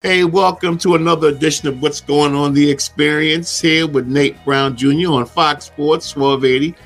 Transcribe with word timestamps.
Hey, 0.00 0.22
welcome 0.22 0.78
to 0.78 0.94
another 0.94 1.26
edition 1.26 1.66
of 1.66 1.82
What's 1.82 2.00
Going 2.00 2.32
On 2.32 2.54
The 2.54 2.70
Experience 2.70 3.60
here 3.60 3.84
with 3.84 4.06
Nate 4.06 4.36
Brown 4.44 4.76
Jr. 4.76 5.10
on 5.10 5.26
Fox 5.26 5.64
Sports 5.64 6.14
1280 6.14 6.76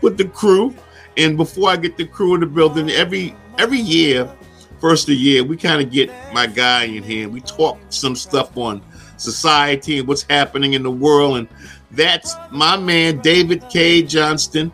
with 0.00 0.16
the 0.16 0.24
crew. 0.24 0.74
And 1.18 1.36
before 1.36 1.68
I 1.68 1.76
get 1.76 1.98
the 1.98 2.06
crew 2.06 2.32
in 2.32 2.40
the 2.40 2.46
building, 2.46 2.88
every 2.88 3.36
every 3.58 3.78
year, 3.78 4.26
first 4.80 5.02
of 5.02 5.08
the 5.08 5.16
year, 5.16 5.44
we 5.44 5.58
kind 5.58 5.82
of 5.82 5.92
get 5.92 6.10
my 6.32 6.46
guy 6.46 6.84
in 6.84 7.02
here. 7.02 7.28
We 7.28 7.42
talk 7.42 7.78
some 7.90 8.16
stuff 8.16 8.56
on 8.56 8.80
society 9.18 9.98
and 9.98 10.08
what's 10.08 10.22
happening 10.22 10.72
in 10.72 10.82
the 10.82 10.90
world. 10.90 11.36
And 11.36 11.48
that's 11.90 12.34
my 12.50 12.78
man, 12.78 13.18
David 13.18 13.68
Cay 13.68 14.02
Johnston, 14.02 14.72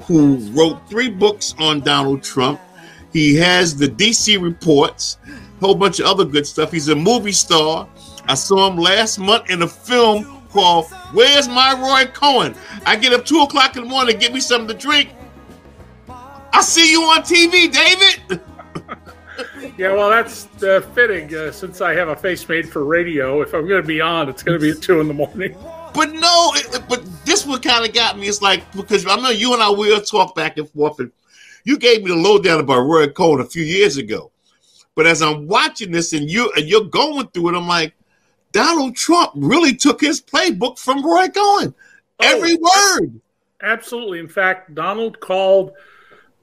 who 0.00 0.36
wrote 0.50 0.86
three 0.90 1.08
books 1.08 1.54
on 1.58 1.80
Donald 1.80 2.22
Trump. 2.22 2.60
He 3.12 3.34
has 3.36 3.76
the 3.76 3.88
DC 3.88 4.40
reports 4.40 5.18
a 5.26 5.64
whole 5.64 5.74
bunch 5.74 5.98
of 5.98 6.06
other 6.06 6.24
good 6.24 6.46
stuff. 6.46 6.70
He's 6.72 6.88
a 6.88 6.94
movie 6.94 7.32
star. 7.32 7.88
I 8.26 8.34
saw 8.34 8.70
him 8.70 8.76
last 8.76 9.18
month 9.18 9.50
in 9.50 9.62
a 9.62 9.68
film 9.68 10.42
called 10.50 10.90
Where's 11.12 11.48
My 11.48 11.72
Roy 11.72 12.10
Cohn? 12.12 12.54
I 12.86 12.96
get 12.96 13.12
up 13.12 13.24
two 13.24 13.40
o'clock 13.40 13.76
in 13.76 13.84
the 13.84 13.88
morning 13.88 14.14
to 14.14 14.20
get 14.20 14.32
me 14.32 14.40
something 14.40 14.68
to 14.68 14.74
drink. 14.74 15.10
I 16.08 16.60
see 16.62 16.90
you 16.90 17.02
on 17.02 17.22
TV, 17.22 17.72
David. 17.72 18.40
yeah, 19.78 19.92
well, 19.92 20.10
that's 20.10 20.46
uh, 20.62 20.80
fitting 20.94 21.34
uh, 21.34 21.52
since 21.52 21.80
I 21.80 21.94
have 21.94 22.08
a 22.08 22.16
face 22.16 22.48
made 22.48 22.68
for 22.68 22.84
radio. 22.84 23.42
If 23.42 23.54
I'm 23.54 23.66
going 23.68 23.82
to 23.82 23.86
be 23.86 24.00
on, 24.00 24.28
it's 24.28 24.42
going 24.42 24.58
to 24.58 24.62
be 24.62 24.70
at 24.70 24.82
two 24.82 25.00
in 25.00 25.08
the 25.08 25.14
morning. 25.14 25.56
But 25.94 26.12
no, 26.12 26.52
it, 26.54 26.82
but 26.88 27.04
this 27.24 27.46
one 27.46 27.60
kind 27.60 27.86
of 27.86 27.94
got 27.94 28.18
me. 28.18 28.28
It's 28.28 28.42
like 28.42 28.70
because 28.72 29.06
I 29.06 29.16
know 29.16 29.30
you 29.30 29.52
and 29.54 29.62
I 29.62 29.70
will 29.70 30.00
talk 30.00 30.34
back 30.34 30.58
and 30.58 30.68
forth, 30.68 30.98
and 31.00 31.10
you 31.64 31.78
gave 31.78 32.02
me 32.02 32.10
the 32.10 32.16
lowdown 32.16 32.60
about 32.60 32.80
Roy 32.80 33.08
Cohn 33.08 33.40
a 33.40 33.44
few 33.44 33.62
years 33.62 33.96
ago. 33.96 34.30
But 34.94 35.06
as 35.06 35.22
I'm 35.22 35.46
watching 35.46 35.90
this 35.90 36.12
and 36.12 36.28
you 36.28 36.52
and 36.56 36.66
you're 36.66 36.84
going 36.84 37.28
through 37.28 37.50
it, 37.50 37.56
I'm 37.56 37.68
like, 37.68 37.94
Donald 38.52 38.96
Trump 38.96 39.32
really 39.36 39.74
took 39.74 40.00
his 40.00 40.20
playbook 40.20 40.78
from 40.78 41.04
Roy 41.04 41.28
Cohn. 41.28 41.74
Every 42.20 42.58
oh, 42.60 42.98
word. 43.00 43.20
Absolutely. 43.62 44.18
In 44.18 44.28
fact, 44.28 44.74
Donald 44.74 45.20
called 45.20 45.72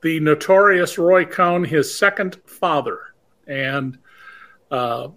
the 0.01 0.19
notorious 0.19 0.97
Roy 0.97 1.25
Cohn 1.25 1.63
his 1.63 1.97
second 1.97 2.37
father, 2.45 3.13
and 3.47 3.97
uh, 4.71 5.09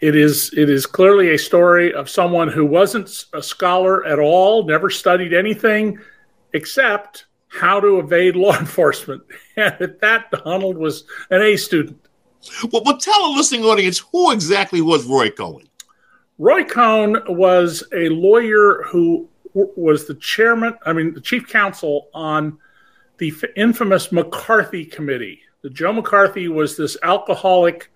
it 0.00 0.16
is 0.16 0.52
it 0.56 0.68
is 0.68 0.86
clearly 0.86 1.34
a 1.34 1.38
story 1.38 1.94
of 1.94 2.10
someone 2.10 2.48
who 2.48 2.66
wasn't 2.66 3.26
a 3.32 3.42
scholar 3.42 4.04
at 4.06 4.18
all, 4.18 4.64
never 4.64 4.90
studied 4.90 5.32
anything 5.32 5.98
except 6.52 7.26
how 7.50 7.80
to 7.80 7.98
evade 7.98 8.36
law 8.36 8.56
enforcement. 8.58 9.22
And 9.56 9.74
at 9.80 10.00
that, 10.00 10.30
Donald 10.30 10.78
was 10.78 11.04
an 11.30 11.42
A 11.42 11.56
student. 11.56 12.00
Well, 12.72 12.82
but 12.82 13.00
tell 13.00 13.26
a 13.26 13.36
listening 13.36 13.64
audience 13.64 13.98
who 13.98 14.32
exactly 14.32 14.80
was 14.80 15.04
Roy 15.04 15.30
Cohn. 15.30 15.68
Roy 16.38 16.64
Cohn 16.64 17.18
was 17.28 17.84
a 17.92 18.08
lawyer 18.08 18.82
who 18.86 19.28
was 19.52 20.06
the 20.06 20.14
chairman, 20.14 20.74
I 20.86 20.92
mean, 20.92 21.12
the 21.12 21.20
chief 21.20 21.48
counsel 21.48 22.08
on 22.14 22.58
the 23.18 23.34
infamous 23.56 24.10
McCarthy 24.10 24.86
Committee. 24.86 25.40
The 25.62 25.68
Joe 25.68 25.92
McCarthy 25.92 26.48
was 26.48 26.76
this 26.76 26.96
alcoholic 27.02 27.92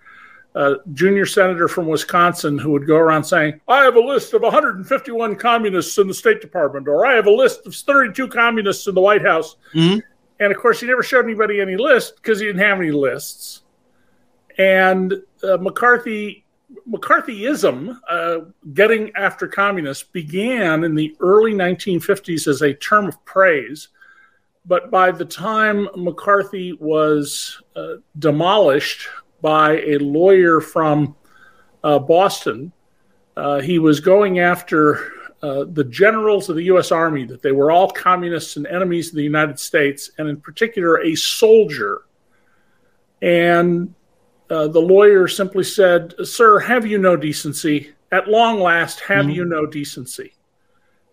uh, 0.55 0.75
junior 0.93 1.27
senator 1.27 1.67
from 1.67 1.87
Wisconsin 1.87 2.59
who 2.59 2.71
would 2.71 2.87
go 2.87 2.97
around 2.97 3.25
saying, 3.25 3.61
I 3.67 3.83
have 3.83 3.97
a 3.97 4.01
list 4.01 4.35
of 4.35 4.43
151 4.43 5.37
communists 5.37 5.99
in 5.99 6.07
the 6.07 6.15
State 6.15 6.41
Department, 6.41 6.87
or 6.87 7.05
I 7.05 7.15
have 7.15 7.27
a 7.27 7.31
list 7.31 7.67
of 7.67 7.75
32 7.75 8.29
communists 8.29 8.87
in 8.87 8.95
the 8.95 9.01
White 9.01 9.23
House. 9.23 9.57
Mm-hmm. 9.75 9.99
And 10.41 10.53
of 10.53 10.59
course, 10.59 10.81
he 10.81 10.87
never 10.87 11.03
showed 11.03 11.25
anybody 11.25 11.61
any 11.61 11.77
list 11.77 12.17
because 12.17 12.41
he 12.41 12.47
didn't 12.47 12.63
have 12.63 12.79
any 12.79 12.91
lists. 12.91 13.63
And 14.59 15.15
uh, 15.43 15.57
McCarthy 15.57 16.45
McCarthyism, 16.89 17.99
uh, 18.09 18.39
getting 18.73 19.13
after 19.15 19.47
communists, 19.47 20.03
began 20.03 20.85
in 20.85 20.95
the 20.95 21.17
early 21.21 21.53
1950s 21.53 22.47
as 22.49 22.63
a 22.63 22.75
term 22.75 23.07
of 23.07 23.25
praise. 23.25 23.89
But 24.67 24.91
by 24.91 25.11
the 25.11 25.25
time 25.25 25.89
McCarthy 25.97 26.73
was 26.73 27.63
uh, 27.77 27.97
demolished 28.19 29.09
by 29.45 29.73
a 29.83 29.99
lawyer 29.99 30.59
from 30.59 31.15
uh, 31.83 31.99
Boston, 31.99 32.73
uh, 33.37 33.61
he 33.61 33.79
was 33.79 34.01
going 34.01 34.39
after 34.39 35.13
uh, 35.43 35.67
the 35.71 35.85
generals 35.85 36.49
of 36.49 36.57
the 36.57 36.63
U.S. 36.63 36.91
Army, 36.91 37.27
that 37.27 37.43
they 37.43 37.53
were 37.53 37.71
all 37.71 37.91
communists 37.91 38.57
and 38.57 38.67
enemies 38.67 39.11
of 39.11 39.17
the 39.17 39.23
United 39.23 39.61
States, 39.61 40.13
and 40.17 40.31
in 40.31 40.41
particular, 40.41 41.03
a 41.03 41.15
soldier. 41.15 42.07
And 43.21 43.95
uh, 44.49 44.69
the 44.69 44.81
lawyer 44.81 45.29
simply 45.29 45.65
said, 45.65 46.15
Sir, 46.25 46.59
have 46.61 46.87
you 46.87 46.97
no 46.97 47.15
decency? 47.15 47.93
At 48.11 48.29
long 48.29 48.61
last, 48.61 49.01
have 49.01 49.27
mm-hmm. 49.27 49.35
you 49.35 49.45
no 49.45 49.67
decency? 49.67 50.33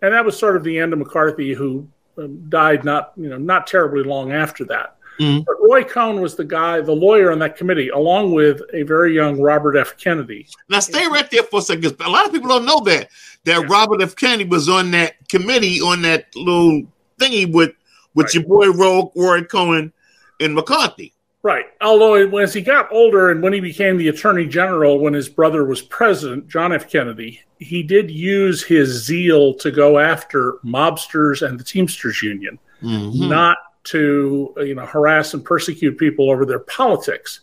And 0.00 0.14
that 0.14 0.24
was 0.24 0.38
sort 0.38 0.56
of 0.56 0.64
the 0.64 0.78
end 0.78 0.94
of 0.94 1.00
McCarthy, 1.00 1.52
who 1.52 1.86
um, 2.16 2.46
died 2.48 2.82
not, 2.82 3.12
you 3.14 3.28
know, 3.28 3.36
not 3.36 3.66
terribly 3.66 4.04
long 4.04 4.32
after 4.32 4.64
that. 4.64 4.96
Mm-hmm. 5.22 5.42
But 5.46 5.56
Roy 5.60 5.84
Cohn 5.84 6.20
was 6.20 6.34
the 6.34 6.44
guy, 6.44 6.80
the 6.80 6.92
lawyer 6.92 7.32
on 7.32 7.38
that 7.40 7.56
committee, 7.56 7.88
along 7.88 8.32
with 8.32 8.60
a 8.72 8.82
very 8.82 9.14
young 9.14 9.40
Robert 9.40 9.76
F. 9.76 9.96
Kennedy. 9.96 10.48
Now, 10.68 10.80
stay 10.80 11.06
right 11.06 11.30
there 11.30 11.42
for 11.44 11.60
a 11.60 11.62
second. 11.62 11.96
A 12.00 12.10
lot 12.10 12.26
of 12.26 12.32
people 12.32 12.48
don't 12.48 12.64
know 12.64 12.80
that 12.80 13.08
that 13.44 13.60
yeah. 13.60 13.66
Robert 13.68 14.02
F. 14.02 14.16
Kennedy 14.16 14.44
was 14.44 14.68
on 14.68 14.90
that 14.92 15.14
committee 15.28 15.80
on 15.80 16.02
that 16.02 16.34
little 16.34 16.82
thingy 17.18 17.50
with 17.50 17.72
with 18.14 18.26
right. 18.26 18.34
your 18.34 18.44
boy 18.44 18.70
Roy, 18.70 19.10
Roy 19.16 19.42
Cohn 19.44 19.92
and 20.40 20.54
McCarthy. 20.54 21.14
Right. 21.42 21.64
Although 21.80 22.14
as 22.38 22.54
he 22.54 22.60
got 22.60 22.92
older 22.92 23.30
and 23.30 23.42
when 23.42 23.52
he 23.52 23.58
became 23.58 23.96
the 23.96 24.08
attorney 24.08 24.46
general, 24.46 25.00
when 25.00 25.12
his 25.12 25.28
brother 25.28 25.64
was 25.64 25.82
president, 25.82 26.46
John 26.48 26.72
F. 26.72 26.88
Kennedy, 26.88 27.40
he 27.58 27.82
did 27.82 28.10
use 28.10 28.62
his 28.62 29.04
zeal 29.04 29.54
to 29.54 29.72
go 29.72 29.98
after 29.98 30.54
mobsters 30.64 31.46
and 31.46 31.58
the 31.58 31.64
Teamsters 31.64 32.22
Union, 32.22 32.60
mm-hmm. 32.80 33.28
not 33.28 33.58
to 33.84 34.54
you 34.58 34.74
know 34.74 34.86
harass 34.86 35.34
and 35.34 35.44
persecute 35.44 35.98
people 35.98 36.30
over 36.30 36.44
their 36.44 36.60
politics. 36.60 37.40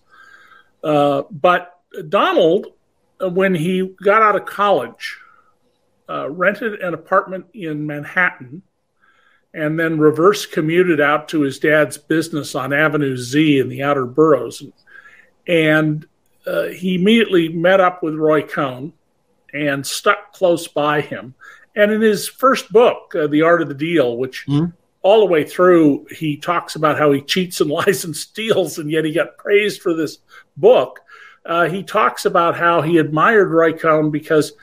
Uh, 0.84 1.24
but 1.30 1.80
Donald, 2.08 2.68
when 3.20 3.54
he 3.54 3.96
got 4.02 4.22
out 4.22 4.36
of 4.36 4.46
college, 4.46 5.18
uh, 6.10 6.30
rented 6.30 6.80
an 6.82 6.94
apartment 6.94 7.46
in 7.54 7.86
Manhattan 7.86 8.62
and 9.54 9.80
then 9.80 10.00
reverse 10.00 10.46
commuted 10.46 11.02
out 11.02 11.28
to 11.30 11.42
his 11.42 11.60
dad's 11.60 11.98
business 11.98 12.56
on 12.56 12.72
Avenue 12.72 13.18
Z 13.18 13.60
in 13.60 13.70
the 13.70 13.84
outer 13.84 14.06
boroughs. 14.06 14.64
And 15.48 16.06
uh, 16.46 16.68
he 16.68 16.96
immediately 16.96 17.50
met 17.50 17.80
up 17.80 18.04
with 18.04 18.16
Roy 18.16 18.44
Cohn 18.44 18.94
and 19.54 19.86
stuck 19.86 20.34
close 20.34 20.68
by 20.68 21.02
him. 21.02 21.34
And 21.76 21.92
in 21.92 22.02
his 22.02 22.28
first 22.28 22.72
book, 22.72 23.14
uh, 23.16 23.28
The 23.28 23.42
Art 23.42 23.62
of 23.62 23.68
the 23.68 23.74
Deal, 23.74 24.18
which 24.18 24.46
mm-hmm. 24.48 24.72
All 25.02 25.20
the 25.20 25.32
way 25.32 25.44
through, 25.44 26.08
he 26.12 26.36
talks 26.36 26.76
about 26.76 26.98
how 26.98 27.12
he 27.12 27.22
cheats 27.22 27.62
and 27.62 27.70
lies 27.72 28.04
and 28.04 28.16
steals, 28.16 28.78
and 28.78 28.92
yet 28.92 29.06
he 29.06 29.14
got 29.14 29.38
praised 29.38 29.82
for 29.82 29.94
this 29.94 30.20
book. 30.58 31.00
Uh, 31.46 31.70
he 31.70 31.84
talks 31.84 32.26
about 32.26 32.58
how 32.58 32.82
he 32.82 32.98
admired 32.98 33.50
Roy 33.50 33.74
Cohn 33.74 34.12
because 34.12 34.54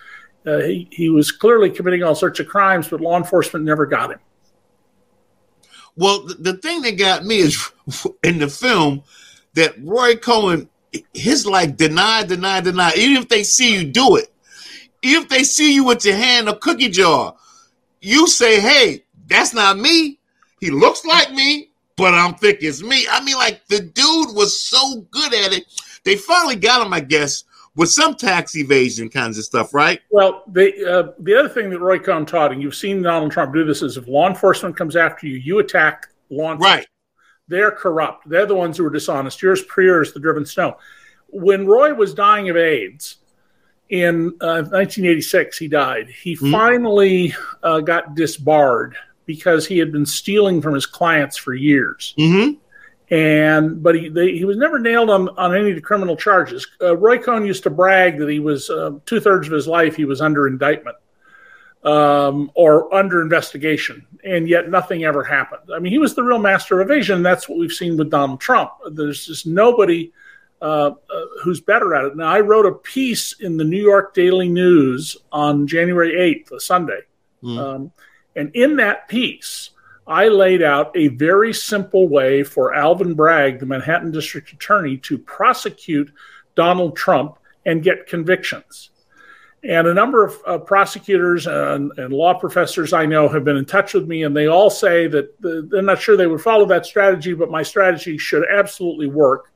uh, 0.46 0.58
he, 0.58 0.88
he 0.92 1.08
was 1.08 1.32
clearly 1.32 1.70
committing 1.70 2.02
all 2.02 2.14
sorts 2.14 2.38
of 2.38 2.46
crimes, 2.46 2.88
but 2.88 3.00
law 3.00 3.16
enforcement 3.16 3.64
never 3.64 3.86
got 3.86 4.12
him. 4.12 4.20
Well, 5.96 6.26
the, 6.26 6.34
the 6.34 6.56
thing 6.58 6.82
that 6.82 6.98
got 6.98 7.24
me 7.24 7.38
is 7.38 7.72
in 8.22 8.38
the 8.38 8.48
film 8.48 9.02
that 9.54 9.74
Roy 9.82 10.16
Cohn, 10.16 10.68
his 11.14 11.46
like 11.46 11.76
deny, 11.76 12.22
deny, 12.22 12.60
deny. 12.60 12.92
Even 12.96 13.22
if 13.22 13.28
they 13.28 13.42
see 13.42 13.74
you 13.74 13.84
do 13.84 14.16
it, 14.16 14.32
even 15.02 15.24
if 15.24 15.28
they 15.28 15.42
see 15.42 15.74
you 15.74 15.84
with 15.84 16.04
your 16.04 16.16
hand 16.16 16.48
in 16.48 16.54
a 16.54 16.58
cookie 16.58 16.88
jar, 16.88 17.34
you 18.00 18.26
say, 18.26 18.60
"Hey, 18.60 19.04
that's 19.26 19.54
not 19.54 19.78
me. 19.78 20.18
He 20.60 20.70
looks 20.70 21.04
like 21.04 21.32
me, 21.32 21.70
but 21.96 22.14
I'm 22.14 22.34
think 22.34 22.58
it's 22.62 22.82
me." 22.82 23.06
I 23.10 23.22
mean, 23.22 23.36
like 23.36 23.66
the 23.68 23.80
dude 23.80 24.34
was 24.34 24.60
so 24.60 25.06
good 25.10 25.34
at 25.34 25.52
it. 25.52 25.64
They 26.04 26.16
finally 26.16 26.56
got 26.56 26.86
him, 26.86 26.92
I 26.92 27.00
guess, 27.00 27.44
with 27.76 27.90
some 27.90 28.14
tax 28.14 28.56
evasion 28.56 29.08
kinds 29.08 29.38
of 29.38 29.44
stuff, 29.44 29.74
right? 29.74 30.00
Well, 30.10 30.44
the 30.48 30.72
uh, 30.84 31.12
the 31.20 31.34
other 31.34 31.48
thing 31.48 31.70
that 31.70 31.80
Roy 31.80 31.98
Cohn 31.98 32.26
taught, 32.26 32.52
and 32.52 32.60
you've 32.60 32.74
seen 32.74 33.02
Donald 33.02 33.30
Trump 33.30 33.52
do 33.52 33.64
this, 33.64 33.82
is 33.82 33.96
if 33.96 34.08
law 34.08 34.28
enforcement 34.28 34.76
comes 34.76 34.96
after 34.96 35.26
you, 35.26 35.36
you 35.36 35.58
attack 35.58 36.08
law 36.30 36.52
enforcement. 36.52 36.78
Right. 36.78 36.86
They're 37.48 37.70
corrupt. 37.70 38.28
They're 38.28 38.46
the 38.46 38.56
ones 38.56 38.76
who 38.76 38.86
are 38.86 38.90
dishonest. 38.90 39.40
Yours 39.40 39.62
prior 39.62 40.02
is 40.02 40.12
the 40.12 40.18
driven 40.20 40.44
snow. 40.44 40.78
When 41.28 41.66
Roy 41.66 41.94
was 41.94 42.14
dying 42.14 42.48
of 42.48 42.56
AIDS 42.56 43.16
in 43.90 44.28
uh, 44.40 44.66
1986, 44.72 45.58
he 45.58 45.68
died. 45.68 46.08
He 46.08 46.34
mm-hmm. 46.34 46.50
finally 46.50 47.34
uh, 47.62 47.80
got 47.80 48.16
disbarred 48.16 48.96
because 49.26 49.66
he 49.66 49.78
had 49.78 49.92
been 49.92 50.06
stealing 50.06 50.62
from 50.62 50.74
his 50.74 50.86
clients 50.86 51.36
for 51.36 51.54
years. 51.54 52.14
Mm-hmm 52.18 52.60
and 53.08 53.84
but 53.84 53.94
he 53.94 54.08
they, 54.08 54.32
he 54.32 54.44
was 54.44 54.56
never 54.56 54.80
nailed 54.80 55.10
on 55.10 55.28
on 55.38 55.54
any 55.54 55.70
of 55.70 55.76
the 55.76 55.80
criminal 55.80 56.16
charges. 56.16 56.66
Uh, 56.82 56.96
Roy 56.96 57.18
Cohn 57.18 57.46
used 57.46 57.62
to 57.62 57.70
brag 57.70 58.18
that 58.18 58.28
he 58.28 58.40
was 58.40 58.68
uh, 58.68 58.98
two 59.06 59.20
thirds 59.20 59.46
of 59.46 59.52
his 59.52 59.68
life 59.68 59.94
he 59.94 60.04
was 60.04 60.20
under 60.20 60.48
indictment 60.48 60.96
um, 61.86 62.50
or 62.54 62.92
under 62.92 63.22
investigation, 63.22 64.04
and 64.24 64.48
yet 64.48 64.68
nothing 64.68 65.04
ever 65.04 65.22
happened. 65.22 65.70
I 65.74 65.78
mean, 65.78 65.92
he 65.92 65.98
was 65.98 66.14
the 66.14 66.22
real 66.24 66.40
master 66.40 66.80
of 66.80 66.90
evasion. 66.90 67.16
And 67.16 67.26
that's 67.26 67.48
what 67.48 67.58
we've 67.58 67.72
seen 67.72 67.96
with 67.96 68.10
Donald 68.10 68.40
Trump. 68.40 68.72
There's 68.90 69.26
just 69.26 69.46
nobody 69.46 70.12
uh, 70.60 70.90
uh, 70.90 70.92
who's 71.42 71.60
better 71.60 71.94
at 71.94 72.04
it. 72.04 72.16
Now, 72.16 72.28
I 72.28 72.40
wrote 72.40 72.66
a 72.66 72.72
piece 72.72 73.34
in 73.34 73.56
the 73.56 73.64
New 73.64 73.80
York 73.80 74.14
Daily 74.14 74.48
News 74.48 75.16
on 75.30 75.68
January 75.68 76.12
8th, 76.12 76.56
a 76.56 76.60
Sunday. 76.60 77.00
Mm. 77.42 77.58
Um, 77.58 77.92
and 78.36 78.54
in 78.54 78.76
that 78.76 79.08
piece, 79.08 79.70
I 80.06 80.28
laid 80.28 80.62
out 80.62 80.96
a 80.96 81.08
very 81.08 81.52
simple 81.52 82.08
way 82.08 82.44
for 82.44 82.74
Alvin 82.74 83.14
Bragg, 83.14 83.58
the 83.58 83.66
Manhattan 83.66 84.12
District 84.12 84.52
Attorney, 84.52 84.98
to 84.98 85.18
prosecute 85.18 86.12
Donald 86.54 86.96
Trump 86.96 87.38
and 87.64 87.82
get 87.82 88.06
convictions. 88.06 88.90
And 89.64 89.88
a 89.88 89.94
number 89.94 90.24
of 90.24 90.36
uh, 90.46 90.58
prosecutors 90.58 91.48
and, 91.48 91.90
and, 91.98 92.12
law 92.12 92.34
professors 92.34 92.92
I 92.92 93.04
know 93.04 93.28
have 93.28 93.42
been 93.42 93.56
in 93.56 93.64
touch 93.64 93.94
with 93.94 94.06
me, 94.06 94.22
and 94.22 94.36
they 94.36 94.46
all 94.46 94.70
say 94.70 95.08
that 95.08 95.40
the, 95.40 95.66
they're 95.68 95.82
not 95.82 96.00
sure 96.00 96.16
they 96.16 96.28
would 96.28 96.42
follow 96.42 96.66
that 96.66 96.86
strategy, 96.86 97.32
but 97.32 97.50
my 97.50 97.64
strategy 97.64 98.16
should 98.16 98.44
absolutely 98.48 99.08
work. 99.08 99.50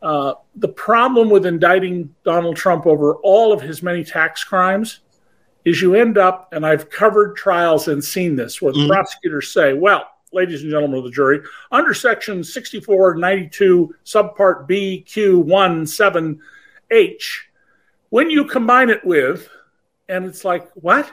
Uh, 0.00 0.34
the 0.54 0.68
problem 0.68 1.28
with 1.28 1.44
indicting 1.44 2.14
Donald 2.24 2.54
Trump 2.56 2.86
over 2.86 3.16
all 3.16 3.52
of 3.52 3.60
his 3.60 3.82
many 3.82 4.04
tax 4.04 4.44
crimes 4.44 5.00
is 5.66 5.82
you 5.82 5.96
end 5.96 6.16
up, 6.16 6.48
and 6.52 6.64
I've 6.64 6.88
covered 6.88 7.36
trials 7.36 7.88
and 7.88 8.02
seen 8.02 8.36
this, 8.36 8.62
where 8.62 8.72
the 8.72 8.78
mm-hmm. 8.78 8.88
prosecutors 8.88 9.52
say, 9.52 9.74
well, 9.74 10.08
ladies 10.32 10.62
and 10.62 10.70
gentlemen 10.70 10.98
of 10.98 11.04
the 11.04 11.10
jury, 11.10 11.40
under 11.72 11.92
section 11.92 12.44
6492, 12.44 13.94
subpart 14.04 14.68
B, 14.68 15.02
Q, 15.02 15.40
1, 15.40 15.86
7, 15.86 16.40
H, 16.92 17.48
when 18.10 18.30
you 18.30 18.44
combine 18.44 18.90
it 18.90 19.04
with, 19.04 19.48
and 20.08 20.24
it's 20.24 20.44
like, 20.44 20.70
what? 20.74 21.10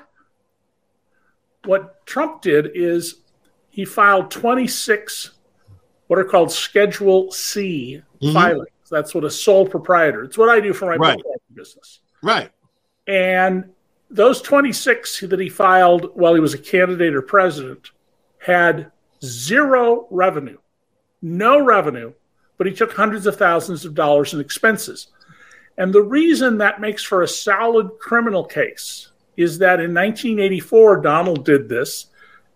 What 1.65 2.05
Trump 2.05 2.43
did 2.43 2.71
is 2.75 3.21
he 3.69 3.85
filed 3.85 4.29
26 4.29 5.31
what 6.07 6.19
are 6.19 6.25
called 6.25 6.51
Schedule 6.51 7.31
C 7.31 8.03
mm-hmm. 8.21 8.33
filings. 8.33 8.67
That's 8.91 9.15
what 9.15 9.23
a 9.23 9.31
sole 9.31 9.65
proprietor. 9.65 10.23
It's 10.23 10.37
what 10.37 10.49
I 10.49 10.59
do 10.59 10.73
for 10.73 10.85
my 10.85 10.95
right. 10.97 11.19
business. 11.55 12.01
Right. 12.21 12.51
And 13.07 13.71
those 14.13 14.41
26 14.41 15.21
that 15.21 15.39
he 15.39 15.49
filed 15.49 16.11
while 16.13 16.35
he 16.35 16.39
was 16.39 16.53
a 16.53 16.59
candidate 16.59 17.15
or 17.15 17.21
president 17.21 17.89
had 18.37 18.91
zero 19.23 20.07
revenue, 20.11 20.57
no 21.21 21.63
revenue, 21.63 22.13
but 22.57 22.67
he 22.67 22.73
took 22.73 22.93
hundreds 22.93 23.25
of 23.25 23.37
thousands 23.37 23.85
of 23.85 23.95
dollars 23.95 24.33
in 24.33 24.39
expenses. 24.39 25.07
And 25.77 25.91
the 25.91 26.03
reason 26.03 26.59
that 26.59 26.79
makes 26.79 27.03
for 27.03 27.23
a 27.23 27.27
solid 27.27 27.89
criminal 27.99 28.45
case 28.45 29.09
is 29.35 29.57
that 29.57 29.79
in 29.79 29.93
1984, 29.93 31.01
Donald 31.01 31.43
did 31.43 31.67
this. 31.67 32.07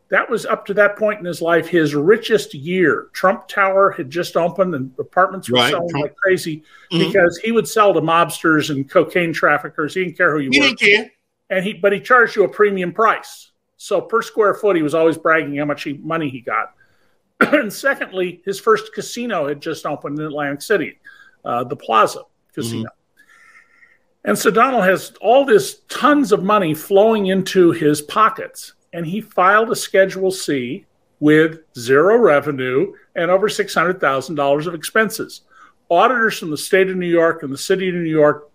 That 0.10 0.30
was 0.30 0.46
up 0.46 0.66
to 0.68 0.74
that 0.76 0.96
point 0.96 1.20
in 1.20 1.26
his 1.26 1.42
life 1.42 1.68
his 1.68 1.96
richest 1.96 2.54
year. 2.54 3.10
Trump 3.14 3.48
Tower 3.48 3.90
had 3.92 4.12
just 4.12 4.38
opened 4.38 4.76
and 4.76 4.92
apartments 5.00 5.50
were 5.50 5.58
right. 5.58 5.72
selling 5.72 5.90
Trump. 5.90 6.04
like 6.04 6.16
crazy 6.16 6.64
mm-hmm. 6.92 7.00
because 7.00 7.38
he 7.44 7.52
would 7.52 7.68
sell 7.68 7.94
to 7.94 8.00
mobsters 8.00 8.70
and 8.70 8.88
cocaine 8.88 9.34
traffickers. 9.34 9.96
He 9.96 10.04
didn't 10.04 10.18
care 10.18 10.32
who 10.32 10.40
you 10.40 10.52
he 10.52 10.60
were. 10.60 10.66
He 10.68 10.76
didn't 10.76 10.80
care 10.80 11.12
and 11.50 11.64
he 11.64 11.74
but 11.74 11.94
he 11.94 12.00
charged 12.00 12.36
you 12.36 12.44
a 12.44 12.50
premium 12.50 12.94
price. 12.94 13.52
So 13.78 14.02
per 14.02 14.22
square 14.22 14.54
foot, 14.54 14.76
he 14.76 14.82
was 14.82 14.96
always 14.96 15.18
bragging 15.18 15.56
how 15.58 15.66
much 15.66 15.84
he, 15.84 15.94
money 15.94 16.30
he 16.30 16.42
got. 16.42 16.74
and 17.40 17.72
secondly, 17.72 18.42
his 18.44 18.60
first 18.60 18.94
casino 18.94 19.48
had 19.48 19.62
just 19.62 19.86
opened 19.86 20.20
in 20.20 20.26
Atlantic 20.26 20.62
City, 20.62 21.00
uh, 21.46 21.64
the 21.64 21.76
Plaza 21.76 22.24
Casino. 22.54 22.90
Mm-hmm. 22.90 24.30
And 24.30 24.38
so 24.38 24.52
Donald 24.52 24.84
has 24.84 25.14
all 25.22 25.46
this 25.46 25.82
tons 25.88 26.32
of 26.32 26.44
money 26.44 26.74
flowing 26.74 27.28
into 27.28 27.72
his 27.72 28.02
pockets, 28.02 28.74
and 28.92 29.06
he 29.06 29.22
filed 29.22 29.70
a 29.70 29.76
Schedule 29.76 30.32
C 30.32 30.86
with 31.20 31.60
zero 31.78 32.18
revenue 32.18 32.94
and 33.16 33.32
over 33.32 33.48
six 33.48 33.74
hundred 33.74 34.02
thousand 34.02 34.36
dollars 34.36 34.68
of 34.68 34.74
expenses. 34.74 35.42
Auditors 35.90 36.40
from 36.40 36.52
the 36.52 36.58
state 36.58 36.90
of 36.90 36.98
New 36.98 37.08
York 37.08 37.44
and 37.44 37.54
the 37.54 37.58
city 37.58 37.88
of 37.88 37.96
New 37.96 38.02
York 38.02 38.50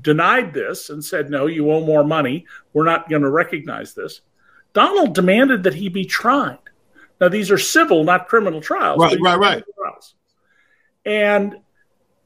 denied 0.00 0.52
this 0.52 0.90
and 0.90 1.04
said, 1.04 1.30
no, 1.30 1.46
you 1.46 1.70
owe 1.70 1.84
more 1.84 2.04
money. 2.04 2.46
We're 2.72 2.84
not 2.84 3.08
going 3.08 3.22
to 3.22 3.30
recognize 3.30 3.94
this. 3.94 4.20
Donald 4.72 5.14
demanded 5.14 5.62
that 5.62 5.74
he 5.74 5.88
be 5.88 6.04
tried. 6.04 6.58
Now, 7.20 7.28
these 7.28 7.50
are 7.50 7.58
civil, 7.58 8.04
not 8.04 8.28
criminal 8.28 8.60
trials. 8.60 9.00
Right, 9.00 9.18
right, 9.20 9.38
right. 9.38 9.64
Trials. 9.78 10.14
And 11.04 11.56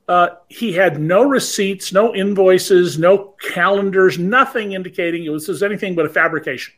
uh, 0.09 0.31
he 0.49 0.73
had 0.73 1.01
no 1.01 1.23
receipts, 1.23 1.93
no 1.93 2.15
invoices, 2.15 2.99
no 2.99 3.37
calendars, 3.41 4.19
nothing 4.19 4.73
indicating 4.73 5.25
it 5.25 5.31
was, 5.31 5.49
it 5.49 5.53
was 5.53 5.63
anything 5.63 5.95
but 5.95 6.07
a 6.07 6.09
fabrication. 6.09 6.75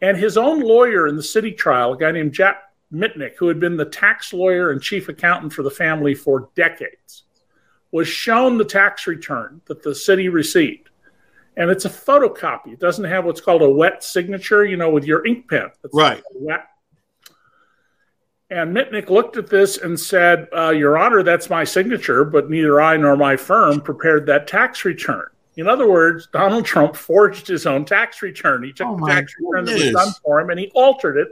And 0.00 0.16
his 0.16 0.36
own 0.36 0.60
lawyer 0.60 1.08
in 1.08 1.16
the 1.16 1.22
city 1.22 1.50
trial, 1.50 1.94
a 1.94 1.98
guy 1.98 2.12
named 2.12 2.32
Jack 2.32 2.62
Mitnick, 2.92 3.34
who 3.36 3.48
had 3.48 3.58
been 3.58 3.76
the 3.76 3.84
tax 3.84 4.32
lawyer 4.32 4.70
and 4.70 4.80
chief 4.80 5.08
accountant 5.08 5.52
for 5.52 5.64
the 5.64 5.70
family 5.70 6.14
for 6.14 6.50
decades, 6.54 7.24
was 7.90 8.08
shown 8.08 8.58
the 8.58 8.64
tax 8.64 9.06
return 9.06 9.60
that 9.66 9.82
the 9.82 9.94
city 9.94 10.28
received. 10.28 10.90
And 11.56 11.70
it's 11.70 11.84
a 11.84 11.90
photocopy. 11.90 12.74
It 12.74 12.80
doesn't 12.80 13.04
have 13.04 13.24
what's 13.24 13.40
called 13.40 13.62
a 13.62 13.70
wet 13.70 14.04
signature, 14.04 14.64
you 14.64 14.76
know, 14.76 14.90
with 14.90 15.04
your 15.04 15.26
ink 15.26 15.48
pen. 15.48 15.70
It's 15.82 15.94
right. 15.94 16.22
Wet. 16.34 16.68
And 18.50 18.74
Mitnick 18.74 19.10
looked 19.10 19.36
at 19.36 19.48
this 19.48 19.76
and 19.76 19.98
said, 19.98 20.48
uh, 20.56 20.70
Your 20.70 20.96
Honor, 20.96 21.22
that's 21.22 21.50
my 21.50 21.64
signature, 21.64 22.24
but 22.24 22.48
neither 22.48 22.80
I 22.80 22.96
nor 22.96 23.16
my 23.16 23.36
firm 23.36 23.80
prepared 23.80 24.24
that 24.26 24.46
tax 24.46 24.84
return. 24.84 25.26
In 25.56 25.66
other 25.66 25.90
words, 25.90 26.28
Donald 26.32 26.64
Trump 26.64 26.94
forged 26.94 27.48
his 27.48 27.66
own 27.66 27.84
tax 27.84 28.22
return. 28.22 28.62
He 28.62 28.72
took 28.72 28.86
oh 28.86 28.96
the 28.96 29.06
tax 29.06 29.34
return 29.40 29.64
that 29.64 29.74
was 29.74 29.92
done 29.92 30.12
for 30.24 30.40
him 30.40 30.50
and 30.50 30.60
he 30.60 30.70
altered 30.72 31.16
it. 31.16 31.28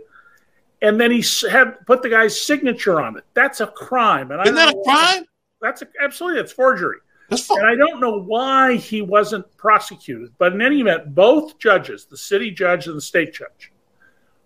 And 0.82 1.00
then 1.00 1.10
he 1.12 1.24
had 1.48 1.86
put 1.86 2.02
the 2.02 2.08
guy's 2.10 2.38
signature 2.38 3.00
on 3.00 3.16
it. 3.16 3.24
That's 3.34 3.60
a 3.60 3.68
crime. 3.68 4.32
And 4.32 4.42
Isn't 4.42 4.56
that 4.56 4.74
a 4.74 4.82
crime? 4.82 5.24
That's 5.60 5.82
a, 5.82 5.88
absolutely 6.02 6.40
that's 6.40 6.52
forgery. 6.52 6.98
That's 7.28 7.48
and 7.50 7.66
I 7.66 7.74
don't 7.74 8.00
know 8.00 8.20
why 8.20 8.76
he 8.76 9.02
wasn't 9.02 9.56
prosecuted, 9.56 10.32
but 10.38 10.52
in 10.52 10.62
any 10.62 10.80
event, 10.80 11.14
both 11.14 11.58
judges, 11.58 12.06
the 12.06 12.16
city 12.16 12.50
judge 12.50 12.86
and 12.86 12.96
the 12.96 13.00
state 13.00 13.32
judge, 13.32 13.72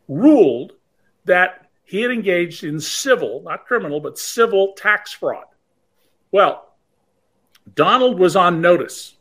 ruled 0.08 0.72
that 1.26 1.70
he 1.84 2.00
had 2.00 2.10
engaged 2.10 2.64
in 2.64 2.80
civil, 2.80 3.42
not 3.44 3.66
criminal, 3.66 4.00
but 4.00 4.18
civil 4.18 4.72
tax 4.76 5.12
fraud. 5.12 5.44
Well, 6.32 6.74
Donald 7.74 8.18
was 8.18 8.36
on 8.36 8.60
notice. 8.60 9.16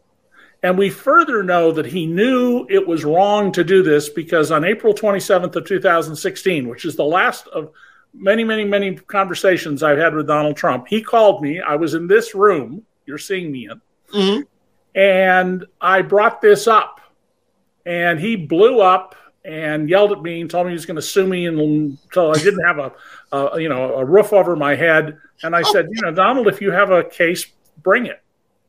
And 0.61 0.77
we 0.77 0.89
further 0.89 1.41
know 1.41 1.71
that 1.71 1.85
he 1.85 2.05
knew 2.05 2.67
it 2.69 2.85
was 2.85 3.05
wrong 3.05 3.51
to 3.53 3.63
do 3.63 3.81
this 3.81 4.09
because 4.09 4.51
on 4.51 4.65
April 4.65 4.93
27th 4.93 5.55
of 5.55 5.65
2016, 5.65 6.67
which 6.67 6.83
is 6.83 6.95
the 6.95 7.03
last 7.03 7.47
of 7.47 7.71
many, 8.13 8.43
many, 8.43 8.65
many 8.65 8.95
conversations 8.95 9.83
I've 9.83 9.97
had 9.97 10.13
with 10.13 10.27
Donald 10.27 10.57
Trump. 10.57 10.87
He 10.87 11.01
called 11.01 11.41
me. 11.41 11.61
I 11.61 11.75
was 11.75 11.93
in 11.93 12.07
this 12.07 12.35
room 12.35 12.85
you're 13.09 13.17
seeing 13.17 13.51
me 13.51 13.67
in. 13.69 13.81
Mm-hmm. 14.13 14.41
And 14.95 15.65
I 15.81 16.01
brought 16.03 16.41
this 16.41 16.67
up. 16.67 17.01
And 17.85 18.19
he 18.19 18.35
blew 18.35 18.81
up 18.81 19.15
and 19.43 19.89
yelled 19.89 20.11
at 20.11 20.21
me 20.21 20.41
and 20.41 20.49
told 20.49 20.67
me 20.67 20.71
he 20.71 20.75
was 20.75 20.85
going 20.85 20.95
to 20.95 21.01
sue 21.01 21.25
me 21.25 21.47
until 21.47 22.31
I 22.31 22.37
didn't 22.37 22.63
have 22.65 22.77
a, 22.77 22.91
a, 23.31 23.59
you 23.59 23.67
know 23.67 23.95
a 23.95 24.05
roof 24.05 24.31
over 24.31 24.55
my 24.55 24.75
head. 24.75 25.17
And 25.41 25.55
I 25.55 25.63
said, 25.63 25.87
you 25.89 26.01
know, 26.01 26.11
Donald, 26.11 26.47
if 26.47 26.61
you 26.61 26.71
have 26.71 26.91
a 26.91 27.03
case, 27.03 27.47
bring 27.81 28.05
it. 28.05 28.21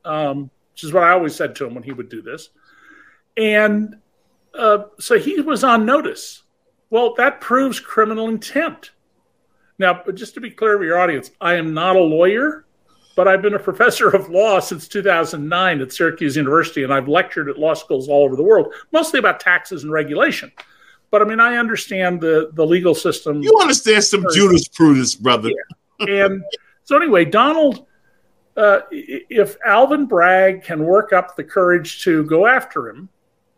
Um, 0.04 0.50
which 0.72 0.84
is 0.84 0.92
what 0.94 1.02
I 1.02 1.10
always 1.10 1.34
said 1.34 1.54
to 1.56 1.66
him 1.66 1.74
when 1.74 1.82
he 1.82 1.92
would 1.92 2.08
do 2.08 2.22
this. 2.22 2.48
And 3.36 3.96
uh, 4.54 4.84
so 4.98 5.18
he 5.18 5.40
was 5.42 5.62
on 5.64 5.84
notice. 5.84 6.44
Well, 6.88 7.14
that 7.18 7.42
proves 7.42 7.78
criminal 7.78 8.28
intent. 8.28 8.92
Now, 9.80 10.02
just 10.12 10.34
to 10.34 10.42
be 10.42 10.50
clear 10.50 10.76
to 10.76 10.84
your 10.84 10.98
audience, 10.98 11.30
I 11.40 11.54
am 11.54 11.72
not 11.72 11.96
a 11.96 12.00
lawyer, 12.00 12.66
but 13.16 13.26
I've 13.26 13.40
been 13.40 13.54
a 13.54 13.58
professor 13.58 14.10
of 14.10 14.28
law 14.28 14.60
since 14.60 14.86
2009 14.86 15.80
at 15.80 15.90
Syracuse 15.90 16.36
University, 16.36 16.82
and 16.82 16.92
I've 16.92 17.08
lectured 17.08 17.48
at 17.48 17.58
law 17.58 17.72
schools 17.72 18.06
all 18.06 18.24
over 18.24 18.36
the 18.36 18.42
world, 18.42 18.74
mostly 18.92 19.18
about 19.18 19.40
taxes 19.40 19.82
and 19.82 19.90
regulation. 19.90 20.52
But 21.10 21.22
I 21.22 21.24
mean, 21.24 21.40
I 21.40 21.56
understand 21.56 22.20
the, 22.20 22.50
the 22.52 22.64
legal 22.64 22.94
system. 22.94 23.42
You 23.42 23.56
understand 23.58 24.04
some 24.04 24.26
jurisprudence, 24.34 25.14
brother. 25.14 25.48
Yeah. 25.48 26.24
And 26.24 26.44
so, 26.84 26.94
anyway, 26.94 27.24
Donald, 27.24 27.86
uh, 28.58 28.80
if 28.90 29.56
Alvin 29.64 30.04
Bragg 30.04 30.62
can 30.62 30.84
work 30.84 31.14
up 31.14 31.36
the 31.36 31.44
courage 31.44 32.02
to 32.04 32.24
go 32.24 32.46
after 32.46 32.90
him, 32.90 33.08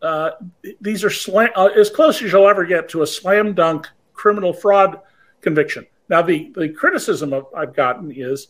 uh, 0.01 0.31
these 0.79 1.03
are 1.03 1.09
slam- 1.09 1.51
uh, 1.57 1.67
as 1.75 1.89
close 1.89 2.21
as 2.21 2.31
you'll 2.31 2.47
ever 2.47 2.63
get 2.63 2.87
to 2.89 3.01
a 3.01 3.07
slam 3.07 3.53
dunk 3.53 3.89
criminal 4.13 4.53
fraud 4.53 5.01
conviction. 5.41 5.85
Now, 6.09 6.21
the, 6.21 6.51
the 6.55 6.69
criticism 6.69 7.33
of, 7.33 7.47
I've 7.55 7.75
gotten 7.75 8.11
is, 8.11 8.47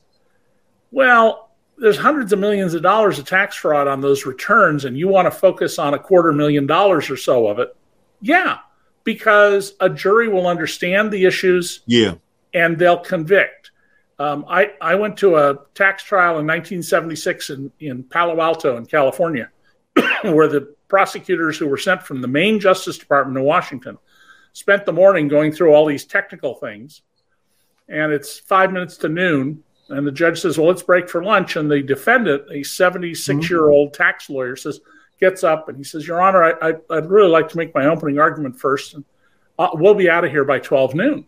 well, 0.91 1.51
there's 1.77 1.97
hundreds 1.97 2.33
of 2.33 2.39
millions 2.39 2.73
of 2.73 2.81
dollars 2.81 3.19
of 3.19 3.27
tax 3.27 3.55
fraud 3.55 3.87
on 3.87 4.01
those 4.01 4.25
returns, 4.25 4.85
and 4.85 4.97
you 4.97 5.07
want 5.07 5.25
to 5.25 5.31
focus 5.31 5.79
on 5.79 5.93
a 5.93 5.99
quarter 5.99 6.31
million 6.31 6.65
dollars 6.65 7.09
or 7.09 7.17
so 7.17 7.47
of 7.47 7.59
it. 7.59 7.75
Yeah, 8.21 8.59
because 9.03 9.73
a 9.79 9.89
jury 9.89 10.27
will 10.27 10.47
understand 10.47 11.11
the 11.11 11.25
issues. 11.25 11.81
Yeah. 11.85 12.15
And 12.53 12.77
they'll 12.77 12.99
convict. 12.99 13.71
Um, 14.19 14.45
I, 14.47 14.73
I 14.79 14.95
went 14.95 15.17
to 15.17 15.37
a 15.37 15.57
tax 15.73 16.03
trial 16.03 16.39
in 16.39 16.45
1976 16.45 17.49
in, 17.49 17.71
in 17.79 18.03
Palo 18.03 18.39
Alto 18.39 18.77
in 18.77 18.85
California, 18.85 19.49
where 20.21 20.47
the 20.47 20.75
prosecutors 20.87 21.57
who 21.57 21.67
were 21.67 21.77
sent 21.77 22.03
from 22.03 22.21
the 22.21 22.27
Main 22.27 22.59
Justice 22.59 22.99
Department 22.99 23.37
in 23.37 23.43
Washington 23.43 23.97
spent 24.53 24.85
the 24.85 24.93
morning 24.93 25.27
going 25.27 25.51
through 25.51 25.73
all 25.73 25.87
these 25.87 26.05
technical 26.05 26.53
things 26.55 27.01
and 27.89 28.11
it's 28.11 28.39
five 28.39 28.71
minutes 28.71 28.97
to 28.97 29.09
noon, 29.09 29.63
And 29.89 30.07
the 30.07 30.11
judge 30.11 30.41
says, 30.41 30.57
Well, 30.57 30.67
let's 30.67 30.83
break 30.83 31.09
for 31.09 31.23
lunch. 31.23 31.55
And 31.55 31.69
the 31.69 31.81
defendant, 31.81 32.43
a 32.51 32.63
76 32.63 33.49
year 33.49 33.69
old 33.69 33.93
tax 33.93 34.29
lawyer, 34.29 34.55
says, 34.55 34.79
gets 35.19 35.43
up 35.43 35.69
and 35.69 35.77
he 35.77 35.83
says, 35.83 36.05
Your 36.05 36.21
Honor, 36.21 36.43
I, 36.43 36.69
I, 36.69 36.73
would 36.89 37.09
really 37.09 37.29
like 37.29 37.47
to 37.49 37.57
make 37.57 37.73
my 37.73 37.85
opening 37.85 38.19
argument 38.19 38.59
first. 38.59 38.93
And 38.93 39.05
uh, 39.57 39.69
we'll 39.73 39.93
be 39.93 40.09
out 40.09 40.25
of 40.25 40.31
here 40.31 40.43
by 40.43 40.59
12 40.59 40.95
noon. 40.95 41.25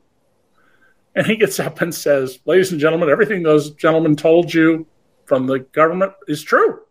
And 1.15 1.25
he 1.25 1.37
gets 1.37 1.59
up 1.61 1.81
and 1.81 1.95
says, 1.95 2.39
Ladies 2.45 2.71
and 2.71 2.81
gentlemen, 2.81 3.09
everything 3.09 3.41
those 3.41 3.71
gentlemen 3.71 4.17
told 4.17 4.53
you 4.53 4.85
from 5.23 5.47
the 5.47 5.59
government 5.59 6.11
is 6.27 6.43
true. 6.43 6.81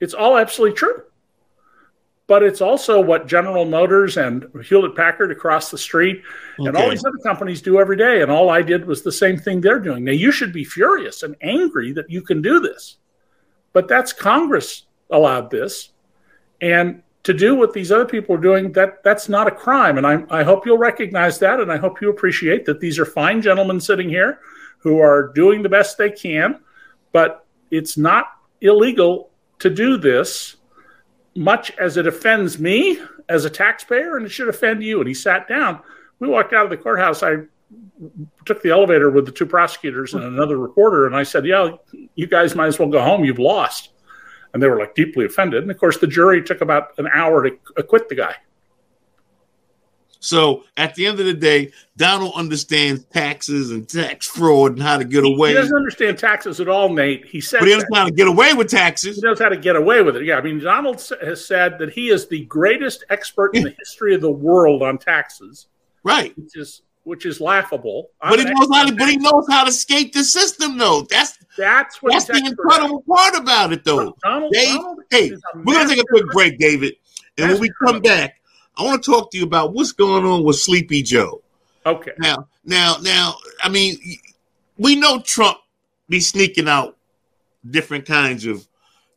It's 0.00 0.14
all 0.14 0.36
absolutely 0.36 0.76
true. 0.76 1.03
But 2.26 2.42
it's 2.42 2.62
also 2.62 3.00
what 3.00 3.26
General 3.26 3.66
Motors 3.66 4.16
and 4.16 4.46
Hewlett 4.64 4.96
Packard 4.96 5.30
across 5.30 5.70
the 5.70 5.76
street 5.76 6.22
okay. 6.58 6.68
and 6.68 6.76
all 6.76 6.88
these 6.88 7.04
other 7.04 7.18
companies 7.18 7.60
do 7.60 7.78
every 7.78 7.98
day. 7.98 8.22
And 8.22 8.30
all 8.30 8.48
I 8.48 8.62
did 8.62 8.86
was 8.86 9.02
the 9.02 9.12
same 9.12 9.36
thing 9.36 9.60
they're 9.60 9.78
doing. 9.78 10.04
Now, 10.04 10.12
you 10.12 10.32
should 10.32 10.52
be 10.52 10.64
furious 10.64 11.22
and 11.22 11.36
angry 11.42 11.92
that 11.92 12.08
you 12.08 12.22
can 12.22 12.40
do 12.40 12.60
this. 12.60 12.96
But 13.74 13.88
that's 13.88 14.12
Congress 14.12 14.86
allowed 15.10 15.50
this. 15.50 15.90
And 16.62 17.02
to 17.24 17.34
do 17.34 17.56
what 17.56 17.74
these 17.74 17.92
other 17.92 18.06
people 18.06 18.34
are 18.36 18.40
doing, 18.40 18.72
that 18.72 19.02
that's 19.02 19.28
not 19.28 19.46
a 19.46 19.50
crime. 19.50 19.98
And 19.98 20.06
I, 20.06 20.24
I 20.30 20.42
hope 20.44 20.64
you'll 20.64 20.78
recognize 20.78 21.38
that. 21.40 21.60
And 21.60 21.70
I 21.70 21.76
hope 21.76 22.00
you 22.00 22.08
appreciate 22.08 22.64
that 22.64 22.80
these 22.80 22.98
are 22.98 23.06
fine 23.06 23.42
gentlemen 23.42 23.80
sitting 23.80 24.08
here 24.08 24.40
who 24.78 24.98
are 24.98 25.30
doing 25.34 25.62
the 25.62 25.68
best 25.68 25.98
they 25.98 26.10
can. 26.10 26.60
But 27.12 27.44
it's 27.70 27.98
not 27.98 28.26
illegal 28.60 29.30
to 29.58 29.70
do 29.70 29.96
this, 29.96 30.56
much 31.36 31.70
as 31.78 31.96
it 31.96 32.06
offends 32.06 32.58
me 32.58 33.00
as 33.28 33.44
a 33.44 33.50
taxpayer, 33.50 34.16
and 34.16 34.26
it 34.26 34.30
should 34.30 34.48
offend 34.48 34.82
you. 34.82 34.98
And 34.98 35.08
he 35.08 35.14
sat 35.14 35.48
down. 35.48 35.80
We 36.20 36.28
walked 36.28 36.52
out 36.52 36.64
of 36.64 36.70
the 36.70 36.76
courthouse. 36.76 37.22
I 37.22 37.36
took 38.44 38.62
the 38.62 38.70
elevator 38.70 39.10
with 39.10 39.26
the 39.26 39.32
two 39.32 39.46
prosecutors 39.46 40.14
and 40.14 40.24
another 40.24 40.58
reporter, 40.58 41.06
and 41.06 41.16
I 41.16 41.22
said, 41.22 41.46
"Yeah, 41.46 41.70
you 42.14 42.26
guys 42.26 42.54
might 42.54 42.66
as 42.66 42.78
well 42.78 42.88
go 42.88 43.00
home. 43.00 43.24
You've 43.24 43.38
lost." 43.38 43.90
And 44.52 44.62
they 44.62 44.68
were 44.68 44.78
like 44.78 44.94
deeply 44.94 45.24
offended. 45.24 45.62
And 45.62 45.70
of 45.70 45.78
course, 45.78 45.98
the 45.98 46.06
jury 46.06 46.42
took 46.42 46.60
about 46.60 46.96
an 46.98 47.08
hour 47.12 47.42
to 47.48 47.56
acquit 47.76 48.08
the 48.08 48.14
guy. 48.14 48.36
So 50.24 50.64
at 50.78 50.94
the 50.94 51.04
end 51.06 51.20
of 51.20 51.26
the 51.26 51.34
day, 51.34 51.70
Donald 51.98 52.32
understands 52.34 53.04
taxes 53.04 53.70
and 53.72 53.86
tax 53.86 54.26
fraud 54.26 54.72
and 54.72 54.82
how 54.82 54.96
to 54.96 55.04
get 55.04 55.22
away. 55.22 55.50
He 55.50 55.54
doesn't 55.54 55.76
understand 55.76 56.18
taxes 56.18 56.60
at 56.60 56.68
all, 56.68 56.88
Nate. 56.88 57.26
He 57.26 57.42
said, 57.42 57.58
but 57.58 57.68
he 57.68 57.74
knows 57.74 57.84
how 57.92 58.06
to 58.06 58.10
get 58.10 58.26
away 58.26 58.54
with 58.54 58.70
taxes. 58.70 59.16
He 59.16 59.22
knows 59.22 59.38
how 59.38 59.50
to 59.50 59.56
get 59.58 59.76
away 59.76 60.00
with 60.00 60.16
it. 60.16 60.24
Yeah, 60.24 60.36
I 60.36 60.40
mean, 60.40 60.60
Donald 60.60 61.06
has 61.20 61.44
said 61.44 61.78
that 61.78 61.92
he 61.92 62.08
is 62.08 62.26
the 62.26 62.46
greatest 62.46 63.04
expert 63.10 63.54
in 63.54 63.64
the 63.64 63.70
history 63.78 64.14
of 64.14 64.22
the 64.22 64.30
world 64.30 64.82
on 64.82 64.96
taxes. 64.96 65.66
Right. 66.04 66.34
Which 66.38 66.56
is 66.56 66.80
which 67.02 67.26
is 67.26 67.38
laughable. 67.38 68.08
but 68.22 68.38
he 68.38 68.46
knows 68.46 68.68
how 68.72 68.86
to. 68.86 68.96
But 68.96 69.10
he 69.10 69.18
knows 69.18 69.46
how 69.50 69.64
to 69.64 69.72
skate 69.72 70.14
the 70.14 70.24
system, 70.24 70.78
though. 70.78 71.06
That's 71.10 71.38
that's 71.58 72.02
what 72.02 72.12
that's 72.14 72.24
the 72.24 72.42
incredible 72.46 73.00
at. 73.00 73.06
part 73.06 73.36
about 73.36 73.74
it, 73.74 73.84
though. 73.84 74.16
Donald, 74.22 74.54
Dave, 74.54 74.74
Donald 74.74 75.00
hey, 75.10 75.32
we're 75.66 75.74
gonna 75.74 75.88
take 75.90 76.00
a 76.00 76.06
quick 76.08 76.24
break, 76.32 76.58
David, 76.58 76.94
and 77.36 77.52
when 77.52 77.60
we 77.60 77.70
come 77.84 78.00
back. 78.00 78.40
I 78.76 78.82
want 78.82 79.02
to 79.02 79.10
talk 79.10 79.30
to 79.30 79.38
you 79.38 79.44
about 79.44 79.72
what's 79.72 79.92
going 79.92 80.24
on 80.24 80.44
with 80.44 80.56
Sleepy 80.56 81.02
Joe. 81.02 81.42
Okay. 81.86 82.12
Now, 82.18 82.48
now, 82.64 82.96
now, 83.02 83.34
I 83.62 83.68
mean, 83.68 83.96
we 84.78 84.96
know 84.96 85.20
Trump 85.20 85.58
be 86.08 86.20
sneaking 86.20 86.68
out 86.68 86.96
different 87.70 88.06
kinds 88.06 88.46
of 88.46 88.66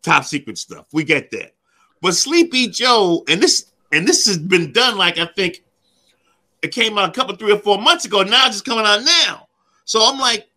top 0.02 0.26
secret 0.26 0.58
stuff. 0.58 0.86
We 0.94 1.04
get 1.04 1.32
that. 1.32 1.54
But 2.02 2.14
Sleepy 2.14 2.68
Joe, 2.68 3.24
and 3.28 3.42
this 3.42 3.72
and 3.92 4.08
this 4.08 4.26
has 4.28 4.38
been 4.38 4.72
done 4.72 4.98
like 4.98 5.18
I 5.18 5.26
think 5.26 5.64
it 6.62 6.72
came 6.72 6.98
out 6.98 7.10
a 7.10 7.12
couple, 7.12 7.36
three 7.36 7.52
or 7.52 7.60
four 7.60 7.80
months 7.82 8.06
ago. 8.06 8.24
Now 8.24 8.46
it's 8.46 8.56
just 8.56 8.66
coming 8.66 8.86
out 8.86 9.04
now. 9.04 9.48
So 9.86 10.02
I'm 10.02 10.20
like, 10.20 10.48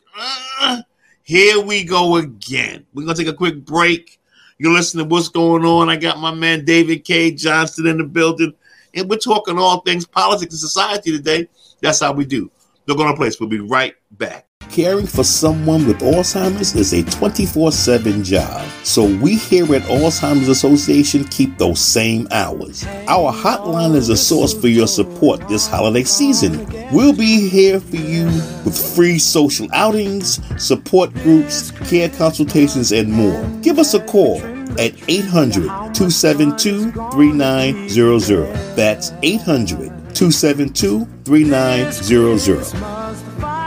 uh, 0.61 0.83
here 1.23 1.61
we 1.61 1.85
go 1.85 2.17
again. 2.17 2.85
We're 2.93 3.05
gonna 3.05 3.17
take 3.17 3.29
a 3.29 3.33
quick 3.33 3.65
break. 3.65 4.21
You're 4.59 4.73
listening 4.73 5.07
to 5.07 5.09
what's 5.09 5.29
going 5.29 5.65
on. 5.65 5.89
I 5.89 5.97
got 5.97 6.19
my 6.19 6.35
man 6.35 6.65
David 6.67 7.05
Cay 7.05 7.31
Johnston 7.31 7.87
in 7.87 7.99
the 7.99 8.05
building 8.05 8.53
and 8.95 9.09
we're 9.09 9.17
talking 9.17 9.59
all 9.59 9.81
things 9.81 10.07
politics 10.07 10.53
and 10.53 10.61
society 10.61 11.13
today. 11.13 11.49
That's 11.81 12.01
how 12.01 12.13
we 12.13 12.25
do. 12.25 12.51
On 12.89 13.01
our 13.01 13.15
place. 13.15 13.39
We'll 13.39 13.49
be 13.49 13.61
right 13.61 13.95
back. 14.11 14.50
Caring 14.71 15.07
for 15.07 15.25
someone 15.25 15.85
with 15.85 15.99
Alzheimer's 15.99 16.77
is 16.77 16.93
a 16.93 17.03
24 17.03 17.73
7 17.73 18.23
job, 18.23 18.65
so 18.85 19.05
we 19.17 19.35
here 19.35 19.65
at 19.75 19.83
Alzheimer's 19.83 20.49
Association 20.49 21.25
keep 21.25 21.59
those 21.59 21.81
same 21.81 22.29
hours. 22.31 22.87
Our 23.09 23.33
hotline 23.33 23.97
is 23.97 24.11
a 24.11 24.17
source 24.17 24.55
for 24.55 24.69
your 24.69 24.87
support 24.87 25.49
this 25.49 25.67
holiday 25.67 26.05
season. 26.05 26.65
We'll 26.93 27.13
be 27.13 27.49
here 27.49 27.81
for 27.81 27.97
you 27.97 28.27
with 28.65 28.79
free 28.95 29.19
social 29.19 29.67
outings, 29.73 30.41
support 30.65 31.13
groups, 31.15 31.73
care 31.89 32.09
consultations, 32.09 32.93
and 32.93 33.11
more. 33.11 33.45
Give 33.63 33.81
us 33.81 33.95
a 33.95 34.07
call 34.07 34.41
at 34.79 34.95
800 35.09 35.65
272 35.95 36.93
3900. 36.93 38.55
That's 38.77 39.11
800 39.21 39.89
272 40.15 41.09
3900. 41.25 43.60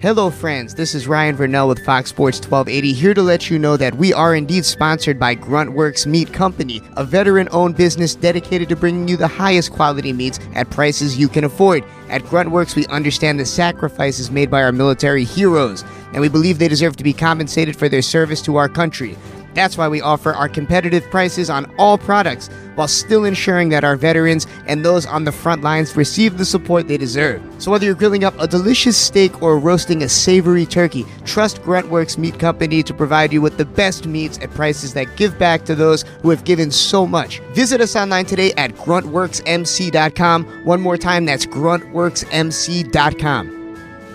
Hello, 0.00 0.30
friends. 0.30 0.76
This 0.76 0.94
is 0.94 1.08
Ryan 1.08 1.36
Verneuille 1.36 1.66
with 1.66 1.84
Fox 1.84 2.10
Sports 2.10 2.38
1280 2.38 2.92
here 2.92 3.14
to 3.14 3.20
let 3.20 3.50
you 3.50 3.58
know 3.58 3.76
that 3.76 3.96
we 3.96 4.12
are 4.12 4.36
indeed 4.36 4.64
sponsored 4.64 5.18
by 5.18 5.34
Gruntworks 5.34 6.06
Meat 6.06 6.32
Company, 6.32 6.80
a 6.96 7.02
veteran 7.04 7.48
owned 7.50 7.76
business 7.76 8.14
dedicated 8.14 8.68
to 8.68 8.76
bringing 8.76 9.08
you 9.08 9.16
the 9.16 9.26
highest 9.26 9.72
quality 9.72 10.12
meats 10.12 10.38
at 10.54 10.70
prices 10.70 11.18
you 11.18 11.28
can 11.28 11.42
afford. 11.42 11.82
At 12.10 12.22
Gruntworks, 12.22 12.76
we 12.76 12.86
understand 12.86 13.40
the 13.40 13.44
sacrifices 13.44 14.30
made 14.30 14.52
by 14.52 14.62
our 14.62 14.70
military 14.70 15.24
heroes, 15.24 15.84
and 16.12 16.20
we 16.20 16.28
believe 16.28 16.60
they 16.60 16.68
deserve 16.68 16.94
to 16.98 17.02
be 17.02 17.12
compensated 17.12 17.76
for 17.76 17.88
their 17.88 18.00
service 18.00 18.40
to 18.42 18.54
our 18.54 18.68
country. 18.68 19.16
That's 19.58 19.76
why 19.76 19.88
we 19.88 20.00
offer 20.00 20.32
our 20.32 20.48
competitive 20.48 21.10
prices 21.10 21.50
on 21.50 21.66
all 21.78 21.98
products 21.98 22.48
while 22.76 22.86
still 22.86 23.24
ensuring 23.24 23.70
that 23.70 23.82
our 23.82 23.96
veterans 23.96 24.46
and 24.68 24.84
those 24.84 25.04
on 25.04 25.24
the 25.24 25.32
front 25.32 25.62
lines 25.62 25.96
receive 25.96 26.38
the 26.38 26.44
support 26.44 26.86
they 26.86 26.96
deserve. 26.96 27.42
So, 27.58 27.72
whether 27.72 27.84
you're 27.84 27.96
grilling 27.96 28.22
up 28.22 28.38
a 28.38 28.46
delicious 28.46 28.96
steak 28.96 29.42
or 29.42 29.58
roasting 29.58 30.04
a 30.04 30.08
savory 30.08 30.64
turkey, 30.64 31.04
trust 31.24 31.60
Gruntworks 31.62 32.16
Meat 32.16 32.38
Company 32.38 32.84
to 32.84 32.94
provide 32.94 33.32
you 33.32 33.42
with 33.42 33.56
the 33.56 33.64
best 33.64 34.06
meats 34.06 34.38
at 34.38 34.52
prices 34.52 34.94
that 34.94 35.16
give 35.16 35.36
back 35.40 35.64
to 35.64 35.74
those 35.74 36.04
who 36.22 36.30
have 36.30 36.44
given 36.44 36.70
so 36.70 37.04
much. 37.04 37.40
Visit 37.52 37.80
us 37.80 37.96
online 37.96 38.26
today 38.26 38.52
at 38.52 38.76
gruntworksmc.com. 38.76 40.64
One 40.64 40.80
more 40.80 40.96
time, 40.96 41.24
that's 41.24 41.46
gruntworksmc.com. 41.46 43.54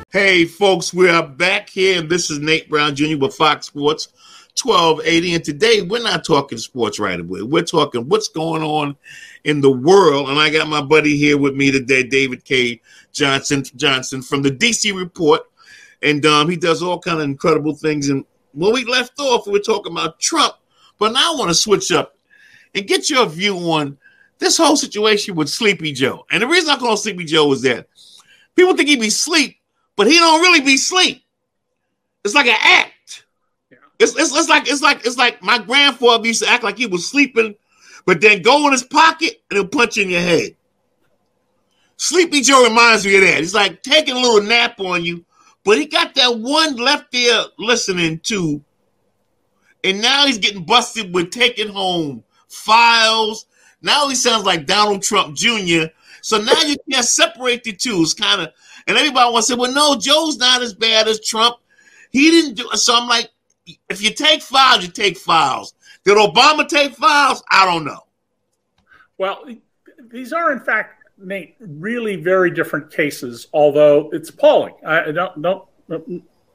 Hey, 0.10 0.46
folks, 0.46 0.94
we 0.94 1.10
are 1.10 1.28
back 1.28 1.70
here, 1.70 2.00
and 2.00 2.10
this 2.10 2.30
is 2.30 2.40
Nate 2.40 2.70
Brown 2.70 2.96
Jr. 2.96 3.18
with 3.18 3.36
Fox 3.36 3.66
Sports. 3.66 4.08
1280. 4.62 5.36
And 5.36 5.44
today 5.44 5.82
we're 5.82 6.04
not 6.04 6.26
talking 6.26 6.58
sports 6.58 7.00
right 7.00 7.20
away. 7.20 7.42
We're 7.42 7.64
talking 7.64 8.08
what's 8.08 8.28
going 8.28 8.64
on 8.64 8.96
in 9.44 9.62
the 9.62 9.72
world. 9.72 10.30
And 10.30 10.40
I 10.40 10.50
got 10.50 10.68
my 10.68 10.82
buddy 10.82 11.18
here 11.18 11.38
with 11.38 11.56
me 11.56 11.72
today, 11.72 12.04
David 12.04 12.46
Cay 12.46 12.82
Johnson 13.12 13.64
Johnson 13.76 14.22
from 14.22 14.42
the 14.42 14.52
DC 14.52 14.96
Report. 14.98 15.42
And 16.02 16.26
um, 16.26 16.50
he 16.50 16.56
does 16.56 16.84
all 16.84 17.00
kind 17.00 17.20
of 17.20 17.24
incredible 17.24 17.76
things. 17.76 18.10
And 18.10 18.26
when 18.54 18.74
we 18.74 18.86
left 18.86 19.20
off, 19.20 19.48
we 19.48 19.54
were 19.54 19.60
talking 19.60 19.92
about 19.92 20.20
Trump. 20.20 20.56
But 21.00 21.14
now 21.14 21.34
I 21.34 21.38
want 21.38 21.50
to 21.50 21.56
switch 21.56 21.92
up 21.92 22.16
and 22.76 22.88
get 22.88 23.10
your 23.10 23.26
view 23.26 23.58
on 23.72 23.98
this 24.40 24.58
whole 24.58 24.76
situation 24.76 25.36
with 25.36 25.50
Sleepy 25.50 25.94
Joe. 25.94 26.26
And 26.32 26.44
the 26.44 26.48
reason 26.48 26.70
I 26.70 26.78
call 26.78 26.98
Sleepy 26.98 27.26
Joe 27.26 27.52
is 27.54 27.62
that 27.64 27.88
people 28.56 28.76
think 28.76 28.90
he 28.90 28.96
be 28.96 29.10
sleep, 29.10 29.58
but 29.96 30.08
he 30.08 30.18
don't 30.18 30.42
really 30.42 30.62
be 30.62 30.78
sleep. 30.78 31.24
It's 32.24 32.36
like 32.36 32.48
an 32.48 32.58
act. 32.60 32.93
It's, 34.00 34.16
it's, 34.18 34.36
it's 34.36 34.50
like 34.50 34.68
it's 34.68 34.82
like 34.82 35.06
it's 35.06 35.18
like 35.18 35.42
my 35.42 35.60
grandfather 35.60 36.28
used 36.28 36.44
to 36.44 36.50
act 36.50 36.64
like 36.64 36.78
he 36.78 36.88
was 36.88 37.10
sleeping, 37.10 37.56
but 38.06 38.22
then 38.22 38.42
go 38.42 38.66
in 38.66 38.72
his 38.72 38.84
pocket 38.84 39.42
and 39.50 39.58
he'll 39.58 39.68
punch 39.68 39.98
in 39.98 40.10
your 40.10 40.22
head. 40.22 40.56
Sleepy 41.98 42.42
Joe 42.42 42.68
reminds 42.68 43.06
me 43.06 43.16
of 43.16 43.22
that. 43.22 43.40
He's 43.40 43.54
like 43.54 43.82
taking 43.84 44.16
a 44.16 44.20
little 44.20 44.42
nap 44.42 44.80
on 44.80 45.06
you, 45.06 45.24
but 45.64 45.78
he 45.78 45.86
got 45.86 46.16
that 46.16 46.40
one 46.40 46.76
left 46.76 47.14
ear 47.14 47.44
listening 47.58 48.20
to, 48.24 48.62
and 49.84 50.02
now 50.02 50.26
he's 50.26 50.40
getting 50.40 50.66
busted 50.66 51.14
with 51.14 51.32
taking 51.32 51.70
home 51.70 52.24
files. 52.50 53.46
Now 53.82 54.08
he 54.08 54.16
sounds 54.16 54.46
like 54.46 54.66
Donald 54.66 55.04
Trump 55.04 55.36
Jr. 55.36 55.86
So 56.22 56.38
now 56.38 56.60
you 56.62 56.78
can't 56.90 57.06
separate 57.06 57.64
the 57.64 57.74
two. 57.74 58.00
It's 58.02 58.14
kind 58.14 58.42
of, 58.42 58.50
and 58.88 58.98
everybody 58.98 59.32
wants 59.32 59.48
to 59.48 59.54
say, 59.54 59.60
well, 59.60 59.74
no, 59.74 59.98
Joe's 60.00 60.38
not 60.38 60.62
as 60.62 60.74
bad 60.74 61.08
as 61.08 61.20
Trump. 61.20 61.58
He 62.12 62.32
didn't 62.32 62.56
do. 62.56 62.70
So 62.76 62.96
I'm 62.96 63.10
like, 63.10 63.30
if 63.66 64.02
you 64.02 64.14
take 64.14 64.42
files, 64.42 64.84
you 64.84 64.92
take 64.92 65.18
files. 65.18 65.74
Did 66.04 66.18
Obama 66.18 66.68
take 66.68 66.96
files? 66.96 67.44
I 67.50 67.66
don't 67.66 67.86
know. 67.86 68.02
Well, 69.18 69.46
these 70.12 70.34
are 70.34 70.52
in 70.52 70.60
fact, 70.60 71.04
Nate, 71.18 71.56
really 71.60 72.18
very 72.18 72.52
different 72.52 72.92
cases. 72.92 73.48
Although 73.54 74.10
it's 74.12 74.30
appalling. 74.30 74.76
I 74.86 75.12
don't 75.12 75.42
don't 75.42 75.66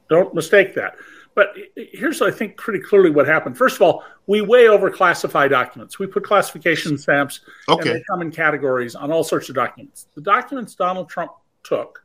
don't 0.08 0.34
mistake 0.34 0.74
that. 0.74 0.96
But 1.34 1.54
here's, 1.76 2.20
I 2.20 2.32
think, 2.32 2.56
pretty 2.56 2.80
clearly 2.80 3.10
what 3.10 3.28
happened. 3.28 3.56
First 3.56 3.76
of 3.76 3.82
all, 3.82 4.02
we 4.26 4.40
way 4.40 4.66
over 4.66 4.90
classify 4.90 5.46
documents. 5.46 5.96
We 5.96 6.08
put 6.08 6.24
classification 6.24 6.98
stamps, 6.98 7.42
okay. 7.68 7.90
and 7.90 7.98
they 8.00 8.04
come 8.10 8.22
in 8.22 8.32
categories 8.32 8.96
on 8.96 9.12
all 9.12 9.22
sorts 9.22 9.48
of 9.48 9.54
documents. 9.54 10.08
The 10.16 10.20
documents 10.20 10.74
Donald 10.74 11.08
Trump 11.08 11.30
took 11.62 12.04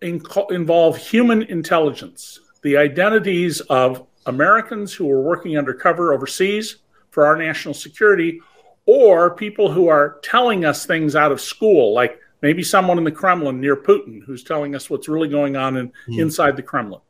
involve 0.00 0.96
human 0.96 1.42
intelligence, 1.42 2.40
the 2.62 2.76
identities 2.76 3.60
of 3.60 4.06
Americans 4.26 4.94
who 4.94 5.10
are 5.10 5.20
working 5.20 5.58
undercover 5.58 6.12
overseas 6.12 6.76
for 7.10 7.26
our 7.26 7.36
national 7.36 7.74
security, 7.74 8.40
or 8.86 9.34
people 9.34 9.70
who 9.70 9.88
are 9.88 10.18
telling 10.22 10.64
us 10.64 10.86
things 10.86 11.14
out 11.14 11.30
of 11.30 11.40
school, 11.40 11.94
like 11.94 12.18
maybe 12.40 12.62
someone 12.62 12.98
in 12.98 13.04
the 13.04 13.12
Kremlin 13.12 13.60
near 13.60 13.76
Putin 13.76 14.22
who's 14.24 14.42
telling 14.42 14.74
us 14.74 14.88
what's 14.88 15.08
really 15.08 15.28
going 15.28 15.56
on 15.56 15.76
in, 15.76 15.92
mm. 16.08 16.18
inside 16.18 16.56
the 16.56 16.62
Kremlin. 16.62 17.00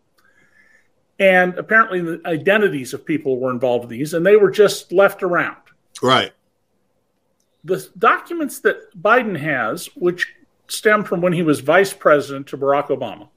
And 1.19 1.57
apparently, 1.57 2.01
the 2.01 2.21
identities 2.25 2.95
of 2.95 3.07
people 3.07 3.39
were 3.39 3.51
involved 3.51 3.85
in 3.85 3.91
these, 3.91 4.13
and 4.15 4.27
they 4.27 4.37
were 4.37 4.51
just 4.51 4.93
left 4.93 5.23
around. 5.23 5.57
Right. 6.03 6.33
The 7.65 7.89
documents 7.97 8.61
that 8.61 9.01
Biden 9.01 9.39
has, 9.39 9.87
which 9.95 10.35
stem 10.67 11.05
from 11.05 11.21
when 11.21 11.33
he 11.33 11.43
was 11.43 11.61
vice 11.61 11.93
president 11.93 12.49
to 12.49 12.59
Barack 12.59 12.89
Obama, 12.89 13.29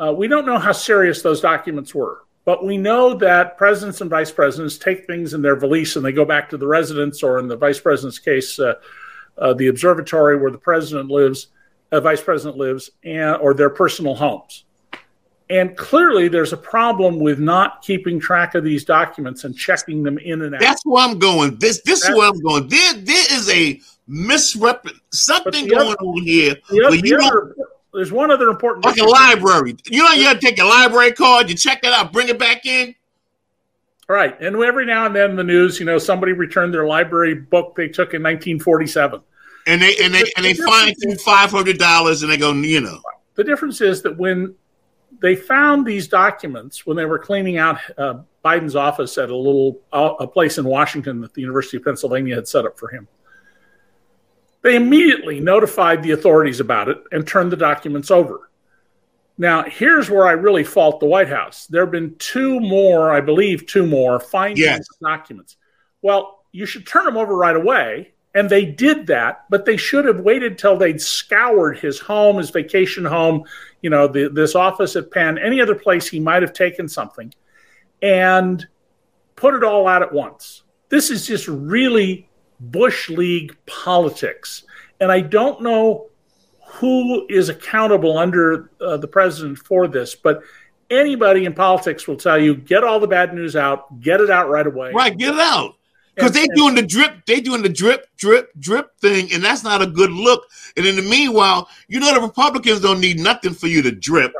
uh, 0.00 0.12
we 0.12 0.26
don't 0.26 0.46
know 0.46 0.58
how 0.58 0.72
serious 0.72 1.22
those 1.22 1.40
documents 1.40 1.94
were. 1.94 2.22
But 2.46 2.64
we 2.64 2.78
know 2.78 3.14
that 3.14 3.58
presidents 3.58 4.00
and 4.00 4.08
vice 4.08 4.32
presidents 4.32 4.78
take 4.78 5.06
things 5.06 5.34
in 5.34 5.42
their 5.42 5.56
valise 5.56 5.96
and 5.96 6.04
they 6.04 6.12
go 6.12 6.24
back 6.24 6.48
to 6.50 6.56
the 6.56 6.66
residence, 6.66 7.22
or 7.22 7.38
in 7.38 7.48
the 7.48 7.56
vice 7.56 7.78
president's 7.78 8.18
case, 8.18 8.58
uh, 8.58 8.74
uh, 9.38 9.52
the 9.54 9.68
observatory 9.68 10.38
where 10.38 10.50
the 10.50 10.58
president 10.58 11.10
lives, 11.10 11.48
uh, 11.92 12.00
vice 12.00 12.22
president 12.22 12.56
lives, 12.56 12.90
and 13.04 13.36
or 13.36 13.52
their 13.52 13.70
personal 13.70 14.14
homes. 14.14 14.64
And 15.50 15.76
clearly, 15.76 16.28
there's 16.28 16.52
a 16.52 16.56
problem 16.56 17.18
with 17.18 17.40
not 17.40 17.82
keeping 17.82 18.20
track 18.20 18.54
of 18.54 18.64
these 18.64 18.84
documents 18.84 19.44
and 19.44 19.56
checking 19.56 20.02
them 20.02 20.16
in 20.18 20.42
and 20.42 20.54
out. 20.54 20.60
That's 20.60 20.86
where 20.86 21.04
I'm 21.04 21.18
going. 21.18 21.58
This 21.58 21.82
this 21.82 22.02
That's, 22.02 22.10
is 22.10 22.16
where 22.16 22.28
I'm 22.28 22.40
going. 22.40 22.68
There 22.68 22.94
there 22.94 23.26
is 23.32 23.50
a 23.50 23.80
misrep 24.08 24.88
something 25.12 25.66
going 25.66 25.88
other, 25.88 25.96
on 25.96 26.22
here. 26.22 26.54
The 26.70 26.84
other, 26.86 26.96
the 26.96 27.16
other, 27.16 27.56
there's 27.92 28.12
one 28.12 28.30
other 28.30 28.48
important. 28.48 28.84
Like 28.84 28.98
a 28.98 29.04
library. 29.04 29.76
You 29.86 30.04
know, 30.04 30.12
you 30.12 30.24
got 30.24 30.34
to 30.34 30.40
take 30.40 30.58
a 30.58 30.64
library 30.64 31.12
card, 31.12 31.50
you 31.50 31.56
check 31.56 31.80
it 31.82 31.92
out, 31.92 32.12
bring 32.12 32.28
it 32.28 32.38
back 32.38 32.66
in. 32.66 32.94
Right, 34.08 34.40
and 34.40 34.56
every 34.56 34.86
now 34.86 35.06
and 35.06 35.14
then, 35.14 35.36
the 35.36 35.44
news, 35.44 35.78
you 35.78 35.86
know, 35.86 35.98
somebody 35.98 36.32
returned 36.32 36.74
their 36.74 36.86
library 36.86 37.34
book 37.34 37.76
they 37.76 37.86
took 37.86 38.12
in 38.12 38.22
1947, 38.22 39.20
and 39.68 39.80
they 39.80 39.96
and 40.02 40.12
they 40.12 40.24
and 40.36 40.44
they 40.44 40.54
find 40.54 40.94
you 40.98 41.16
five 41.16 41.50
hundred 41.50 41.78
dollars, 41.78 42.22
and 42.22 42.32
they 42.32 42.36
go, 42.36 42.52
you 42.52 42.80
know. 42.80 43.00
The 43.36 43.44
difference 43.44 43.80
is 43.80 44.02
that 44.02 44.18
when 44.18 44.56
they 45.20 45.36
found 45.36 45.86
these 45.86 46.08
documents 46.08 46.86
when 46.86 46.96
they 46.96 47.04
were 47.04 47.18
cleaning 47.18 47.58
out 47.58 47.78
uh, 47.98 48.20
Biden's 48.44 48.76
office 48.76 49.18
at 49.18 49.30
a 49.30 49.36
little 49.36 49.80
uh, 49.92 50.14
a 50.18 50.26
place 50.26 50.58
in 50.58 50.64
Washington 50.64 51.20
that 51.20 51.34
the 51.34 51.40
University 51.40 51.76
of 51.76 51.84
Pennsylvania 51.84 52.34
had 52.34 52.48
set 52.48 52.64
up 52.64 52.78
for 52.78 52.88
him. 52.88 53.06
They 54.62 54.76
immediately 54.76 55.40
notified 55.40 56.02
the 56.02 56.10
authorities 56.12 56.60
about 56.60 56.88
it 56.88 56.98
and 57.12 57.26
turned 57.26 57.50
the 57.50 57.56
documents 57.56 58.10
over. 58.10 58.50
Now, 59.38 59.62
here's 59.62 60.10
where 60.10 60.26
I 60.26 60.32
really 60.32 60.64
fault 60.64 61.00
the 61.00 61.06
White 61.06 61.28
House. 61.30 61.66
There 61.66 61.82
have 61.82 61.90
been 61.90 62.14
two 62.18 62.60
more, 62.60 63.10
I 63.10 63.22
believe, 63.22 63.66
two 63.66 63.86
more 63.86 64.20
findings 64.20 64.60
yes. 64.60 64.86
documents. 65.02 65.56
Well, 66.02 66.44
you 66.52 66.66
should 66.66 66.86
turn 66.86 67.06
them 67.06 67.16
over 67.16 67.34
right 67.34 67.56
away. 67.56 68.12
And 68.32 68.48
they 68.48 68.64
did 68.64 69.08
that, 69.08 69.44
but 69.50 69.64
they 69.64 69.76
should 69.76 70.04
have 70.04 70.20
waited 70.20 70.56
till 70.56 70.76
they'd 70.76 71.00
scoured 71.00 71.78
his 71.78 71.98
home, 71.98 72.36
his 72.36 72.50
vacation 72.50 73.04
home, 73.04 73.42
you 73.82 73.90
know, 73.90 74.06
the, 74.06 74.28
this 74.28 74.54
office 74.54 74.94
at 74.94 75.10
Penn, 75.10 75.36
any 75.36 75.60
other 75.60 75.74
place 75.74 76.06
he 76.06 76.20
might 76.20 76.42
have 76.42 76.52
taken 76.52 76.88
something, 76.88 77.34
and 78.02 78.64
put 79.34 79.54
it 79.54 79.64
all 79.64 79.88
out 79.88 80.02
at 80.02 80.12
once. 80.12 80.62
This 80.90 81.10
is 81.10 81.26
just 81.26 81.48
really 81.48 82.29
Bush 82.60 83.08
League 83.08 83.56
politics. 83.66 84.64
And 85.00 85.10
I 85.10 85.20
don't 85.20 85.62
know 85.62 86.06
who 86.66 87.26
is 87.28 87.48
accountable 87.48 88.18
under 88.18 88.70
uh, 88.80 88.96
the 88.96 89.08
president 89.08 89.58
for 89.58 89.88
this, 89.88 90.14
but 90.14 90.42
anybody 90.90 91.44
in 91.44 91.54
politics 91.54 92.06
will 92.06 92.16
tell 92.16 92.38
you 92.38 92.54
get 92.54 92.84
all 92.84 93.00
the 93.00 93.06
bad 93.06 93.34
news 93.34 93.56
out, 93.56 94.00
get 94.00 94.20
it 94.20 94.30
out 94.30 94.48
right 94.48 94.66
away. 94.66 94.92
Right, 94.92 95.16
get 95.16 95.34
it 95.34 95.40
out. 95.40 95.76
Because 96.14 96.32
they 96.32 96.46
doing 96.48 96.74
the 96.74 96.82
drip, 96.82 97.24
they 97.26 97.40
doing 97.40 97.62
the 97.62 97.68
drip, 97.68 98.06
drip, 98.16 98.50
drip 98.58 98.98
thing, 98.98 99.32
and 99.32 99.42
that's 99.42 99.64
not 99.64 99.80
a 99.80 99.86
good 99.86 100.10
look. 100.10 100.44
And 100.76 100.84
in 100.84 100.96
the 100.96 101.02
meanwhile, 101.02 101.68
you 101.88 101.98
know 101.98 102.12
the 102.12 102.20
Republicans 102.20 102.80
don't 102.80 103.00
need 103.00 103.18
nothing 103.18 103.54
for 103.54 103.68
you 103.68 103.80
to 103.82 103.90
drip. 103.90 104.32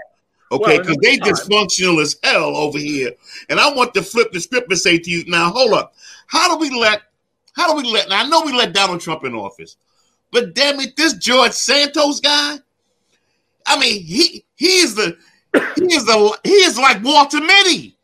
Okay, 0.53 0.79
because 0.79 0.97
well, 1.01 1.03
they 1.03 1.17
dysfunctional 1.19 2.03
as 2.03 2.17
hell 2.25 2.57
over 2.57 2.77
here. 2.77 3.13
And 3.49 3.61
I 3.61 3.73
want 3.73 3.95
to 3.95 4.03
flip 4.03 4.33
the 4.33 4.41
script 4.41 4.69
and 4.69 4.79
say 4.79 4.99
to 4.99 5.11
you, 5.11 5.25
now 5.27 5.51
hold 5.51 5.73
up. 5.73 5.95
How 6.27 6.53
do 6.53 6.61
we 6.61 6.77
let 6.77 7.03
how 7.55 7.69
do 7.69 7.77
we 7.83 7.91
let? 7.91 8.09
Now 8.09 8.21
I 8.21 8.29
know 8.29 8.43
we 8.43 8.53
let 8.53 8.73
Donald 8.73 9.01
Trump 9.01 9.25
in 9.25 9.35
office, 9.35 9.77
but 10.33 10.55
damn 10.55 10.81
it, 10.81 10.97
this 10.97 11.15
George 11.15 11.53
Santos 11.53 12.21
guy. 12.21 12.59
I 13.67 13.79
mean, 13.79 14.03
he 14.03 14.45
he 14.57 14.79
is 14.79 14.95
the 14.95 15.17
he 15.53 15.95
is 15.95 16.05
the 16.05 16.39
he 16.45 16.51
is 16.51 16.79
like 16.79 17.03
Walter 17.03 17.41
Mitty. 17.41 17.97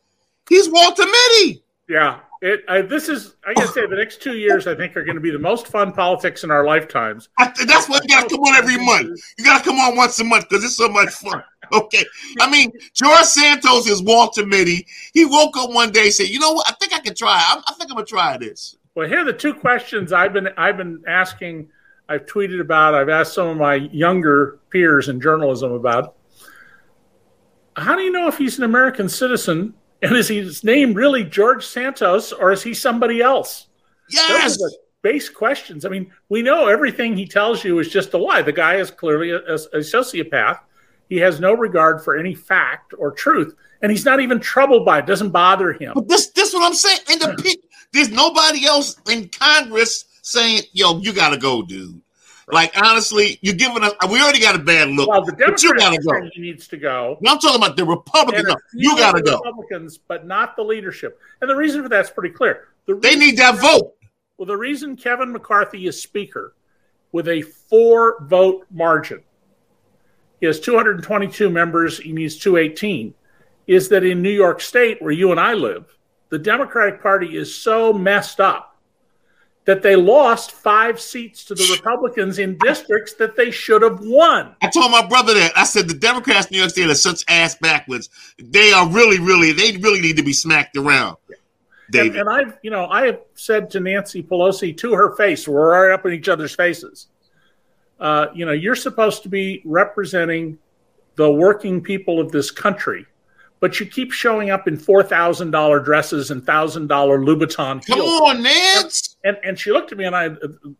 He's 0.48 0.68
Walter 0.68 1.04
Mitty. 1.04 1.62
Yeah, 1.88 2.20
it. 2.42 2.64
I, 2.68 2.82
this 2.82 3.08
is. 3.08 3.34
I 3.46 3.54
gotta 3.54 3.68
say, 3.68 3.86
the 3.86 3.96
next 3.96 4.22
two 4.22 4.36
years 4.36 4.66
I 4.66 4.74
think 4.74 4.96
are 4.96 5.04
going 5.04 5.16
to 5.16 5.20
be 5.20 5.30
the 5.30 5.38
most 5.38 5.68
fun 5.68 5.92
politics 5.92 6.44
in 6.44 6.50
our 6.50 6.64
lifetimes. 6.64 7.28
I, 7.38 7.52
that's 7.66 7.88
why 7.88 8.00
you 8.02 8.08
got 8.08 8.28
to 8.28 8.34
come 8.34 8.40
on 8.40 8.54
every 8.56 8.84
month. 8.84 9.20
You 9.38 9.44
got 9.44 9.58
to 9.58 9.64
come 9.64 9.78
on 9.78 9.96
once 9.96 10.18
a 10.20 10.24
month 10.24 10.48
because 10.48 10.64
it's 10.64 10.76
so 10.76 10.88
much 10.88 11.10
fun. 11.10 11.42
Okay, 11.72 12.04
I 12.40 12.50
mean 12.50 12.70
George 12.94 13.24
Santos 13.24 13.88
is 13.88 14.02
Walter 14.02 14.46
Mitty. 14.46 14.86
He 15.12 15.24
woke 15.24 15.56
up 15.56 15.70
one 15.70 15.90
day 15.90 16.04
and 16.04 16.12
said, 16.12 16.28
"You 16.28 16.38
know 16.38 16.52
what? 16.52 16.68
I 16.68 16.74
think 16.74 16.92
I 16.92 17.00
can 17.00 17.14
try. 17.14 17.30
I, 17.30 17.60
I 17.66 17.74
think 17.74 17.90
I'm 17.90 17.96
gonna 17.96 18.06
try 18.06 18.36
this." 18.36 18.76
Well, 18.96 19.06
here 19.06 19.20
are 19.20 19.24
the 19.24 19.32
two 19.34 19.52
questions 19.52 20.10
I've 20.10 20.32
been 20.32 20.48
I've 20.56 20.78
been 20.78 21.04
asking. 21.06 21.68
I've 22.08 22.24
tweeted 22.24 22.60
about. 22.60 22.94
I've 22.94 23.10
asked 23.10 23.34
some 23.34 23.48
of 23.48 23.56
my 23.58 23.74
younger 23.74 24.58
peers 24.70 25.10
in 25.10 25.20
journalism 25.20 25.72
about. 25.72 26.16
How 27.76 27.94
do 27.94 28.00
you 28.00 28.10
know 28.10 28.26
if 28.26 28.38
he's 28.38 28.56
an 28.56 28.64
American 28.64 29.08
citizen? 29.08 29.74
And 30.00 30.16
is 30.16 30.28
his 30.28 30.64
name 30.64 30.94
really 30.94 31.24
George 31.24 31.64
Santos, 31.66 32.32
or 32.32 32.52
is 32.52 32.62
he 32.62 32.72
somebody 32.72 33.20
else? 33.20 33.66
Yes. 34.08 34.58
base 35.02 35.28
questions. 35.28 35.84
I 35.84 35.90
mean, 35.90 36.10
we 36.30 36.40
know 36.40 36.68
everything 36.68 37.16
he 37.16 37.26
tells 37.26 37.64
you 37.64 37.78
is 37.78 37.88
just 37.88 38.14
a 38.14 38.18
lie. 38.18 38.42
The 38.42 38.52
guy 38.52 38.76
is 38.76 38.90
clearly 38.90 39.30
a, 39.30 39.38
a, 39.38 39.78
sociopath. 39.78 40.60
He 41.08 41.16
has 41.18 41.38
no 41.40 41.52
regard 41.52 42.02
for 42.02 42.16
any 42.16 42.34
fact 42.34 42.94
or 42.98 43.10
truth, 43.10 43.54
and 43.82 43.90
he's 43.90 44.04
not 44.04 44.20
even 44.20 44.40
troubled 44.40 44.84
by 44.86 45.00
it. 45.00 45.06
Doesn't 45.06 45.30
bother 45.30 45.72
him. 45.72 45.92
But 45.94 46.08
this, 46.08 46.28
this, 46.28 46.54
what 46.54 46.64
I'm 46.64 46.74
saying. 46.74 47.00
And 47.10 47.20
the 47.20 47.56
there's 47.92 48.10
nobody 48.10 48.66
else 48.66 48.96
in 49.10 49.28
Congress 49.28 50.04
saying, 50.22 50.62
"Yo, 50.72 50.98
you 50.98 51.12
got 51.12 51.30
to 51.30 51.38
go, 51.38 51.62
dude." 51.62 52.00
Like 52.52 52.80
honestly, 52.80 53.38
you're 53.42 53.54
giving 53.54 53.82
us. 53.82 53.92
We 54.08 54.22
already 54.22 54.40
got 54.40 54.54
a 54.54 54.60
bad 54.60 54.90
look. 54.90 55.08
Well, 55.08 55.24
the 55.24 55.32
Democrats 55.32 55.64
you 55.64 55.74
gotta 55.76 55.98
go. 55.98 56.30
He 56.32 56.40
needs 56.40 56.68
to 56.68 56.76
go. 56.76 57.18
I'm 57.26 57.38
talking 57.38 57.56
about 57.56 57.76
the 57.76 57.84
Republicans. 57.84 58.54
You 58.72 58.96
got 58.96 59.16
to 59.16 59.22
go. 59.22 59.38
Republicans, 59.38 59.98
but 59.98 60.26
not 60.26 60.54
the 60.54 60.62
leadership. 60.62 61.18
And 61.40 61.50
the 61.50 61.56
reason 61.56 61.82
for 61.82 61.88
that's 61.88 62.10
pretty 62.10 62.32
clear. 62.32 62.68
The 62.86 62.94
they 62.94 63.16
need 63.16 63.36
that 63.38 63.58
vote. 63.58 63.96
Well, 64.38 64.46
the 64.46 64.56
reason 64.56 64.96
Kevin 64.96 65.32
McCarthy 65.32 65.88
is 65.88 66.00
Speaker 66.00 66.54
with 67.10 67.26
a 67.26 67.42
four 67.42 68.22
vote 68.22 68.66
margin, 68.70 69.22
he 70.38 70.46
has 70.46 70.60
222 70.60 71.50
members. 71.50 71.98
He 71.98 72.12
needs 72.12 72.36
218. 72.38 73.14
Is 73.66 73.88
that 73.88 74.04
in 74.04 74.22
New 74.22 74.30
York 74.30 74.60
State, 74.60 75.02
where 75.02 75.10
you 75.10 75.32
and 75.32 75.40
I 75.40 75.54
live, 75.54 75.95
the 76.28 76.38
Democratic 76.38 77.02
Party 77.02 77.36
is 77.36 77.54
so 77.54 77.92
messed 77.92 78.40
up 78.40 78.76
that 79.66 79.82
they 79.82 79.96
lost 79.96 80.52
five 80.52 81.00
seats 81.00 81.44
to 81.44 81.54
the 81.54 81.68
Republicans 81.76 82.38
in 82.38 82.56
districts 82.58 83.14
that 83.14 83.36
they 83.36 83.50
should 83.50 83.82
have 83.82 83.98
won. 84.00 84.54
I 84.62 84.68
told 84.68 84.92
my 84.92 85.04
brother 85.04 85.34
that. 85.34 85.52
I 85.56 85.64
said 85.64 85.88
the 85.88 85.94
Democrats 85.94 86.46
in 86.46 86.54
New 86.54 86.58
York 86.58 86.70
State 86.70 86.88
are 86.88 86.94
such 86.94 87.24
ass 87.28 87.56
backwards. 87.56 88.08
They 88.38 88.72
are 88.72 88.88
really, 88.88 89.18
really, 89.18 89.52
they 89.52 89.76
really 89.78 90.00
need 90.00 90.16
to 90.16 90.22
be 90.22 90.32
smacked 90.32 90.76
around. 90.76 91.16
David. 91.90 92.16
And, 92.16 92.28
and 92.28 92.30
I've, 92.30 92.58
you 92.62 92.70
know, 92.70 92.86
I 92.86 93.06
have 93.06 93.20
said 93.34 93.70
to 93.70 93.80
Nancy 93.80 94.22
Pelosi 94.22 94.76
to 94.78 94.94
her 94.94 95.16
face, 95.16 95.46
we're 95.48 95.72
right 95.72 95.92
up 95.92 96.06
in 96.06 96.12
each 96.12 96.28
other's 96.28 96.54
faces. 96.54 97.08
Uh, 97.98 98.26
you 98.34 98.46
know, 98.46 98.52
you're 98.52 98.76
supposed 98.76 99.22
to 99.24 99.28
be 99.28 99.62
representing 99.64 100.58
the 101.16 101.30
working 101.30 101.80
people 101.80 102.20
of 102.20 102.30
this 102.30 102.50
country 102.50 103.06
but 103.66 103.80
you 103.80 103.86
keep 103.86 104.12
showing 104.12 104.50
up 104.50 104.68
in 104.68 104.78
four 104.78 105.02
thousand 105.02 105.50
dollar 105.50 105.80
dresses 105.80 106.30
and 106.30 106.46
thousand 106.46 106.86
dollar 106.86 107.18
Louboutin 107.18 107.84
heels. 107.84 107.98
Come 107.98 108.22
on, 108.22 108.40
Nancy. 108.44 109.16
And, 109.24 109.36
and, 109.38 109.44
and 109.44 109.58
she 109.58 109.72
looked 109.72 109.90
at 109.90 109.98
me 109.98 110.04
and 110.04 110.14
I 110.14 110.28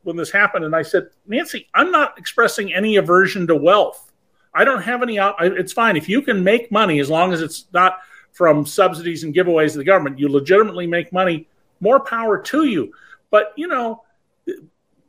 when 0.05 0.15
this 0.15 0.31
happened 0.31 0.65
and 0.65 0.73
I 0.73 0.83
said, 0.83 1.09
Nancy, 1.27 1.67
I'm 1.75 1.91
not 1.91 2.17
expressing 2.17 2.73
any 2.73 2.95
aversion 2.95 3.49
to 3.49 3.57
wealth. 3.57 4.13
I 4.55 4.65
don't 4.65 4.83
have 4.83 5.03
any. 5.03 5.19
It's 5.19 5.73
fine 5.73 5.97
if 5.97 6.09
you 6.09 6.23
can 6.23 6.45
make 6.45 6.71
money 6.71 7.01
as 7.01 7.11
long 7.11 7.33
as 7.33 7.43
it's 7.43 7.65
not 7.73 7.99
from 8.31 8.65
subsidies 8.65 9.25
and 9.25 9.35
giveaways 9.35 9.73
to 9.73 9.79
the 9.79 9.85
government. 9.85 10.21
You 10.21 10.29
legitimately 10.29 10.87
make 10.87 11.13
money. 11.13 11.49
More 11.81 11.99
power 11.99 12.41
to 12.41 12.67
you. 12.67 12.93
But 13.31 13.53
you 13.57 13.67
know, 13.67 14.05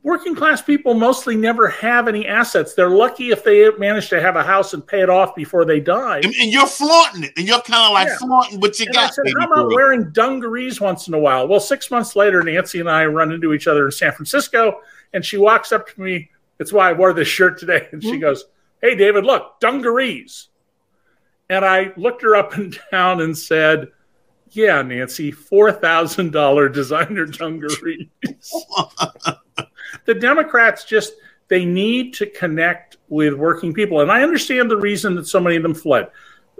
working 0.07 0.33
class 0.33 0.61
people 0.61 0.93
mostly 0.93 1.35
never 1.35 1.67
have 1.67 2.07
any 2.07 2.25
assets. 2.25 2.73
They're 2.73 2.89
lucky 2.89 3.31
if 3.31 3.43
they 3.43 3.69
manage 3.71 4.07
to 4.09 4.21
have 4.21 4.37
a 4.37 4.43
house 4.43 4.73
and 4.73 4.87
pay 4.87 5.01
it 5.01 5.09
off 5.09 5.35
before 5.35 5.65
they 5.65 5.81
die. 5.81 6.21
And, 6.23 6.33
and 6.39 6.49
you're 6.49 6.65
flaunting 6.65 7.25
it, 7.25 7.33
and 7.35 7.45
you're 7.45 7.59
kind 7.59 7.85
of 7.85 7.91
like 7.91 8.07
yeah. 8.07 8.17
flaunting 8.17 8.61
what 8.61 8.79
you 8.79 8.85
and 8.85 8.95
got. 8.95 9.11
I 9.11 9.13
said, 9.13 9.25
How 9.37 9.51
about 9.51 9.67
wearing 9.67 10.09
dungarees 10.13 10.79
once 10.79 11.09
in 11.09 11.13
a 11.13 11.19
while? 11.19 11.45
Well, 11.45 11.59
six 11.59 11.91
months 11.91 12.15
later, 12.15 12.41
Nancy 12.41 12.79
and 12.79 12.89
I 12.89 13.05
run 13.05 13.33
into 13.33 13.53
each 13.53 13.67
other 13.67 13.85
in 13.85 13.91
San 13.91 14.13
Francisco, 14.13 14.79
and 15.11 15.25
she 15.25 15.37
walks 15.37 15.73
up 15.73 15.89
to 15.89 16.01
me. 16.01 16.29
It's 16.57 16.71
why 16.71 16.89
I 16.89 16.93
wore 16.93 17.11
this 17.11 17.27
shirt 17.27 17.59
today, 17.59 17.89
and 17.91 18.01
she 18.01 18.11
mm-hmm. 18.11 18.21
goes, 18.21 18.45
Hey, 18.81 18.95
David, 18.95 19.25
look, 19.25 19.59
dungarees. 19.59 20.47
And 21.49 21.65
I 21.65 21.91
looked 21.97 22.21
her 22.21 22.33
up 22.33 22.53
and 22.53 22.79
down 22.91 23.19
and 23.19 23.37
said, 23.37 23.89
Yeah, 24.51 24.81
Nancy, 24.83 25.33
$4,000 25.33 26.73
designer 26.73 27.25
dungarees. 27.25 28.07
the 30.05 30.13
Democrats 30.13 30.85
just, 30.85 31.13
they 31.47 31.65
need 31.65 32.13
to 32.15 32.25
connect 32.25 32.97
with 33.09 33.33
working 33.33 33.73
people. 33.73 34.01
And 34.01 34.11
I 34.11 34.23
understand 34.23 34.69
the 34.69 34.77
reason 34.77 35.15
that 35.15 35.27
so 35.27 35.39
many 35.39 35.55
of 35.55 35.63
them 35.63 35.73
fled. 35.73 36.09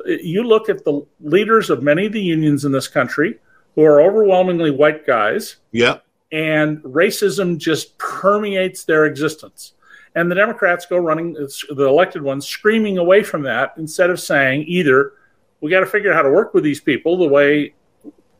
You 0.06 0.44
look 0.44 0.70
at 0.70 0.86
the 0.86 1.06
leaders 1.20 1.70
of 1.70 1.84
many 1.84 2.06
of 2.06 2.14
the 2.14 2.22
unions 2.22 2.66
in 2.66 2.72
this 2.72 2.88
country 2.88 3.40
who 3.76 3.84
are 3.84 4.02
overwhelmingly 4.02 4.72
white 4.72 5.06
guys. 5.06 5.58
Yeah. 5.72 5.98
And 6.32 6.80
racism 6.80 7.58
just 7.58 7.98
permeates 7.98 8.84
their 8.84 9.06
existence. 9.06 9.74
And 10.16 10.32
the 10.32 10.36
Democrats 10.36 10.86
go 10.86 10.98
running, 10.98 11.34
the 11.34 11.86
elected 11.86 12.22
ones, 12.22 12.48
screaming 12.48 12.98
away 12.98 13.24
from 13.24 13.44
that 13.44 13.74
instead 13.78 14.10
of 14.10 14.20
saying 14.20 14.66
either 14.68 15.14
we 15.62 15.70
got 15.70 15.82
to 15.82 15.86
figure 15.86 16.12
out 16.12 16.16
how 16.16 16.22
to 16.24 16.32
work 16.32 16.54
with 16.54 16.64
these 16.64 16.82
people 16.82 17.18
the 17.18 17.28
way 17.28 17.74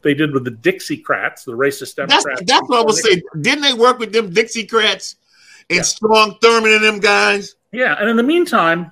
they 0.02 0.14
did 0.14 0.34
with 0.34 0.44
the 0.44 0.52
Dixiecrats, 0.52 1.46
the 1.46 1.54
racist 1.54 1.96
Democrats. 1.96 2.26
That's, 2.26 2.52
that's 2.52 2.70
what 2.70 2.80
I 2.80 2.84
was 2.84 3.02
saying. 3.04 3.22
Didn't 3.42 3.62
they 3.62 3.74
work 3.74 4.00
with 4.00 4.14
them 4.14 4.32
Dixiecrats 4.32 5.16
and 5.70 5.78
yeah. 5.78 5.82
Strom 5.82 6.36
Thurmond 6.42 6.76
and 6.76 6.86
them 6.86 7.00
guys? 7.00 7.56
Yeah. 7.72 7.96
And 8.00 8.10
in 8.10 8.18
the 8.18 8.24
meantime, 8.24 8.92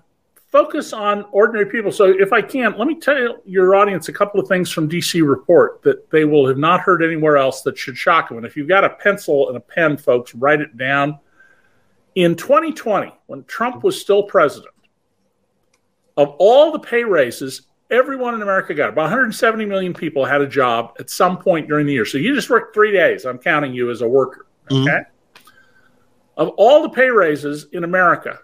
focus 0.52 0.94
on 0.94 1.26
ordinary 1.32 1.66
people. 1.66 1.92
So, 1.92 2.06
if 2.06 2.32
I 2.32 2.42
can, 2.42 2.78
let 2.78 2.88
me 2.88 3.00
tell 3.00 3.38
your 3.46 3.76
audience 3.76 4.08
a 4.08 4.14
couple 4.14 4.40
of 4.40 4.48
things 4.48 4.72
from 4.72 4.90
DC 4.90 5.28
Report 5.28 5.82
that 5.84 6.10
they 6.12 6.26
will 6.26 6.48
have 6.48 6.58
not 6.58 6.80
heard 6.82 7.04
anywhere 7.04 7.38
else 7.38 7.62
that 7.64 7.78
should 7.78 7.98
shock 7.98 8.30
them. 8.30 8.38
And 8.38 8.46
if 8.46 8.56
you've 8.56 8.68
got 8.68 8.84
a 8.84 8.90
pencil 8.90 9.50
and 9.50 9.58
a 9.58 9.60
pen, 9.60 9.98
folks, 9.98 10.34
write 10.34 10.62
it 10.62 10.78
down. 10.78 11.20
In 12.16 12.36
2020, 12.36 13.14
when 13.26 13.44
Trump 13.44 13.84
was 13.84 14.00
still 14.00 14.24
president, 14.24 14.74
of 16.18 16.30
all 16.40 16.72
the 16.72 16.80
pay 16.80 17.04
raises, 17.04 17.64
everyone 17.90 18.34
in 18.34 18.42
America 18.42 18.74
got 18.74 18.88
it. 18.88 18.94
about 18.94 19.04
170 19.04 19.66
million 19.66 19.94
people 19.94 20.26
had 20.26 20.42
a 20.42 20.48
job 20.48 20.96
at 21.00 21.10
some 21.10 21.38
point 21.38 21.68
during 21.68 21.86
the 21.86 21.94
year. 21.94 22.06
So 22.06 22.18
you 22.18 22.34
just 22.34 22.50
worked 22.50 22.74
three 22.74 22.92
days. 22.92 23.26
I'm 23.26 23.38
counting 23.38 23.74
you 23.74 23.92
as 23.92 24.02
a 24.02 24.08
worker. 24.08 24.48
Mm-hmm. 24.70 24.84
Okay. 24.84 24.92
Mm-hmm. 24.92 25.12
Of 26.38 26.50
all 26.58 26.82
the 26.82 26.90
pay 26.90 27.10
raises 27.10 27.68
in 27.72 27.84
America, 27.86 28.40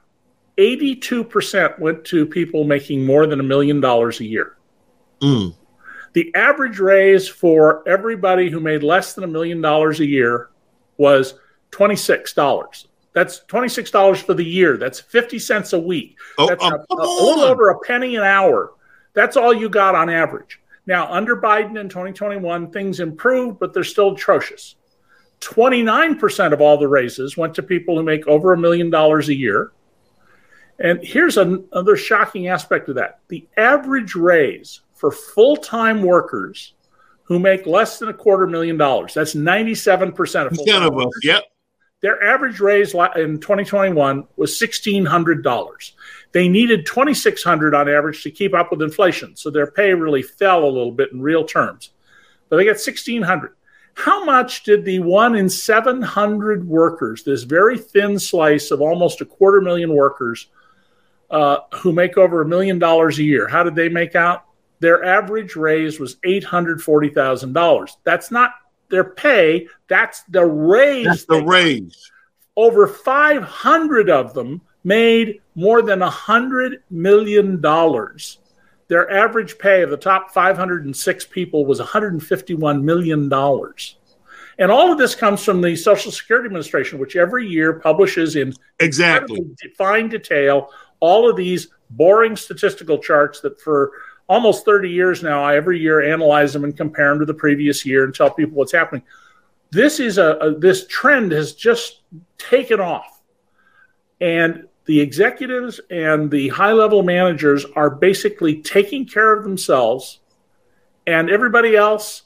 82% 0.58 1.80
went 1.80 2.06
to 2.06 2.26
people 2.26 2.64
making 2.64 3.06
more 3.06 3.28
than 3.28 3.40
a 3.40 3.44
million 3.44 3.82
dollars 3.82 4.20
a 4.20 4.26
year. 4.26 4.58
Mm. 5.22 5.56
The 6.14 6.34
average 6.36 6.80
raise 6.80 7.28
for 7.28 7.88
everybody 7.88 8.50
who 8.50 8.60
made 8.60 8.84
less 8.84 9.14
than 9.14 9.24
a 9.24 9.28
million 9.28 9.62
dollars 9.62 10.00
a 10.00 10.06
year 10.06 10.50
was 10.98 11.36
$26. 11.72 12.86
That's 13.14 13.42
$26 13.50 14.18
for 14.24 14.34
the 14.34 14.46
year. 14.46 14.78
That's 14.78 15.00
50 15.00 15.40
cents 15.40 15.74
a 15.74 15.80
week. 15.80 16.16
Oh, 16.38 16.48
That's 16.48 16.64
a, 16.64 16.68
a, 16.68 16.96
a 16.96 16.96
little 16.96 17.44
over 17.44 17.70
a 17.70 17.80
penny 17.80 18.16
an 18.16 18.24
hour. 18.24 18.74
That's 19.14 19.38
all 19.38 19.54
you 19.54 19.70
got 19.70 19.96
on 19.96 20.10
average. 20.10 20.60
Now, 20.86 21.12
under 21.12 21.36
Biden 21.36 21.80
in 21.80 21.90
2021, 21.90 22.72
things 22.72 23.00
improved, 23.00 23.60
but 23.60 23.74
they're 23.74 23.84
still 23.84 24.14
atrocious. 24.14 24.76
29% 25.42 26.54
of 26.54 26.62
all 26.62 26.78
the 26.78 26.88
raises 26.88 27.36
went 27.36 27.56
to 27.56 27.64
people 27.64 27.98
who 27.98 28.04
make 28.04 28.28
over 28.28 28.54
a 28.54 28.58
million 28.58 28.90
dollars 28.90 29.30
a 29.30 29.34
year. 29.34 29.72
And 30.80 31.00
here's 31.04 31.38
another 31.38 31.96
shocking 31.96 32.48
aspect 32.48 32.90
of 32.90 32.96
that 32.96 33.20
the 33.28 33.48
average 33.58 34.16
raise 34.16 34.82
for 34.96 35.12
full 35.12 35.56
time 35.56 36.02
workers 36.02 36.74
who 37.24 37.40
make 37.40 37.66
less 37.66 38.00
than 38.00 38.10
a 38.10 38.14
quarter 38.14 38.48
million 38.48 38.78
dollars, 38.78 39.14
that's 39.14 39.36
97% 39.36 40.48
of 40.48 40.56
full 40.56 40.66
of 40.84 40.98
us, 40.98 41.14
yep. 41.24 41.44
Their 42.02 42.22
average 42.24 42.60
raise 42.60 42.94
in 42.94 43.40
2021 43.40 44.28
was 44.36 44.60
$1,600. 44.60 45.92
They 46.32 46.48
needed 46.48 46.86
2,600 46.86 47.76
on 47.76 47.90
average 47.90 48.24
to 48.24 48.32
keep 48.32 48.54
up 48.54 48.72
with 48.72 48.82
inflation. 48.82 49.36
So 49.36 49.50
their 49.50 49.68
pay 49.68 49.94
really 49.94 50.22
fell 50.22 50.64
a 50.64 50.66
little 50.66 50.92
bit 50.92 51.12
in 51.12 51.22
real 51.22 51.44
terms. 51.44 51.92
But 52.50 52.58
they 52.58 52.66
got 52.66 52.72
1,600. 52.72 53.56
How 53.94 54.24
much 54.24 54.64
did 54.64 54.86
the 54.86 55.00
one 55.00 55.36
in 55.36 55.50
700 55.50 56.66
workers, 56.66 57.24
this 57.24 57.44
very 57.44 57.78
thin 57.78 58.18
slice 58.18 58.72
of 58.72 58.82
almost 58.82 59.20
a 59.20 59.26
quarter 59.26 59.60
million 59.60 59.94
workers, 59.94 60.48
uh, 61.32 61.60
who 61.76 61.94
make 61.94 62.18
over 62.18 62.42
a 62.42 62.48
million 62.48 62.78
dollars 62.78 63.18
a 63.18 63.24
year. 63.24 63.48
How 63.48 63.64
did 63.64 63.74
they 63.74 63.90
make 63.90 64.16
out? 64.16 64.44
Their 64.80 65.04
average 65.04 65.56
raise 65.56 66.00
was 66.00 66.18
eight 66.24 66.44
hundred 66.44 66.84
forty 66.84 67.10
thousand 67.10 67.54
dollars. 67.54 67.98
That's 68.04 68.32
not 68.32 68.52
their 68.90 69.06
pay. 69.06 69.68
That's 69.88 70.24
the 70.24 70.46
raise. 70.46 71.06
That's 71.06 71.26
the 71.26 71.44
raise. 71.44 72.12
Over 72.58 72.86
five 72.86 73.44
hundred 73.44 74.10
of 74.10 74.34
them 74.34 74.62
made 74.84 75.42
more 75.56 75.82
than 75.82 76.02
a 76.02 76.10
hundred 76.10 76.84
million 76.90 77.62
dollars. 77.62 78.40
Their 78.88 79.10
average 79.10 79.58
pay 79.58 79.84
of 79.84 79.90
the 79.90 79.98
top 79.98 80.32
506 80.32 81.26
people 81.28 81.66
was 81.66 81.80
151 81.80 82.84
million 82.84 83.30
dollars. 83.30 83.98
And 84.60 84.70
all 84.72 84.92
of 84.92 84.98
this 84.98 85.16
comes 85.16 85.44
from 85.44 85.62
the 85.62 85.76
Social 85.76 86.12
Security 86.12 86.46
Administration, 86.46 87.00
which 87.00 87.16
every 87.16 87.48
year 87.48 87.80
publishes 87.80 88.36
in 88.36 88.54
exactly 88.80 89.40
fine 89.78 90.10
detail 90.10 90.70
all 91.00 91.30
of 91.30 91.36
these 91.36 91.70
boring 91.90 92.36
statistical 92.36 92.98
charts 92.98 93.42
that 93.42 93.60
for 93.60 93.92
almost 94.30 94.64
30 94.64 94.90
years 94.90 95.22
now, 95.22 95.44
I 95.44 95.58
every 95.58 95.80
year 95.80 96.02
analyze 96.02 96.54
them 96.54 96.64
and 96.64 96.76
compare 96.76 97.10
them 97.10 97.20
to 97.20 97.26
the 97.26 97.34
previous 97.34 97.86
year 97.86 98.06
and 98.06 98.16
tell 98.16 98.30
people 98.30 98.56
what's 98.56 98.72
happening. 98.72 99.04
This 99.72 100.00
is 100.00 100.18
a, 100.18 100.36
a 100.38 100.58
this 100.58 100.88
trend 100.88 101.32
has 101.32 101.54
just 101.54 102.02
taken 102.38 102.80
off. 102.80 103.22
And 104.22 104.68
the 104.86 105.00
executives 105.00 105.80
and 105.90 106.30
the 106.32 106.50
high 106.50 106.74
level 106.74 107.04
managers 107.04 107.66
are 107.76 107.90
basically 107.90 108.62
taking 108.62 109.06
care 109.06 109.34
of 109.34 109.44
themselves 109.44 110.20
and 111.06 111.30
everybody 111.30 111.76
else 111.76 112.24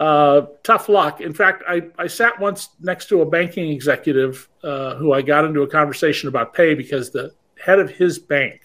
uh, 0.00 0.46
tough 0.62 0.88
luck. 0.88 1.20
In 1.20 1.34
fact, 1.34 1.62
I, 1.68 1.82
I 1.98 2.06
sat 2.06 2.40
once 2.40 2.70
next 2.80 3.08
to 3.10 3.20
a 3.20 3.26
banking 3.26 3.70
executive 3.70 4.48
uh, 4.64 4.94
who 4.94 5.12
I 5.12 5.20
got 5.20 5.44
into 5.44 5.60
a 5.60 5.68
conversation 5.68 6.28
about 6.28 6.54
pay 6.54 6.74
because 6.74 7.10
the 7.10 7.32
head 7.62 7.78
of 7.78 7.90
his 7.90 8.18
bank, 8.18 8.62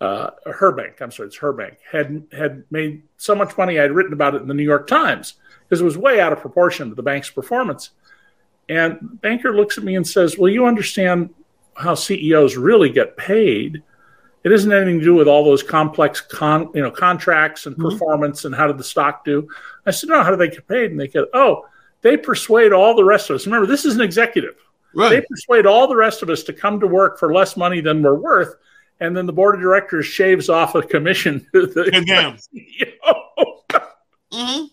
uh, 0.00 0.30
her 0.46 0.70
bank, 0.70 1.00
I'm 1.00 1.10
sorry, 1.10 1.26
it's 1.26 1.36
her 1.38 1.52
bank, 1.52 1.78
had 1.90 2.24
had 2.32 2.62
made 2.70 3.02
so 3.16 3.34
much 3.34 3.58
money. 3.58 3.80
I'd 3.80 3.90
written 3.90 4.12
about 4.12 4.36
it 4.36 4.42
in 4.42 4.48
the 4.48 4.54
New 4.54 4.62
York 4.62 4.86
Times 4.86 5.34
because 5.68 5.80
it 5.80 5.84
was 5.84 5.98
way 5.98 6.20
out 6.20 6.32
of 6.32 6.38
proportion 6.38 6.88
to 6.88 6.94
the 6.94 7.02
bank's 7.02 7.30
performance. 7.30 7.90
And 8.68 8.98
the 9.00 9.16
banker 9.16 9.54
looks 9.54 9.76
at 9.76 9.82
me 9.82 9.96
and 9.96 10.06
says, 10.06 10.38
"Well, 10.38 10.52
you 10.52 10.66
understand 10.66 11.30
how 11.76 11.94
CEOs 11.94 12.56
really 12.56 12.90
get 12.90 13.16
paid." 13.16 13.82
It 14.44 14.50
isn't 14.50 14.72
anything 14.72 14.98
to 14.98 15.04
do 15.04 15.14
with 15.14 15.28
all 15.28 15.44
those 15.44 15.62
complex 15.62 16.20
con, 16.20 16.68
you 16.74 16.82
know, 16.82 16.90
contracts 16.90 17.66
and 17.66 17.76
mm-hmm. 17.76 17.90
performance 17.90 18.44
and 18.44 18.54
how 18.54 18.66
did 18.66 18.76
the 18.76 18.84
stock 18.84 19.24
do. 19.24 19.48
I 19.86 19.92
said, 19.92 20.10
no, 20.10 20.22
how 20.22 20.30
do 20.30 20.36
they 20.36 20.48
get 20.48 20.66
paid? 20.66 20.90
And 20.90 20.98
they 20.98 21.06
get, 21.06 21.26
oh, 21.32 21.66
they 22.00 22.16
persuade 22.16 22.72
all 22.72 22.96
the 22.96 23.04
rest 23.04 23.30
of 23.30 23.36
us. 23.36 23.46
Remember, 23.46 23.66
this 23.66 23.84
is 23.84 23.94
an 23.94 24.00
executive. 24.00 24.56
Right. 24.94 25.10
They 25.10 25.20
persuade 25.22 25.66
all 25.66 25.86
the 25.86 25.96
rest 25.96 26.22
of 26.22 26.30
us 26.30 26.42
to 26.44 26.52
come 26.52 26.80
to 26.80 26.86
work 26.86 27.18
for 27.18 27.32
less 27.32 27.56
money 27.56 27.80
than 27.80 28.02
we're 28.02 28.14
worth, 28.14 28.56
and 29.00 29.16
then 29.16 29.26
the 29.26 29.32
board 29.32 29.54
of 29.54 29.60
directors 29.60 30.04
shaves 30.04 30.48
off 30.48 30.74
a 30.74 30.82
commission 30.82 31.46
to 31.54 31.66
the. 31.66 32.38
Mm-hmm. 34.32 34.64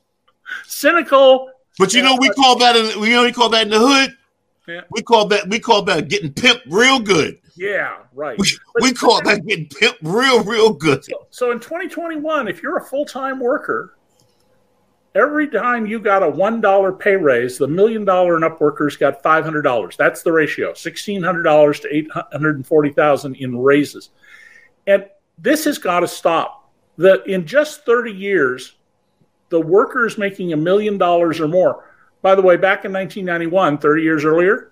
Cynical. 0.65 1.51
But 1.77 1.93
you 1.93 2.01
know, 2.01 2.15
we 2.17 2.29
call 2.29 2.57
that 2.59 2.77
in, 2.77 3.01
we 3.01 3.13
only 3.17 3.33
call 3.33 3.49
that 3.49 3.63
in 3.63 3.69
the 3.69 3.79
hood. 3.79 4.15
Yeah. 4.69 4.81
We 4.91 5.01
call 5.01 5.27
that 5.27 5.49
we 5.49 5.59
call 5.59 5.81
that 5.83 6.09
getting 6.09 6.31
pimped 6.31 6.61
real 6.67 6.99
good. 6.99 7.39
Yeah, 7.55 7.97
right. 8.13 8.37
We, 8.37 8.57
we 8.81 8.93
call 8.93 9.21
that 9.23 9.45
getting 9.45 9.67
pimped 9.67 9.97
real, 10.01 10.43
real 10.43 10.71
good. 10.71 11.03
So, 11.03 11.27
so 11.29 11.51
in 11.51 11.59
2021, 11.59 12.47
if 12.47 12.61
you're 12.61 12.77
a 12.77 12.83
full 12.83 13.05
time 13.05 13.39
worker 13.39 13.97
every 15.15 15.47
time 15.47 15.85
you 15.85 15.99
got 15.99 16.23
a 16.23 16.31
$1 16.31 16.99
pay 16.99 17.15
raise, 17.15 17.57
the 17.57 17.67
million 17.67 18.05
dollar 18.05 18.35
and 18.35 18.45
up 18.45 18.61
workers 18.61 18.95
got 18.95 19.23
$500. 19.23 19.97
That's 19.97 20.23
the 20.23 20.31
ratio, 20.31 20.71
$1,600 20.73 21.81
to 21.81 21.95
840,000 21.95 23.35
in 23.35 23.57
raises. 23.57 24.09
And 24.87 25.05
this 25.37 25.65
has 25.65 25.77
got 25.77 26.01
to 26.01 26.07
stop. 26.07 26.71
That 26.97 27.25
in 27.27 27.45
just 27.45 27.85
30 27.85 28.11
years, 28.11 28.75
the 29.49 29.59
workers 29.59 30.17
making 30.17 30.53
a 30.53 30.57
million 30.57 30.97
dollars 30.97 31.39
or 31.39 31.47
more. 31.47 31.88
By 32.21 32.35
the 32.35 32.41
way, 32.41 32.57
back 32.57 32.85
in 32.85 32.91
1991, 32.91 33.77
30 33.77 34.03
years 34.03 34.25
earlier, 34.25 34.71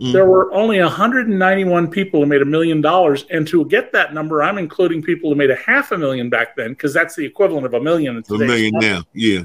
mm-hmm. 0.00 0.12
there 0.12 0.26
were 0.26 0.52
only 0.52 0.80
191 0.80 1.88
people 1.88 2.20
who 2.20 2.26
made 2.26 2.42
a 2.42 2.46
million 2.46 2.80
dollars. 2.80 3.24
And 3.30 3.46
to 3.48 3.64
get 3.66 3.92
that 3.92 4.12
number, 4.12 4.42
I'm 4.42 4.58
including 4.58 5.02
people 5.02 5.30
who 5.30 5.36
made 5.36 5.50
a 5.50 5.56
half 5.56 5.92
a 5.92 5.98
million 5.98 6.28
back 6.28 6.54
then, 6.56 6.70
because 6.70 6.92
that's 6.92 7.16
the 7.16 7.24
equivalent 7.24 7.66
of 7.66 7.74
a 7.74 7.80
million. 7.80 8.22
A 8.28 8.38
million 8.38 8.72
now, 8.74 9.02
yeah. 9.14 9.44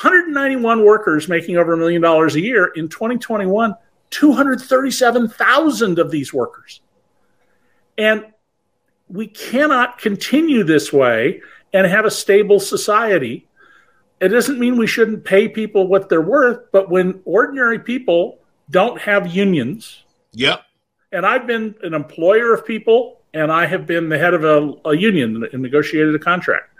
191 0.00 0.84
workers 0.84 1.28
making 1.28 1.58
over 1.58 1.74
a 1.74 1.76
million 1.76 2.00
dollars 2.00 2.34
a 2.34 2.40
year. 2.40 2.72
In 2.74 2.88
2021, 2.88 3.74
237,000 4.10 5.98
of 5.98 6.10
these 6.10 6.32
workers. 6.32 6.80
And 7.98 8.26
we 9.08 9.26
cannot 9.26 9.98
continue 9.98 10.64
this 10.64 10.92
way 10.92 11.42
and 11.72 11.86
have 11.86 12.04
a 12.04 12.10
stable 12.10 12.60
society. 12.60 13.46
It 14.20 14.28
doesn't 14.28 14.58
mean 14.58 14.76
we 14.76 14.86
shouldn't 14.86 15.24
pay 15.24 15.48
people 15.48 15.86
what 15.86 16.08
they're 16.08 16.20
worth, 16.20 16.70
but 16.72 16.90
when 16.90 17.20
ordinary 17.24 17.78
people 17.78 18.38
don't 18.70 19.00
have 19.00 19.34
unions. 19.34 20.04
Yep. 20.32 20.62
And 21.12 21.26
I've 21.26 21.46
been 21.46 21.74
an 21.82 21.94
employer 21.94 22.52
of 22.52 22.66
people 22.66 23.20
and 23.34 23.50
I 23.50 23.66
have 23.66 23.86
been 23.86 24.08
the 24.08 24.18
head 24.18 24.34
of 24.34 24.44
a, 24.44 24.72
a 24.88 24.96
union 24.96 25.46
and 25.52 25.62
negotiated 25.62 26.14
a 26.14 26.18
contract. 26.18 26.70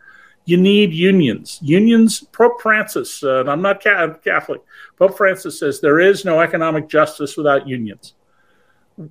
You 0.44 0.56
need 0.56 0.92
unions. 0.92 1.58
Unions, 1.62 2.22
Pope 2.32 2.60
Francis, 2.60 3.22
uh, 3.22 3.40
and 3.40 3.50
I'm 3.50 3.62
not 3.62 3.80
Catholic, 3.80 4.62
Pope 4.96 5.16
Francis 5.16 5.58
says 5.58 5.80
there 5.80 6.00
is 6.00 6.24
no 6.24 6.40
economic 6.40 6.88
justice 6.88 7.36
without 7.36 7.68
unions. 7.68 8.14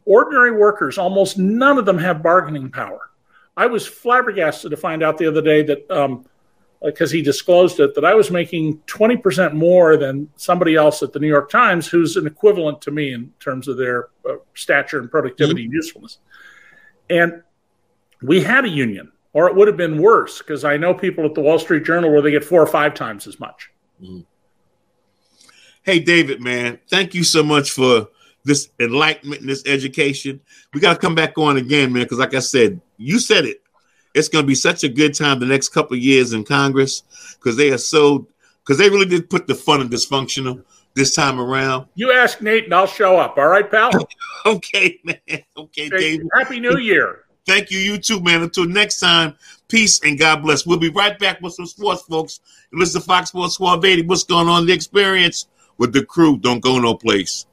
Ordinary 0.05 0.51
workers, 0.51 0.97
almost 0.97 1.37
none 1.37 1.77
of 1.77 1.85
them 1.85 1.97
have 1.97 2.21
bargaining 2.21 2.69
power. 2.69 3.09
I 3.55 3.67
was 3.67 3.87
flabbergasted 3.87 4.71
to 4.71 4.77
find 4.77 5.01
out 5.01 5.17
the 5.17 5.27
other 5.27 5.41
day 5.41 5.63
that, 5.63 5.89
because 6.83 7.11
he 7.11 7.21
disclosed 7.21 7.79
it, 7.79 7.93
that 7.95 8.05
I 8.05 8.13
was 8.13 8.31
making 8.31 8.77
20% 8.87 9.53
more 9.53 9.97
than 9.97 10.29
somebody 10.37 10.75
else 10.75 11.03
at 11.03 11.11
the 11.11 11.19
New 11.19 11.27
York 11.27 11.49
Times 11.49 11.87
who's 11.87 12.15
an 12.15 12.25
equivalent 12.25 12.81
to 12.83 12.91
me 12.91 13.13
in 13.13 13.33
terms 13.39 13.67
of 13.67 13.77
their 13.77 14.09
uh, 14.29 14.35
stature 14.53 14.99
and 14.99 15.11
productivity 15.11 15.63
mm-hmm. 15.63 15.67
and 15.67 15.73
usefulness. 15.73 16.19
And 17.09 17.43
we 18.21 18.41
had 18.41 18.65
a 18.65 18.69
union 18.69 19.11
or 19.33 19.47
it 19.47 19.55
would 19.55 19.67
have 19.67 19.77
been 19.77 20.01
worse 20.01 20.39
because 20.39 20.63
I 20.63 20.77
know 20.77 20.93
people 20.93 21.25
at 21.25 21.35
the 21.35 21.41
Wall 21.41 21.59
Street 21.59 21.83
Journal 21.83 22.11
where 22.11 22.21
they 22.21 22.31
get 22.31 22.43
four 22.43 22.61
or 22.61 22.67
five 22.67 22.93
times 22.93 23.27
as 23.27 23.39
much. 23.39 23.71
Mm. 24.01 24.25
Hey, 25.83 25.99
David, 25.99 26.41
man, 26.41 26.79
thank 26.89 27.13
you 27.13 27.23
so 27.23 27.43
much 27.43 27.71
for 27.71 28.09
this 28.43 28.69
enlightenment 28.79 29.41
and 29.41 29.49
this 29.49 29.63
education. 29.65 30.41
We 30.73 30.81
got 30.81 30.93
to 30.93 30.99
come 30.99 31.15
back 31.15 31.37
on 31.37 31.57
again, 31.57 31.93
man, 31.93 32.03
because 32.03 32.19
like 32.19 32.33
I 32.33 32.39
said, 32.39 32.81
you 32.97 33.19
said 33.19 33.45
it. 33.45 33.61
It's 34.13 34.27
going 34.27 34.43
to 34.43 34.47
be 34.47 34.55
such 34.55 34.83
a 34.83 34.89
good 34.89 35.13
time 35.13 35.39
the 35.39 35.45
next 35.45 35.69
couple 35.69 35.95
of 35.95 36.03
years 36.03 36.33
in 36.33 36.43
Congress 36.43 37.03
because 37.33 37.55
they 37.57 37.71
are 37.71 37.77
so 37.77 38.27
because 38.63 38.77
they 38.77 38.89
really 38.89 39.05
did 39.05 39.29
put 39.29 39.47
the 39.47 39.55
fun 39.55 39.81
and 39.81 39.89
dysfunctional 39.89 40.63
this 40.95 41.15
time 41.15 41.39
around. 41.39 41.87
You 41.95 42.11
ask 42.11 42.41
Nate, 42.41 42.65
and 42.65 42.73
I'll 42.73 42.87
show 42.87 43.17
up. 43.17 43.37
All 43.37 43.47
right, 43.47 43.69
pal. 43.69 43.91
okay, 44.45 44.99
man. 45.03 45.43
Okay, 45.57 45.89
David. 45.89 46.27
Happy 46.37 46.59
New 46.59 46.77
Year. 46.77 47.23
Thank 47.45 47.71
you, 47.71 47.79
you 47.79 47.97
too, 47.97 48.19
man. 48.19 48.43
Until 48.43 48.67
next 48.67 48.99
time, 48.99 49.35
peace 49.69 49.99
and 50.03 50.19
God 50.19 50.43
bless. 50.43 50.65
We'll 50.65 50.77
be 50.77 50.89
right 50.89 51.17
back 51.17 51.41
with 51.41 51.53
some 51.53 51.65
sports, 51.65 52.03
folks. 52.03 52.41
And 52.71 52.79
listen 52.79 53.01
to 53.01 53.07
Fox 53.07 53.29
Sports 53.29 53.59
1280. 53.59 54.07
What's 54.07 54.23
going 54.23 54.47
on 54.47 54.65
the 54.65 54.73
experience 54.73 55.47
with 55.77 55.93
the 55.93 56.05
crew? 56.05 56.37
Don't 56.37 56.59
go 56.59 56.77
no 56.77 56.93
place. 56.93 57.47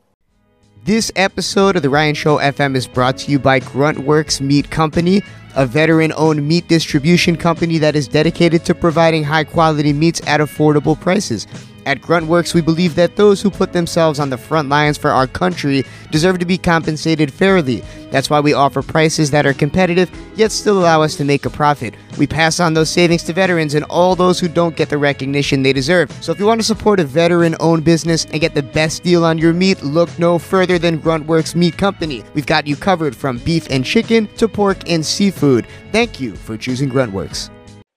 This 0.85 1.11
episode 1.17 1.77
of 1.77 1.83
the 1.83 1.91
Ryan 1.91 2.15
Show 2.15 2.37
FM 2.37 2.77
is 2.77 2.87
brought 2.87 3.17
to 3.19 3.33
you 3.33 3.39
by 3.39 3.59
Gruntworks 3.59 4.41
Meat 4.41 4.71
Company, 4.71 5.23
a 5.57 5.67
veteran 5.67 6.13
owned 6.17 6.47
meat 6.47 6.69
distribution 6.69 7.37
company 7.37 7.79
that 7.79 7.97
is 7.97 8.07
dedicated 8.07 8.65
to 8.67 8.75
providing 8.75 9.25
high 9.25 9.45
quality 9.45 9.93
meats 9.93 10.21
at 10.27 10.41
affordable 10.41 10.99
prices. 11.01 11.47
At 11.87 12.01
Gruntworks, 12.01 12.53
we 12.53 12.63
believe 12.63 12.97
that 12.97 13.15
those 13.15 13.41
who 13.41 13.49
put 13.49 13.73
themselves 13.73 14.19
on 14.19 14.29
the 14.29 14.37
front 14.37 14.69
lines 14.69 14.99
for 14.99 15.13
our 15.13 15.29
country 15.29 15.85
deserve 16.11 16.41
to 16.41 16.45
be 16.45 16.59
compensated 16.59 17.33
fairly. 17.33 17.81
That's 18.11 18.29
why 18.29 18.41
we 18.41 18.55
offer 18.55 18.83
prices 18.83 19.31
that 19.31 19.47
are 19.47 19.53
competitive, 19.53 20.11
yet 20.35 20.51
still 20.51 20.81
allow 20.81 21.01
us 21.03 21.15
to 21.15 21.25
make 21.25 21.47
a 21.47 21.51
profit. 21.51 21.95
We 22.19 22.27
pass 22.27 22.59
on 22.59 22.75
those 22.75 22.91
savings 22.91 23.23
to 23.25 23.33
veterans 23.33 23.75
and 23.75 23.85
all 23.85 24.17
those 24.17 24.41
who 24.41 24.49
don't 24.49 24.75
get 24.75 24.89
the 24.89 24.99
recognition 24.99 25.63
they 25.63 25.73
deserve. 25.73 26.11
So 26.25 26.33
if 26.33 26.41
you 26.41 26.47
want 26.47 26.61
to 26.61 26.67
support 26.67 26.99
a 26.99 27.05
veteran 27.05 27.55
owned 27.61 27.85
business 27.85 28.25
and 28.25 28.41
get 28.41 28.57
the 28.57 28.65
best 28.65 29.05
deal 29.05 29.25
on 29.25 29.39
your 29.39 29.53
meat, 29.53 29.81
look 29.85 30.11
no 30.19 30.41
further 30.41 30.81
than 30.81 31.01
Gruntworks 31.01 31.55
Meat 31.55 31.79
Company. 31.79 32.25
We've 32.35 32.47
got 32.47 32.67
you 32.67 32.75
covered 32.75 33.15
from 33.15 33.39
beef 33.39 33.69
and 33.71 33.85
chicken 33.85 34.27
to 34.39 34.49
pork 34.49 34.91
and 34.91 35.07
seafood. 35.07 35.69
Thank 35.93 36.19
you 36.19 36.35
for 36.35 36.57
choosing 36.57 36.91
Gruntworks. 36.91 37.49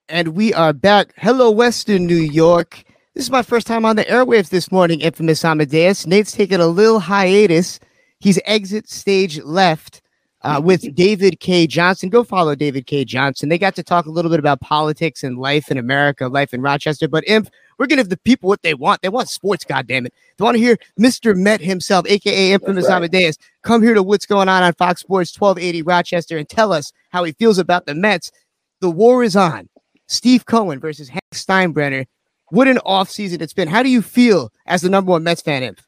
And 0.10 0.28
we 0.30 0.54
are 0.54 0.74
back. 0.74 1.14
Hello, 1.18 1.50
Western 1.50 2.06
New 2.06 2.16
York. 2.16 2.84
This 3.20 3.26
is 3.26 3.32
my 3.32 3.42
first 3.42 3.68
time 3.68 3.84
on 3.84 3.98
the 3.98 4.06
airwaves 4.06 4.48
this 4.48 4.72
morning, 4.72 5.02
infamous 5.02 5.44
Amadeus. 5.44 6.08
Nate's 6.08 6.32
taking 6.32 6.62
a 6.62 6.68
little 6.68 7.02
hiatus. 7.02 7.78
He's 8.22 8.40
exit 8.46 8.88
stage 8.90 9.42
left 9.42 10.02
uh, 10.42 10.62
with 10.64 10.96
David 10.96 11.42
Cay 11.42 11.68
Johnson. 11.68 12.08
Go 12.08 12.24
follow 12.24 12.56
David 12.56 12.86
Cay 12.86 13.04
Johnson. 13.04 13.50
They 13.50 13.58
got 13.58 13.76
to 13.76 13.84
talk 13.84 14.06
a 14.06 14.10
little 14.10 14.32
bit 14.32 14.40
about 14.40 14.62
politics 14.62 15.22
and 15.22 15.38
life 15.38 15.70
in 15.70 15.78
America, 15.78 16.30
life 16.30 16.54
in 16.54 16.62
Rochester. 16.62 17.10
But 17.10 17.26
Imp, 17.28 17.50
we're 17.78 17.88
gonna 17.88 18.04
give 18.04 18.10
the 18.10 18.16
people 18.16 18.48
what 18.48 18.62
they 18.62 18.74
want. 18.74 19.02
They 19.02 19.10
want 19.10 19.28
sports, 19.28 19.66
goddamn 19.66 20.06
it. 20.06 20.14
They 20.38 20.44
want 20.46 20.56
to 20.56 20.64
hear 20.64 20.78
Mr. 20.98 21.36
Met 21.36 21.60
himself, 21.60 22.06
aka 22.08 22.54
infamous 22.54 22.88
right. 22.88 22.96
Amadeus, 22.96 23.38
come 23.64 23.84
here 23.84 23.96
to 23.96 24.02
what's 24.02 24.26
going 24.26 24.48
on 24.48 24.64
on 24.64 24.72
Fox 24.76 25.02
Sports 25.02 25.38
1280 25.38 25.82
Rochester 25.82 26.38
and 26.38 26.48
tell 26.48 26.72
us 26.72 26.94
how 27.10 27.26
he 27.26 27.34
feels 27.34 27.58
about 27.58 27.86
the 27.86 27.96
Mets. 27.96 28.32
The 28.80 28.90
war 28.90 29.26
is 29.26 29.36
on. 29.36 29.68
Steve 30.08 30.46
Cohen 30.46 30.80
versus 30.80 31.10
Hank 31.10 31.22
Steinbrenner 31.34 32.06
what 32.52 32.68
an 32.68 32.80
offseason 32.86 33.42
it's 33.42 33.54
been. 33.54 33.68
How 33.68 33.84
do 33.84 33.90
you 33.90 34.02
feel 34.02 34.52
as 34.66 34.82
the 34.82 34.90
number 34.90 35.12
one 35.12 35.24
Mets 35.24 35.42
fan, 35.42 35.64
Imp? 35.64 35.80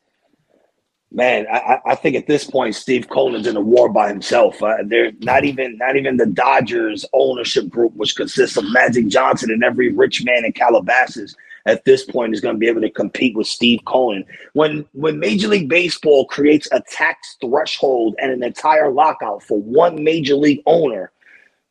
Man, 1.13 1.45
I, 1.51 1.79
I, 1.85 1.95
think 1.95 2.15
at 2.15 2.27
this 2.27 2.45
point 2.45 2.73
Steve 2.73 3.09
Cohen's 3.09 3.45
in 3.45 3.57
a 3.57 3.61
war 3.61 3.89
by 3.89 4.07
himself. 4.07 4.63
Uh, 4.63 4.77
they're 4.85 5.11
not 5.19 5.43
even 5.43 5.77
not 5.77 5.97
even 5.97 6.15
the 6.15 6.25
Dodgers 6.25 7.05
ownership 7.11 7.67
group, 7.67 7.93
which 7.95 8.15
consists 8.15 8.55
of 8.55 8.63
Magic 8.71 9.07
Johnson 9.07 9.51
and 9.51 9.61
every 9.61 9.91
rich 9.91 10.23
man 10.23 10.45
in 10.45 10.53
Calabasas, 10.53 11.35
at 11.65 11.83
this 11.83 12.05
point 12.05 12.33
is 12.33 12.39
going 12.39 12.55
to 12.55 12.59
be 12.59 12.67
able 12.67 12.79
to 12.79 12.89
compete 12.89 13.35
with 13.35 13.47
Steve 13.47 13.81
Cohen. 13.85 14.23
When 14.53 14.85
when 14.93 15.19
Major 15.19 15.49
League 15.49 15.67
Baseball 15.67 16.25
creates 16.27 16.69
a 16.71 16.81
tax 16.89 17.35
threshold 17.41 18.15
and 18.21 18.31
an 18.31 18.41
entire 18.41 18.89
lockout 18.89 19.43
for 19.43 19.59
one 19.61 20.01
major 20.01 20.35
league 20.35 20.63
owner, 20.65 21.11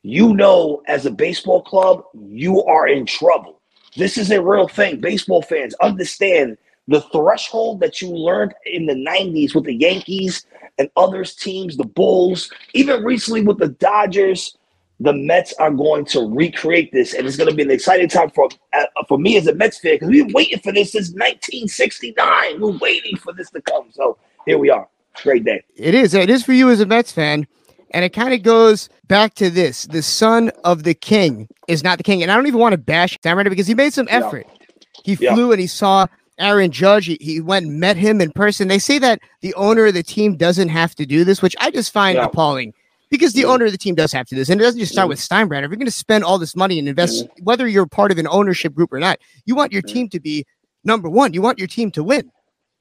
you 0.02 0.34
know 0.34 0.82
as 0.86 1.06
a 1.06 1.10
baseball 1.10 1.62
club 1.62 2.04
you 2.14 2.62
are 2.64 2.86
in 2.86 3.06
trouble 3.06 3.59
this 3.96 4.16
is 4.16 4.30
a 4.30 4.42
real 4.42 4.68
thing. 4.68 5.00
Baseball 5.00 5.42
fans 5.42 5.74
understand 5.74 6.56
the 6.88 7.00
threshold 7.00 7.80
that 7.80 8.00
you 8.00 8.10
learned 8.10 8.54
in 8.66 8.86
the 8.86 8.94
90s 8.94 9.54
with 9.54 9.64
the 9.64 9.74
Yankees 9.74 10.46
and 10.78 10.90
others 10.96 11.34
teams, 11.34 11.76
the 11.76 11.84
Bulls, 11.84 12.50
even 12.74 13.04
recently 13.04 13.42
with 13.42 13.58
the 13.58 13.68
Dodgers. 13.68 14.56
The 15.02 15.14
Mets 15.14 15.54
are 15.54 15.70
going 15.70 16.04
to 16.06 16.28
recreate 16.28 16.92
this, 16.92 17.14
and 17.14 17.26
it's 17.26 17.38
going 17.38 17.48
to 17.48 17.56
be 17.56 17.62
an 17.62 17.70
exciting 17.70 18.08
time 18.08 18.28
for 18.28 18.50
uh, 18.74 18.84
for 19.08 19.18
me 19.18 19.38
as 19.38 19.46
a 19.46 19.54
Mets 19.54 19.78
fan 19.78 19.94
because 19.94 20.10
we've 20.10 20.26
been 20.26 20.34
waiting 20.34 20.58
for 20.58 20.72
this 20.72 20.92
since 20.92 21.08
1969. 21.12 22.60
We're 22.60 22.76
waiting 22.76 23.16
for 23.16 23.32
this 23.32 23.48
to 23.52 23.62
come. 23.62 23.86
So 23.92 24.18
here 24.44 24.58
we 24.58 24.68
are. 24.68 24.86
Great 25.22 25.44
day. 25.44 25.64
It 25.74 25.94
is. 25.94 26.12
It 26.12 26.28
is 26.28 26.44
for 26.44 26.52
you 26.52 26.68
as 26.68 26.80
a 26.80 26.86
Mets 26.86 27.12
fan. 27.12 27.46
And 27.92 28.04
it 28.04 28.10
kind 28.10 28.32
of 28.32 28.42
goes 28.42 28.88
back 29.08 29.34
to 29.34 29.50
this 29.50 29.86
the 29.86 30.02
son 30.02 30.50
of 30.64 30.84
the 30.84 30.94
king 30.94 31.48
is 31.68 31.82
not 31.82 31.98
the 31.98 32.04
king. 32.04 32.22
And 32.22 32.30
I 32.30 32.36
don't 32.36 32.46
even 32.46 32.60
want 32.60 32.72
to 32.72 32.78
bash 32.78 33.18
Sam 33.22 33.42
because 33.44 33.66
he 33.66 33.74
made 33.74 33.92
some 33.92 34.06
effort. 34.10 34.46
Yeah. 34.48 34.66
He 35.04 35.16
flew 35.16 35.46
yeah. 35.46 35.52
and 35.52 35.60
he 35.60 35.66
saw 35.66 36.06
Aaron 36.38 36.70
Judge. 36.70 37.06
He, 37.06 37.18
he, 37.20 37.40
went 37.40 37.66
and 37.66 37.80
met 37.80 37.96
him 37.96 38.20
in 38.20 38.32
person. 38.32 38.68
They 38.68 38.78
say 38.78 38.98
that 38.98 39.20
the 39.40 39.54
owner 39.54 39.86
of 39.86 39.94
the 39.94 40.02
team 40.02 40.36
doesn't 40.36 40.68
have 40.68 40.94
to 40.96 41.06
do 41.06 41.24
this, 41.24 41.42
which 41.42 41.56
I 41.60 41.70
just 41.70 41.92
find 41.92 42.16
yeah. 42.16 42.26
appalling 42.26 42.74
because 43.10 43.32
the 43.32 43.42
mm-hmm. 43.42 43.50
owner 43.50 43.64
of 43.66 43.72
the 43.72 43.78
team 43.78 43.94
does 43.94 44.12
have 44.12 44.26
to 44.26 44.34
do 44.34 44.40
this. 44.40 44.48
And 44.48 44.60
it 44.60 44.64
doesn't 44.64 44.80
just 44.80 44.92
start 44.92 45.04
mm-hmm. 45.04 45.10
with 45.10 45.18
Steinbrenner. 45.20 45.64
If 45.64 45.70
you're 45.70 45.76
going 45.76 45.86
to 45.86 45.90
spend 45.92 46.24
all 46.24 46.38
this 46.38 46.56
money 46.56 46.78
and 46.78 46.88
invest, 46.88 47.24
mm-hmm. 47.24 47.44
whether 47.44 47.66
you're 47.66 47.86
part 47.86 48.12
of 48.12 48.18
an 48.18 48.26
ownership 48.28 48.74
group 48.74 48.92
or 48.92 48.98
not, 48.98 49.18
you 49.44 49.54
want 49.54 49.72
your 49.72 49.82
team 49.82 50.08
to 50.10 50.20
be 50.20 50.46
number 50.84 51.08
one. 51.08 51.34
You 51.34 51.42
want 51.42 51.58
your 51.58 51.68
team 51.68 51.90
to 51.92 52.02
win. 52.02 52.30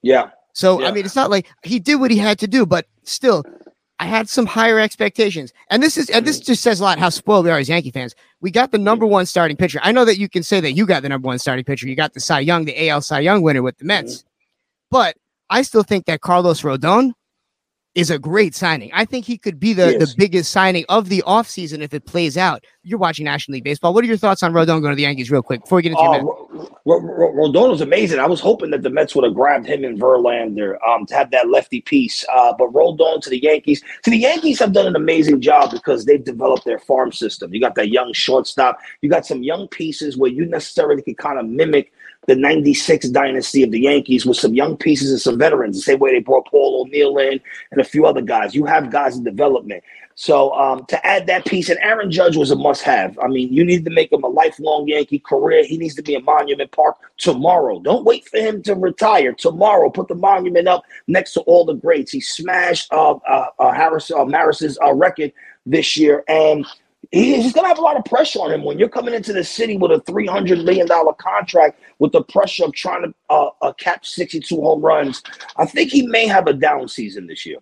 Yeah. 0.01 0.29
So, 0.53 0.83
I 0.83 0.91
mean, 0.91 1.05
it's 1.05 1.15
not 1.15 1.29
like 1.29 1.47
he 1.63 1.79
did 1.79 1.95
what 1.95 2.11
he 2.11 2.17
had 2.17 2.39
to 2.39 2.47
do, 2.47 2.65
but 2.65 2.85
still, 3.03 3.43
I 3.99 4.05
had 4.05 4.29
some 4.29 4.45
higher 4.45 4.79
expectations. 4.79 5.51
And 5.69 5.83
this 5.83 5.97
is 5.97 6.09
and 6.09 6.25
this 6.25 6.39
just 6.39 6.63
says 6.63 6.79
a 6.79 6.83
lot 6.83 6.99
how 6.99 7.09
spoiled 7.09 7.45
we 7.45 7.51
are 7.51 7.59
as 7.59 7.67
Yankee 7.67 7.91
fans. 7.91 8.15
We 8.39 8.49
got 8.49 8.71
the 8.71 8.77
number 8.77 9.05
one 9.05 9.25
starting 9.25 9.57
pitcher. 9.57 9.79
I 9.83 9.91
know 9.91 10.05
that 10.05 10.17
you 10.17 10.29
can 10.29 10.41
say 10.41 10.61
that 10.61 10.71
you 10.71 10.85
got 10.85 11.03
the 11.03 11.09
number 11.09 11.27
one 11.27 11.37
starting 11.37 11.65
pitcher. 11.65 11.87
You 11.87 11.95
got 11.95 12.13
the 12.13 12.21
Cy 12.21 12.39
Young, 12.39 12.65
the 12.65 12.89
AL 12.89 13.01
Cy 13.01 13.19
Young 13.19 13.41
winner 13.41 13.61
with 13.61 13.77
the 13.77 13.85
Mets. 13.85 14.23
But 14.89 15.17
I 15.49 15.63
still 15.63 15.83
think 15.83 16.05
that 16.05 16.21
Carlos 16.21 16.61
Rodon 16.61 17.11
is 17.95 18.11
a 18.11 18.19
great 18.19 18.53
signing. 18.53 18.91
I 18.93 19.03
think 19.03 19.25
he 19.25 19.37
could 19.37 19.59
be 19.59 19.73
the, 19.73 19.97
the 19.97 20.13
biggest 20.17 20.51
signing 20.51 20.85
of 20.89 21.09
the 21.09 21.23
offseason 21.25 21.81
if 21.81 21.93
it 21.93 22.05
plays 22.05 22.37
out. 22.37 22.63
You're 22.83 22.99
watching 22.99 23.25
National 23.25 23.55
League 23.55 23.63
Baseball. 23.63 23.93
What 23.93 24.03
are 24.03 24.07
your 24.07 24.17
thoughts 24.17 24.43
on 24.43 24.53
Rodon 24.53 24.81
going 24.81 24.91
to 24.91 24.95
the 24.95 25.01
Yankees 25.01 25.31
real 25.31 25.41
quick 25.41 25.61
before 25.61 25.77
we 25.77 25.81
get 25.81 25.91
into 25.91 26.03
uh, 26.03 26.21
Rodon 26.85 27.69
was 27.69 27.81
amazing. 27.81 28.19
I 28.19 28.27
was 28.27 28.39
hoping 28.39 28.69
that 28.71 28.83
the 28.83 28.89
Mets 28.89 29.15
would 29.15 29.25
have 29.25 29.33
grabbed 29.33 29.65
him 29.65 29.83
and 29.83 29.99
Verlander 29.99 30.77
um, 30.87 31.05
to 31.07 31.15
have 31.15 31.31
that 31.31 31.49
lefty 31.49 31.81
piece. 31.81 32.23
Uh, 32.33 32.53
but 32.57 32.71
Rodon 32.71 33.21
to 33.21 33.29
the 33.29 33.41
Yankees. 33.41 33.83
To 34.03 34.11
the 34.11 34.17
Yankees 34.17 34.59
have 34.59 34.71
done 34.71 34.87
an 34.87 34.95
amazing 34.95 35.41
job 35.41 35.71
because 35.71 36.05
they've 36.05 36.23
developed 36.23 36.65
their 36.65 36.79
farm 36.79 37.11
system. 37.11 37.53
You 37.53 37.59
got 37.59 37.75
that 37.75 37.89
young 37.89 38.13
shortstop. 38.13 38.79
You 39.01 39.09
got 39.09 39.25
some 39.25 39.43
young 39.43 39.67
pieces 39.67 40.15
where 40.15 40.31
you 40.31 40.45
necessarily 40.45 41.01
can 41.01 41.15
kind 41.15 41.39
of 41.39 41.47
mimic– 41.47 41.91
the 42.29 42.35
96 42.35 43.09
dynasty 43.09 43.63
of 43.63 43.71
the 43.71 43.81
Yankees 43.81 44.23
with 44.23 44.37
some 44.37 44.53
young 44.53 44.77
pieces 44.77 45.11
and 45.11 45.19
some 45.19 45.39
veterans, 45.39 45.75
the 45.75 45.81
same 45.81 45.97
way 45.97 46.11
they 46.11 46.19
brought 46.19 46.45
Paul 46.45 46.85
O'Neill 46.85 47.17
in 47.17 47.41
and 47.71 47.81
a 47.81 47.83
few 47.83 48.05
other 48.05 48.21
guys. 48.21 48.53
You 48.53 48.65
have 48.65 48.91
guys 48.91 49.17
in 49.17 49.23
development. 49.23 49.83
So 50.13 50.51
um, 50.51 50.85
to 50.87 51.05
add 51.07 51.25
that 51.27 51.45
piece, 51.45 51.69
and 51.69 51.79
Aaron 51.81 52.11
Judge 52.11 52.37
was 52.37 52.51
a 52.51 52.55
must 52.55 52.83
have. 52.83 53.17
I 53.19 53.27
mean, 53.27 53.51
you 53.51 53.65
need 53.65 53.83
to 53.85 53.89
make 53.89 54.11
him 54.11 54.23
a 54.23 54.27
lifelong 54.27 54.87
Yankee 54.87 55.19
career. 55.19 55.63
He 55.63 55.77
needs 55.77 55.95
to 55.95 56.03
be 56.03 56.13
a 56.13 56.19
Monument 56.19 56.71
Park 56.71 56.97
tomorrow. 57.17 57.79
Don't 57.79 58.05
wait 58.05 58.27
for 58.27 58.37
him 58.37 58.61
to 58.63 58.75
retire. 58.75 59.33
Tomorrow, 59.33 59.89
put 59.89 60.07
the 60.07 60.15
monument 60.15 60.67
up 60.67 60.83
next 61.07 61.33
to 61.33 61.41
all 61.41 61.65
the 61.65 61.73
greats. 61.73 62.11
He 62.11 62.19
smashed 62.19 62.91
uh, 62.91 63.13
uh, 63.13 63.47
uh, 63.57 63.71
Harris, 63.71 64.11
uh, 64.11 64.25
Maris's 64.25 64.77
uh, 64.83 64.93
record 64.93 65.31
this 65.65 65.95
year. 65.95 66.23
And 66.27 66.65
he's 67.11 67.53
going 67.53 67.63
to 67.63 67.69
have 67.69 67.79
a 67.79 67.81
lot 67.81 67.97
of 67.97 68.05
pressure 68.05 68.39
on 68.39 68.51
him 68.51 68.63
when 68.63 68.77
you're 68.77 68.89
coming 68.89 69.13
into 69.13 69.33
the 69.33 69.43
city 69.43 69.77
with 69.77 69.91
a 69.91 69.99
$300 70.01 70.63
million 70.63 70.87
contract 71.17 71.79
with 71.99 72.11
the 72.11 72.23
pressure 72.23 72.65
of 72.65 72.73
trying 72.73 73.03
to 73.03 73.13
uh, 73.29 73.49
uh, 73.61 73.73
catch 73.73 74.09
62 74.09 74.55
home 74.55 74.81
runs. 74.81 75.23
I 75.57 75.65
think 75.65 75.91
he 75.91 76.05
may 76.05 76.27
have 76.27 76.47
a 76.47 76.53
down 76.53 76.87
season 76.87 77.27
this 77.27 77.45
year. 77.45 77.57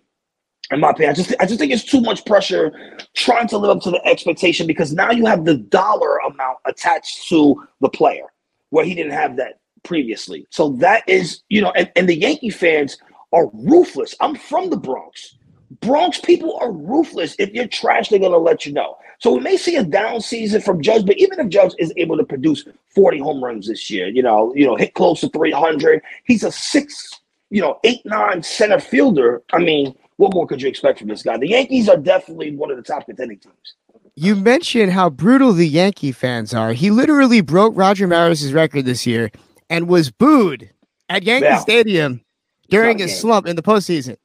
In 0.70 0.80
my 0.80 0.90
opinion, 0.90 1.12
I 1.12 1.14
just 1.14 1.34
I 1.40 1.46
just 1.46 1.58
think 1.58 1.72
it's 1.72 1.82
too 1.84 2.02
much 2.02 2.26
pressure 2.26 2.98
trying 3.14 3.48
to 3.48 3.56
live 3.56 3.74
up 3.74 3.82
to 3.84 3.90
the 3.90 4.06
expectation 4.06 4.66
because 4.66 4.92
now 4.92 5.10
you 5.10 5.24
have 5.24 5.46
the 5.46 5.56
dollar 5.56 6.18
amount 6.18 6.58
attached 6.66 7.26
to 7.30 7.66
the 7.80 7.88
player 7.88 8.24
where 8.68 8.84
he 8.84 8.94
didn't 8.94 9.12
have 9.12 9.36
that 9.38 9.60
previously. 9.82 10.46
So 10.50 10.70
that 10.72 11.08
is, 11.08 11.42
you 11.48 11.62
know, 11.62 11.70
and, 11.70 11.90
and 11.96 12.06
the 12.06 12.14
Yankee 12.14 12.50
fans 12.50 12.98
are 13.32 13.48
ruthless. 13.54 14.14
I'm 14.20 14.34
from 14.34 14.68
the 14.68 14.76
Bronx. 14.76 15.36
Bronx 15.80 16.20
people 16.20 16.58
are 16.60 16.70
ruthless. 16.70 17.34
If 17.38 17.50
you're 17.54 17.66
trash, 17.66 18.10
they're 18.10 18.18
gonna 18.18 18.36
let 18.36 18.66
you 18.66 18.72
know. 18.74 18.98
So 19.18 19.34
we 19.34 19.40
may 19.40 19.56
see 19.56 19.76
a 19.76 19.84
down 19.84 20.20
season 20.20 20.60
from 20.60 20.80
Judge, 20.80 21.04
but 21.04 21.18
even 21.18 21.40
if 21.40 21.48
Judge 21.48 21.72
is 21.78 21.92
able 21.96 22.16
to 22.16 22.24
produce 22.24 22.64
40 22.94 23.18
home 23.18 23.42
runs 23.42 23.66
this 23.66 23.90
year, 23.90 24.06
you 24.08 24.22
know, 24.22 24.54
you 24.54 24.64
know, 24.64 24.76
hit 24.76 24.94
close 24.94 25.20
to 25.20 25.28
300, 25.30 26.00
he's 26.24 26.44
a 26.44 26.52
six, 26.52 27.20
you 27.50 27.60
know, 27.60 27.80
eight 27.82 28.00
nine 28.04 28.42
center 28.42 28.78
fielder. 28.78 29.42
I 29.52 29.58
mean, 29.58 29.94
what 30.18 30.34
more 30.34 30.46
could 30.46 30.62
you 30.62 30.68
expect 30.68 31.00
from 31.00 31.08
this 31.08 31.22
guy? 31.22 31.36
The 31.36 31.48
Yankees 31.48 31.88
are 31.88 31.96
definitely 31.96 32.54
one 32.54 32.70
of 32.70 32.76
the 32.76 32.82
top 32.82 33.06
contending 33.06 33.38
teams. 33.38 33.74
You 34.14 34.36
mentioned 34.36 34.92
how 34.92 35.10
brutal 35.10 35.52
the 35.52 35.68
Yankee 35.68 36.12
fans 36.12 36.54
are. 36.54 36.72
He 36.72 36.90
literally 36.90 37.40
broke 37.40 37.76
Roger 37.76 38.06
Maris's 38.06 38.52
record 38.52 38.84
this 38.84 39.06
year 39.06 39.30
and 39.70 39.88
was 39.88 40.10
booed 40.10 40.70
at 41.08 41.24
Yankee 41.24 41.46
yeah. 41.46 41.58
Stadium 41.58 42.20
during 42.68 42.98
his 42.98 43.18
slump 43.18 43.46
in 43.46 43.56
the 43.56 43.62
postseason. 43.62 44.16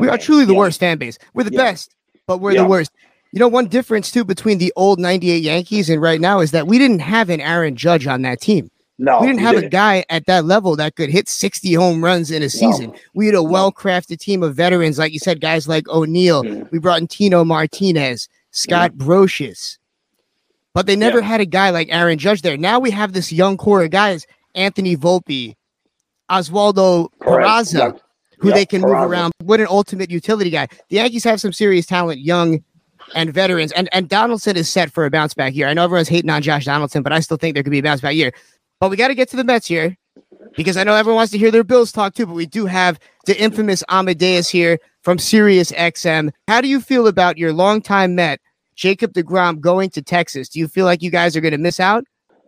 We 0.00 0.08
are 0.08 0.18
truly 0.18 0.44
the 0.44 0.52
yeah. 0.52 0.58
worst 0.58 0.80
fan 0.80 0.98
base. 0.98 1.18
We're 1.34 1.44
the 1.44 1.52
yeah. 1.52 1.62
best, 1.62 1.94
but 2.26 2.38
we're 2.38 2.54
the 2.54 2.66
worst. 2.66 2.90
You 3.34 3.40
know, 3.40 3.48
one 3.48 3.66
difference 3.66 4.12
too 4.12 4.24
between 4.24 4.58
the 4.58 4.72
old 4.76 5.00
98 5.00 5.42
Yankees 5.42 5.90
and 5.90 6.00
right 6.00 6.20
now 6.20 6.38
is 6.38 6.52
that 6.52 6.68
we 6.68 6.78
didn't 6.78 7.00
have 7.00 7.30
an 7.30 7.40
Aaron 7.40 7.74
Judge 7.74 8.06
on 8.06 8.22
that 8.22 8.40
team. 8.40 8.70
No, 8.96 9.20
we 9.20 9.26
didn't 9.26 9.40
have 9.40 9.56
didn't. 9.56 9.66
a 9.66 9.70
guy 9.70 10.04
at 10.08 10.26
that 10.26 10.44
level 10.44 10.76
that 10.76 10.94
could 10.94 11.10
hit 11.10 11.28
60 11.28 11.74
home 11.74 12.04
runs 12.04 12.30
in 12.30 12.44
a 12.44 12.48
season. 12.48 12.92
No. 12.92 12.96
We 13.12 13.26
had 13.26 13.34
a 13.34 13.42
well 13.42 13.72
crafted 13.72 14.20
team 14.20 14.44
of 14.44 14.54
veterans, 14.54 15.00
like 15.00 15.12
you 15.12 15.18
said, 15.18 15.40
guys 15.40 15.66
like 15.66 15.88
O'Neill. 15.88 16.44
Mm. 16.44 16.70
We 16.70 16.78
brought 16.78 17.00
in 17.00 17.08
Tino 17.08 17.44
Martinez, 17.44 18.28
Scott 18.52 18.92
mm. 18.92 18.98
Brosius. 18.98 19.78
But 20.72 20.86
they 20.86 20.94
never 20.94 21.18
yeah. 21.18 21.26
had 21.26 21.40
a 21.40 21.46
guy 21.46 21.70
like 21.70 21.88
Aaron 21.90 22.18
Judge 22.18 22.42
there. 22.42 22.56
Now 22.56 22.78
we 22.78 22.92
have 22.92 23.14
this 23.14 23.32
young 23.32 23.56
core 23.56 23.82
of 23.82 23.90
guys, 23.90 24.28
Anthony 24.54 24.96
Volpe, 24.96 25.56
Oswaldo 26.30 27.08
Peraza, 27.20 27.98
who 28.38 28.52
they 28.52 28.64
can 28.64 28.80
Peraza. 28.80 29.00
move 29.00 29.10
around. 29.10 29.32
What 29.42 29.58
an 29.58 29.66
ultimate 29.68 30.08
utility 30.08 30.50
guy. 30.50 30.68
The 30.88 30.96
Yankees 30.96 31.24
have 31.24 31.40
some 31.40 31.52
serious 31.52 31.86
talent, 31.86 32.20
young 32.20 32.62
and 33.14 33.32
veterans. 33.32 33.72
And 33.72 33.88
and 33.92 34.08
Donaldson 34.08 34.56
is 34.56 34.68
set 34.68 34.90
for 34.90 35.04
a 35.04 35.10
bounce 35.10 35.34
back 35.34 35.54
year. 35.54 35.68
I 35.68 35.74
know 35.74 35.84
everyone's 35.84 36.08
hating 36.08 36.30
on 36.30 36.42
Josh 36.42 36.64
Donaldson, 36.64 37.02
but 37.02 37.12
I 37.12 37.20
still 37.20 37.36
think 37.36 37.54
there 37.54 37.62
could 37.62 37.70
be 37.70 37.78
a 37.78 37.82
bounce 37.82 38.00
back 38.00 38.14
year. 38.14 38.32
But 38.80 38.90
we 38.90 38.96
got 38.96 39.08
to 39.08 39.14
get 39.14 39.28
to 39.30 39.36
the 39.36 39.44
Mets 39.44 39.66
here 39.66 39.96
because 40.56 40.76
I 40.76 40.84
know 40.84 40.94
everyone 40.94 41.16
wants 41.16 41.32
to 41.32 41.38
hear 41.38 41.50
their 41.50 41.64
Bills 41.64 41.92
talk 41.92 42.14
too. 42.14 42.26
But 42.26 42.34
we 42.34 42.46
do 42.46 42.66
have 42.66 42.98
the 43.26 43.40
infamous 43.40 43.82
Amadeus 43.88 44.48
here 44.48 44.78
from 45.02 45.18
Sirius 45.18 45.70
XM. 45.72 46.32
How 46.48 46.60
do 46.60 46.68
you 46.68 46.80
feel 46.80 47.06
about 47.06 47.38
your 47.38 47.52
longtime 47.52 48.14
Met, 48.14 48.40
Jacob 48.74 49.12
DeGrom, 49.12 49.60
going 49.60 49.90
to 49.90 50.02
Texas? 50.02 50.48
Do 50.48 50.58
you 50.58 50.68
feel 50.68 50.86
like 50.86 51.02
you 51.02 51.10
guys 51.10 51.36
are 51.36 51.40
going 51.40 51.52
to 51.52 51.58
miss 51.58 51.80
out? 51.80 52.04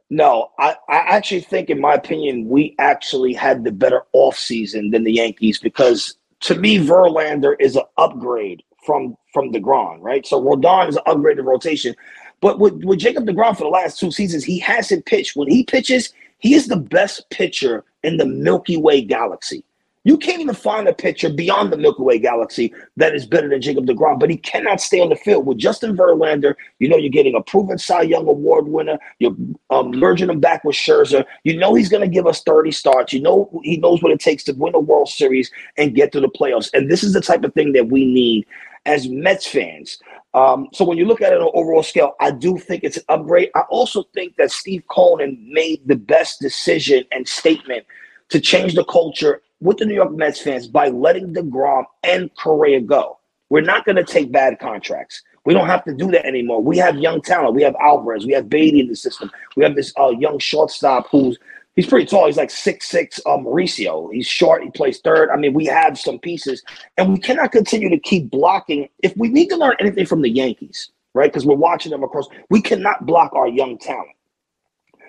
No, 0.08 0.50
I, 0.60 0.76
I 0.88 0.98
actually 0.98 1.40
think, 1.40 1.68
in 1.68 1.80
my 1.80 1.94
opinion, 1.94 2.48
we 2.48 2.76
actually 2.78 3.32
had 3.32 3.64
the 3.64 3.72
better 3.72 4.02
offseason 4.14 4.92
than 4.92 5.02
the 5.02 5.12
Yankees 5.12 5.58
because 5.58 6.16
to 6.40 6.54
me, 6.54 6.78
Verlander 6.78 7.56
is 7.58 7.76
an 7.76 7.84
upgrade 7.96 8.62
from 8.84 9.16
from 9.36 9.52
DeGrom, 9.52 9.98
right? 10.00 10.26
So 10.26 10.42
Rodon 10.42 10.88
is 10.88 10.96
an 10.96 11.02
upgraded 11.06 11.44
rotation. 11.44 11.94
But 12.40 12.58
with, 12.58 12.82
with 12.84 12.98
Jacob 12.98 13.26
DeGrom 13.26 13.54
for 13.54 13.64
the 13.64 13.68
last 13.68 14.00
two 14.00 14.10
seasons, 14.10 14.44
he 14.44 14.58
hasn't 14.58 15.04
pitched. 15.04 15.36
When 15.36 15.46
he 15.46 15.62
pitches, 15.62 16.14
he 16.38 16.54
is 16.54 16.68
the 16.68 16.78
best 16.78 17.28
pitcher 17.28 17.84
in 18.02 18.16
the 18.16 18.24
Milky 18.24 18.78
Way 18.78 19.02
galaxy. 19.02 19.62
You 20.04 20.16
can't 20.16 20.40
even 20.40 20.54
find 20.54 20.88
a 20.88 20.94
pitcher 20.94 21.28
beyond 21.28 21.70
the 21.70 21.76
Milky 21.76 22.02
Way 22.02 22.18
galaxy 22.18 22.72
that 22.96 23.14
is 23.14 23.26
better 23.26 23.48
than 23.48 23.60
Jacob 23.60 23.84
DeGrom, 23.86 24.20
but 24.20 24.30
he 24.30 24.38
cannot 24.38 24.80
stay 24.80 25.00
on 25.00 25.10
the 25.10 25.16
field. 25.16 25.44
With 25.44 25.58
Justin 25.58 25.96
Verlander, 25.96 26.54
you 26.78 26.88
know 26.88 26.96
you're 26.96 27.10
getting 27.10 27.34
a 27.34 27.42
proven 27.42 27.76
Cy 27.76 28.02
Young 28.02 28.26
Award 28.26 28.68
winner. 28.68 28.98
You're 29.18 29.34
um, 29.68 29.90
merging 29.90 30.30
him 30.30 30.40
back 30.40 30.64
with 30.64 30.76
Scherzer. 30.76 31.26
You 31.42 31.58
know 31.58 31.74
he's 31.74 31.88
going 31.90 32.08
to 32.08 32.08
give 32.08 32.26
us 32.26 32.42
30 32.44 32.70
starts. 32.70 33.12
You 33.12 33.20
know 33.20 33.60
he 33.64 33.76
knows 33.76 34.00
what 34.00 34.12
it 34.12 34.20
takes 34.20 34.44
to 34.44 34.52
win 34.52 34.76
a 34.76 34.78
World 34.78 35.08
Series 35.10 35.50
and 35.76 35.94
get 35.94 36.12
to 36.12 36.20
the 36.20 36.28
playoffs. 36.28 36.70
And 36.72 36.88
this 36.88 37.02
is 37.02 37.12
the 37.12 37.20
type 37.20 37.42
of 37.42 37.52
thing 37.52 37.72
that 37.72 37.88
we 37.88 38.04
need 38.06 38.46
as 38.86 39.08
Mets 39.08 39.46
fans. 39.46 39.98
Um, 40.32 40.68
so 40.72 40.84
when 40.84 40.96
you 40.96 41.04
look 41.06 41.20
at 41.20 41.32
it 41.32 41.40
on 41.40 41.48
an 41.48 41.52
overall 41.54 41.82
scale, 41.82 42.14
I 42.20 42.30
do 42.30 42.56
think 42.58 42.84
it's 42.84 42.96
an 42.96 43.04
upgrade. 43.08 43.50
I 43.54 43.60
also 43.68 44.04
think 44.14 44.36
that 44.36 44.50
Steve 44.50 44.84
Cohen 44.88 45.38
made 45.50 45.82
the 45.86 45.96
best 45.96 46.40
decision 46.40 47.04
and 47.12 47.28
statement 47.28 47.84
to 48.30 48.40
change 48.40 48.74
the 48.74 48.84
culture 48.84 49.42
with 49.60 49.78
the 49.78 49.86
New 49.86 49.94
York 49.94 50.12
Mets 50.12 50.40
fans 50.40 50.68
by 50.68 50.88
letting 50.88 51.34
DeGrom 51.34 51.84
and 52.02 52.30
Correa 52.36 52.80
go. 52.80 53.18
We're 53.48 53.60
not 53.60 53.84
going 53.84 53.96
to 53.96 54.04
take 54.04 54.32
bad 54.32 54.58
contracts. 54.58 55.22
We 55.44 55.54
don't 55.54 55.68
have 55.68 55.84
to 55.84 55.94
do 55.94 56.10
that 56.10 56.26
anymore. 56.26 56.60
We 56.60 56.76
have 56.78 56.96
young 56.96 57.22
talent. 57.22 57.54
We 57.54 57.62
have 57.62 57.76
Alvarez. 57.80 58.26
We 58.26 58.32
have 58.32 58.48
Baty 58.48 58.80
in 58.80 58.88
the 58.88 58.96
system. 58.96 59.30
We 59.56 59.62
have 59.62 59.76
this 59.76 59.92
uh, 59.98 60.10
young 60.10 60.38
shortstop 60.40 61.06
who's 61.10 61.38
he's 61.76 61.86
pretty 61.86 62.06
tall. 62.06 62.26
He's 62.26 62.36
like 62.36 62.50
six 62.50 62.88
six. 62.88 63.20
Uh, 63.24 63.38
Mauricio. 63.38 64.12
He's 64.12 64.26
short. 64.26 64.64
He 64.64 64.70
plays 64.70 64.98
third. 64.98 65.30
I 65.30 65.36
mean, 65.36 65.54
we 65.54 65.66
have 65.66 65.98
some 65.98 66.18
pieces, 66.18 66.62
and 66.96 67.12
we 67.12 67.20
cannot 67.20 67.52
continue 67.52 67.88
to 67.90 67.98
keep 67.98 68.30
blocking. 68.30 68.88
If 69.02 69.16
we 69.16 69.28
need 69.28 69.48
to 69.48 69.56
learn 69.56 69.76
anything 69.78 70.06
from 70.06 70.22
the 70.22 70.30
Yankees, 70.30 70.90
right? 71.14 71.30
Because 71.30 71.46
we're 71.46 71.54
watching 71.54 71.92
them 71.92 72.02
across, 72.02 72.26
we 72.50 72.60
cannot 72.60 73.06
block 73.06 73.32
our 73.34 73.46
young 73.46 73.78
talent 73.78 74.10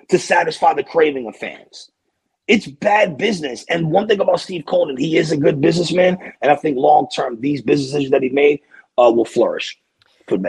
to 0.09 0.19
satisfy 0.19 0.73
the 0.73 0.83
craving 0.83 1.27
of 1.27 1.35
fans. 1.35 1.89
It's 2.47 2.67
bad 2.67 3.17
business. 3.17 3.65
And 3.69 3.91
one 3.91 4.07
thing 4.07 4.21
about 4.21 4.39
Steve 4.39 4.65
Cohen, 4.67 4.95
he 4.95 5.17
is 5.17 5.33
a 5.33 5.37
good 5.37 5.59
businessman, 5.59 6.17
and 6.41 6.51
I 6.51 6.55
think 6.55 6.77
long 6.77 7.07
term, 7.13 7.41
these 7.41 7.61
businesses 7.61 8.09
that 8.11 8.21
he 8.21 8.29
made 8.29 8.61
uh, 8.97 9.11
will 9.13 9.25
flourish. 9.25 9.77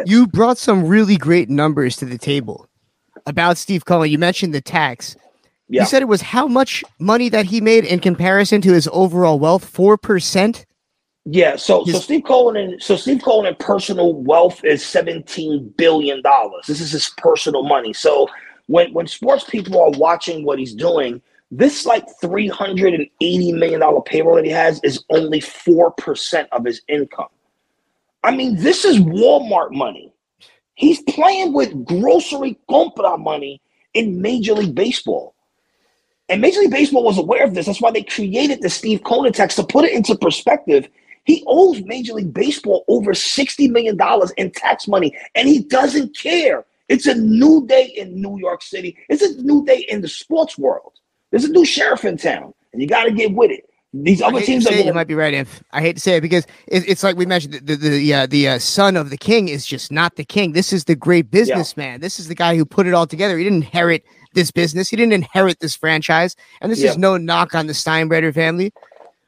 You 0.07 0.27
brought 0.27 0.59
some 0.59 0.87
really 0.87 1.17
great 1.17 1.49
numbers 1.49 1.97
to 1.99 2.05
the 2.05 2.19
table 2.19 2.69
about 3.27 3.59
Steve 3.59 3.85
Cohen. 3.85 4.11
You 4.11 4.19
mentioned 4.19 4.53
the 4.53 4.61
tax. 4.61 5.17
Yeah. 5.69 5.83
You 5.83 5.87
said 5.87 6.03
it 6.03 6.09
was 6.09 6.23
how 6.23 6.47
much 6.47 6.83
money 6.99 7.29
that 7.29 7.47
he 7.47 7.61
made 7.61 7.85
in 7.85 8.01
comparison 8.01 8.61
to 8.63 8.73
his 8.73 8.89
overall 8.93 9.39
wealth? 9.39 9.65
Four 9.65 9.97
percent. 9.99 10.65
Yeah. 11.25 11.57
So 11.57 11.85
his- 11.85 11.95
so 11.97 12.01
Steve 12.01 12.25
Cohen 12.25 12.57
and 12.57 12.83
so 12.83 12.97
Steve 12.97 13.23
Cohen 13.23 13.47
and 13.47 13.59
personal 13.59 14.15
wealth 14.15 14.65
is 14.65 14.85
seventeen 14.85 15.73
billion 15.77 16.23
dollars. 16.23 16.67
This 16.67 16.81
is 16.81 16.93
his 16.93 17.11
personal 17.19 17.65
money. 17.65 17.93
So 17.93 18.29
when 18.67 18.93
when 18.95 19.07
sports 19.07 19.45
people 19.45 19.81
are 19.81 19.91
watching 19.91 20.45
what 20.45 20.59
he's 20.59 20.75
doing, 20.75 21.21
this 21.51 21.85
like 21.85 22.07
three 22.21 22.49
hundred 22.49 22.95
and 22.95 23.07
eighty 23.21 23.53
million 23.53 23.81
dollar 23.81 24.01
payroll 24.01 24.37
that 24.37 24.45
he 24.47 24.51
has 24.51 24.81
is 24.83 25.05
only 25.11 25.41
four 25.41 25.91
percent 25.93 26.49
of 26.53 26.65
his 26.65 26.81
income. 26.89 27.29
I 28.25 28.35
mean, 28.35 28.57
this 28.57 28.85
is 28.87 28.99
Walmart 28.99 29.73
money. 29.73 30.13
He's 30.75 31.03
playing 31.03 31.53
with 31.53 31.85
grocery 31.85 32.59
compra 32.71 33.19
money 33.19 33.61
in 33.95 34.21
Major 34.23 34.55
League 34.55 34.75
Baseball. 34.75 35.35
And 36.29 36.41
Major 36.41 36.61
League 36.61 36.71
Baseball 36.71 37.05
was 37.05 37.19
aware 37.19 37.45
of 37.45 37.55
this. 37.55 37.67
That's 37.67 37.81
why 37.81 37.91
they 37.91 38.03
created 38.03 38.61
the 38.61 38.69
Steve 38.69 39.03
Cohen 39.05 39.33
tax 39.33 39.55
to 39.57 39.65
put 39.65 39.85
it 39.85 39.93
into 39.93 40.17
perspective. 40.17 40.89
He 41.25 41.43
owes 41.47 41.83
Major 41.85 42.15
League 42.15 42.35
Baseball 42.35 42.85
over 42.89 43.13
$60 43.13 43.71
million 43.71 43.99
in 44.37 44.51
tax 44.51 44.89
money, 44.89 45.17
and 45.35 45.49
he 45.49 45.61
doesn't 45.61 46.17
care. 46.17 46.65
It's 46.89 47.07
a 47.07 47.15
new 47.15 47.67
day 47.67 47.93
in 47.97 48.21
New 48.21 48.39
York 48.39 48.63
City. 48.63 48.97
It's 49.09 49.23
a 49.23 49.43
new 49.43 49.65
day 49.65 49.87
in 49.89 50.01
the 50.01 50.09
sports 50.09 50.57
world. 50.57 50.93
There's 51.31 51.45
a 51.45 51.53
new 51.53 51.65
sheriff 51.65 52.05
in 52.05 52.17
town, 52.17 52.55
and 52.73 52.81
you 52.81 52.89
got 52.89 53.05
to 53.05 53.13
get 53.13 53.33
with 53.33 53.51
it. 53.51 53.69
These 53.95 54.21
other 54.21 54.43
teams 54.43 54.67
are. 54.67 54.75
You 54.75 54.93
might 54.93 55.07
be 55.07 55.15
right, 55.15 55.33
If 55.33 55.63
I 55.73 55.81
hate 55.81 55.95
to 55.95 56.01
say 56.01 56.17
it 56.17 56.21
because 56.21 56.45
it, 56.67 56.87
it's 56.87 57.03
like 57.03 57.17
we 57.17 57.25
mentioned 57.25 57.55
the 57.55 57.75
the 57.75 57.89
the, 57.89 58.15
uh, 58.15 58.27
the 58.27 58.49
uh, 58.49 58.59
son 58.59 58.97
of 58.97 59.09
the 59.09 59.17
king 59.17 59.49
is 59.49 59.67
just 59.67 59.91
not 59.91 60.17
the 60.17 60.25
king. 60.25 60.53
This 60.53 60.75
is 60.75 60.85
the 60.85 60.95
great 60.95 61.31
businessman. 61.31 61.93
Yeah. 61.93 61.99
This 61.99 62.21
is 62.21 62.29
the 62.29 62.35
guy 62.35 62.55
who 62.55 62.67
put 62.67 62.87
it 62.87 62.93
all 62.93 63.07
together. 63.07 63.39
He 63.39 63.45
didn't 63.45 63.65
inherit 63.65 64.05
this 64.35 64.51
business. 64.51 64.91
He 64.91 64.97
didn't 64.97 65.15
inherit 65.15 65.61
this 65.61 65.75
franchise. 65.75 66.37
And 66.61 66.71
this 66.71 66.83
yeah. 66.83 66.91
is 66.91 66.99
no 66.99 67.17
knock 67.17 67.55
on 67.55 67.67
the 67.67 67.73
Steinbrenner 67.73 68.35
family. 68.35 68.73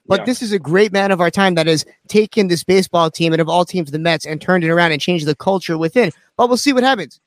But 0.06 0.20
yeah. 0.20 0.24
this 0.26 0.42
is 0.42 0.52
a 0.52 0.58
great 0.58 0.92
man 0.92 1.10
of 1.10 1.20
our 1.20 1.30
time 1.30 1.54
that 1.54 1.66
has 1.66 1.86
taken 2.08 2.48
this 2.48 2.64
baseball 2.64 3.10
team 3.10 3.32
and 3.32 3.40
of 3.40 3.48
all 3.48 3.64
teams, 3.64 3.90
the 3.90 3.98
Mets, 3.98 4.26
and 4.26 4.42
turned 4.42 4.64
it 4.64 4.68
around 4.68 4.92
and 4.92 5.00
changed 5.00 5.24
the 5.24 5.36
culture 5.36 5.78
within. 5.78 6.10
But 6.36 6.48
we'll 6.48 6.58
see 6.58 6.72
what 6.72 6.82
happens. 6.82 7.18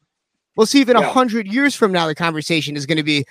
We'll 0.55 0.67
see 0.67 0.81
if 0.81 0.89
in 0.89 0.95
a 0.95 1.01
yeah. 1.01 1.09
hundred 1.09 1.47
years 1.47 1.73
from 1.73 1.91
now 1.91 2.05
the 2.05 2.13
conversation 2.13 2.75
is 2.75 2.85
going 2.85 2.97
to 2.97 3.03
be 3.03 3.25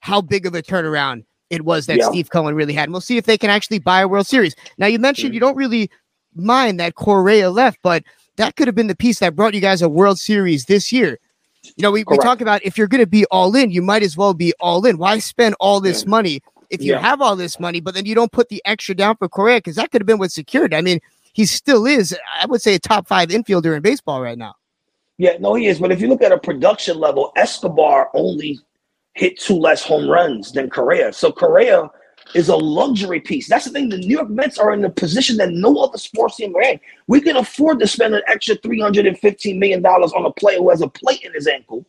how 0.00 0.20
big 0.20 0.46
of 0.46 0.54
a 0.54 0.62
turnaround 0.62 1.24
it 1.50 1.64
was 1.64 1.86
that 1.86 1.98
yeah. 1.98 2.08
Steve 2.08 2.30
Cohen 2.30 2.54
really 2.54 2.74
had. 2.74 2.84
And 2.84 2.92
we'll 2.92 3.00
see 3.00 3.16
if 3.16 3.24
they 3.24 3.38
can 3.38 3.50
actually 3.50 3.78
buy 3.78 4.00
a 4.00 4.08
World 4.08 4.26
Series. 4.26 4.54
Now 4.76 4.86
you 4.86 4.98
mentioned 4.98 5.28
mm-hmm. 5.28 5.34
you 5.34 5.40
don't 5.40 5.56
really 5.56 5.90
mind 6.34 6.78
that 6.80 6.94
Correa 6.94 7.50
left, 7.50 7.78
but 7.82 8.04
that 8.36 8.56
could 8.56 8.68
have 8.68 8.74
been 8.74 8.86
the 8.86 8.96
piece 8.96 9.18
that 9.18 9.34
brought 9.34 9.54
you 9.54 9.60
guys 9.60 9.82
a 9.82 9.88
World 9.88 10.18
Series 10.18 10.66
this 10.66 10.92
year. 10.92 11.18
You 11.76 11.82
know, 11.82 11.90
we, 11.90 12.04
we 12.06 12.18
talk 12.18 12.40
about 12.40 12.64
if 12.64 12.78
you're 12.78 12.86
going 12.86 13.02
to 13.02 13.06
be 13.06 13.24
all 13.26 13.54
in, 13.56 13.70
you 13.70 13.82
might 13.82 14.02
as 14.02 14.16
well 14.16 14.32
be 14.32 14.54
all 14.60 14.86
in. 14.86 14.96
Why 14.96 15.18
spend 15.18 15.54
all 15.58 15.80
this 15.80 16.06
money 16.06 16.40
if 16.70 16.80
you 16.80 16.92
yeah. 16.92 17.00
have 17.00 17.20
all 17.20 17.36
this 17.36 17.58
money, 17.58 17.80
but 17.80 17.94
then 17.94 18.06
you 18.06 18.14
don't 18.14 18.32
put 18.32 18.48
the 18.48 18.62
extra 18.64 18.94
down 18.94 19.16
for 19.16 19.28
Correa? 19.28 19.58
Because 19.58 19.76
that 19.76 19.90
could 19.90 20.00
have 20.00 20.06
been 20.06 20.18
what 20.18 20.30
secured. 20.30 20.72
I 20.72 20.80
mean, 20.80 21.00
he 21.32 21.46
still 21.46 21.84
is, 21.86 22.16
I 22.40 22.46
would 22.46 22.62
say, 22.62 22.74
a 22.74 22.78
top 22.78 23.06
five 23.06 23.28
infielder 23.28 23.76
in 23.76 23.82
baseball 23.82 24.22
right 24.22 24.38
now. 24.38 24.54
Yeah, 25.18 25.36
no, 25.40 25.54
he 25.54 25.66
is. 25.66 25.80
But 25.80 25.90
if 25.90 26.00
you 26.00 26.08
look 26.08 26.22
at 26.22 26.32
a 26.32 26.38
production 26.38 26.98
level, 26.98 27.32
Escobar 27.36 28.10
only 28.14 28.60
hit 29.18 29.38
two 29.38 29.56
less 29.56 29.82
home 29.82 30.08
runs 30.08 30.52
than 30.52 30.70
Correa. 30.70 31.12
So 31.12 31.32
Correa 31.32 31.90
is 32.34 32.48
a 32.48 32.56
luxury 32.56 33.20
piece. 33.20 33.48
That's 33.48 33.64
the 33.64 33.72
thing. 33.72 33.88
The 33.88 33.98
New 33.98 34.16
York 34.16 34.30
Mets 34.30 34.58
are 34.58 34.72
in 34.72 34.84
a 34.84 34.90
position 34.90 35.36
that 35.38 35.50
no 35.50 35.76
other 35.78 35.98
sports 35.98 36.36
team 36.36 36.54
are 36.54 36.62
in. 36.62 36.80
We 37.08 37.20
can 37.20 37.36
afford 37.36 37.80
to 37.80 37.88
spend 37.88 38.14
an 38.14 38.22
extra 38.28 38.56
$315 38.56 39.58
million 39.58 39.84
on 39.84 40.26
a 40.26 40.30
player 40.30 40.58
who 40.58 40.70
has 40.70 40.82
a 40.82 40.88
plate 40.88 41.22
in 41.22 41.32
his 41.32 41.48
ankle 41.48 41.84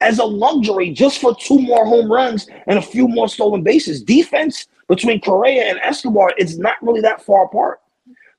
as 0.00 0.18
a 0.18 0.24
luxury 0.24 0.90
just 0.90 1.20
for 1.20 1.34
two 1.36 1.60
more 1.60 1.86
home 1.86 2.10
runs 2.10 2.48
and 2.66 2.76
a 2.76 2.82
few 2.82 3.06
more 3.06 3.28
stolen 3.28 3.62
bases. 3.62 4.02
Defense 4.02 4.66
between 4.88 5.20
Correa 5.20 5.64
and 5.64 5.78
Escobar 5.78 6.32
is 6.38 6.58
not 6.58 6.76
really 6.82 7.02
that 7.02 7.22
far 7.22 7.44
apart. 7.44 7.80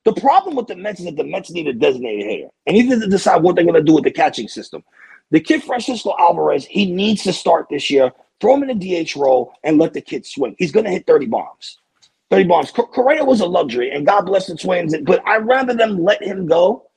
The 0.04 0.12
problem 0.12 0.56
with 0.56 0.66
the 0.66 0.76
Mets 0.76 1.00
is 1.00 1.06
that 1.06 1.16
the 1.16 1.24
Mets 1.24 1.50
need 1.50 1.68
a 1.68 1.72
designated 1.72 2.26
hitter 2.26 2.48
and 2.66 2.76
need 2.76 2.90
to 2.90 3.06
decide 3.08 3.42
what 3.42 3.56
they're 3.56 3.64
going 3.64 3.74
to 3.74 3.82
do 3.82 3.94
with 3.94 4.04
the 4.04 4.10
catching 4.10 4.48
system. 4.48 4.84
The 5.30 5.40
kid 5.40 5.62
Francisco 5.62 6.14
Alvarez, 6.18 6.66
he 6.66 6.90
needs 6.90 7.22
to 7.24 7.32
start 7.32 7.66
this 7.70 7.90
year. 7.90 8.12
Throw 8.40 8.54
him 8.54 8.68
in 8.68 8.78
the 8.78 9.04
DH 9.04 9.16
role 9.16 9.52
and 9.64 9.78
let 9.78 9.92
the 9.92 10.00
kid 10.00 10.26
swing. 10.26 10.54
He's 10.58 10.72
going 10.72 10.84
to 10.84 10.90
hit 10.90 11.06
30 11.06 11.26
bombs. 11.26 11.78
30 12.30 12.44
bombs. 12.44 12.70
Correa 12.70 13.24
was 13.24 13.40
a 13.40 13.46
luxury, 13.46 13.90
and 13.90 14.06
God 14.06 14.22
bless 14.22 14.46
the 14.46 14.56
Twins. 14.56 14.94
But 15.04 15.22
I'd 15.26 15.46
rather 15.46 15.74
them 15.74 16.02
let 16.02 16.22
him 16.22 16.46
go 16.46 16.88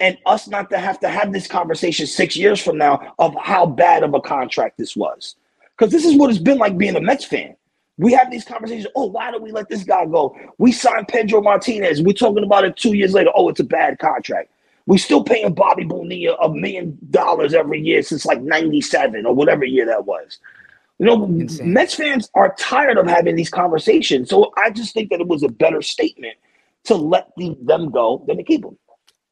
and 0.00 0.16
us 0.26 0.48
not 0.48 0.70
to 0.70 0.78
have 0.78 1.00
to 1.00 1.08
have 1.08 1.32
this 1.32 1.46
conversation 1.46 2.06
six 2.06 2.36
years 2.36 2.60
from 2.62 2.78
now 2.78 3.14
of 3.18 3.34
how 3.40 3.66
bad 3.66 4.02
of 4.02 4.14
a 4.14 4.20
contract 4.20 4.78
this 4.78 4.94
was. 4.94 5.36
Because 5.76 5.92
this 5.92 6.04
is 6.04 6.16
what 6.16 6.30
it's 6.30 6.38
been 6.38 6.58
like 6.58 6.76
being 6.76 6.96
a 6.96 7.00
Mets 7.00 7.24
fan. 7.24 7.56
We 7.96 8.12
have 8.12 8.30
these 8.30 8.44
conversations. 8.44 8.86
Oh, 8.94 9.06
why 9.06 9.32
do 9.32 9.38
we 9.38 9.50
let 9.50 9.68
this 9.68 9.82
guy 9.82 10.06
go? 10.06 10.36
We 10.58 10.70
signed 10.70 11.08
Pedro 11.08 11.42
Martinez. 11.42 12.00
We're 12.00 12.12
talking 12.12 12.44
about 12.44 12.64
it 12.64 12.76
two 12.76 12.94
years 12.94 13.12
later. 13.12 13.30
Oh, 13.34 13.48
it's 13.48 13.58
a 13.58 13.64
bad 13.64 13.98
contract. 13.98 14.50
We're 14.88 14.96
still 14.96 15.22
paying 15.22 15.52
Bobby 15.52 15.84
Bonilla 15.84 16.34
a 16.36 16.48
million 16.48 16.96
dollars 17.10 17.52
every 17.52 17.78
year 17.78 18.02
since 18.02 18.24
like 18.24 18.40
97 18.40 19.26
or 19.26 19.34
whatever 19.34 19.62
year 19.62 19.84
that 19.84 20.06
was. 20.06 20.38
You 20.98 21.04
know, 21.04 21.24
Insane. 21.26 21.74
Mets 21.74 21.92
fans 21.92 22.30
are 22.34 22.54
tired 22.58 22.96
of 22.96 23.06
having 23.06 23.36
these 23.36 23.50
conversations. 23.50 24.30
So 24.30 24.50
I 24.56 24.70
just 24.70 24.94
think 24.94 25.10
that 25.10 25.20
it 25.20 25.28
was 25.28 25.42
a 25.42 25.50
better 25.50 25.82
statement 25.82 26.38
to 26.84 26.94
let 26.94 27.28
the, 27.36 27.54
them 27.60 27.90
go 27.90 28.24
than 28.26 28.38
to 28.38 28.42
keep 28.42 28.62
them. 28.62 28.78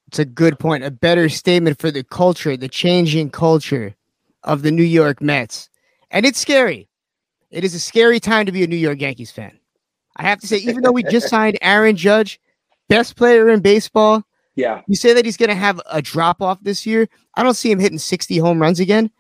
It's 0.09 0.19
a 0.19 0.27
good 0.27 0.59
point. 0.59 0.85
A 0.85 0.91
better 0.91 1.31
statement 1.31 1.79
for 1.79 1.91
the 1.91 2.05
culture, 2.05 2.55
the 2.59 2.69
changing 2.69 3.31
culture 3.31 3.95
of 4.45 4.61
the 4.61 4.71
New 4.71 4.83
York 4.83 5.23
Mets. 5.23 5.71
And 6.11 6.27
it's 6.27 6.39
scary. 6.39 6.87
It 7.51 7.65
is 7.65 7.75
a 7.75 7.81
scary 7.81 8.21
time 8.21 8.45
to 8.45 8.53
be 8.53 8.63
a 8.63 8.67
New 8.67 8.77
York 8.77 9.01
Yankees 9.01 9.31
fan. 9.31 9.59
I 10.17 10.25
have 10.25 10.39
to 10.41 10.47
say, 10.47 10.59
even 10.59 10.83
though 10.83 10.93
we 10.93 11.03
just 11.05 11.29
signed 11.31 11.57
Aaron 11.63 11.97
Judge, 11.97 12.39
best 12.91 13.17
player 13.17 13.49
in 13.49 13.61
baseball. 13.61 14.23
Yeah. 14.57 14.81
You 14.89 14.97
say 14.97 15.13
that 15.13 15.25
he's 15.25 15.37
going 15.37 15.51
to 15.51 15.55
have 15.55 15.81
a 15.91 16.03
drop 16.03 16.43
off 16.43 16.59
this 16.63 16.87
year. 16.87 17.09
I 17.35 17.43
don't 17.43 17.55
see 17.55 17.71
him 17.71 17.79
hitting 17.79 17.99
60 17.99 18.39
home 18.39 18.61
runs 18.61 18.81
again, 18.81 19.11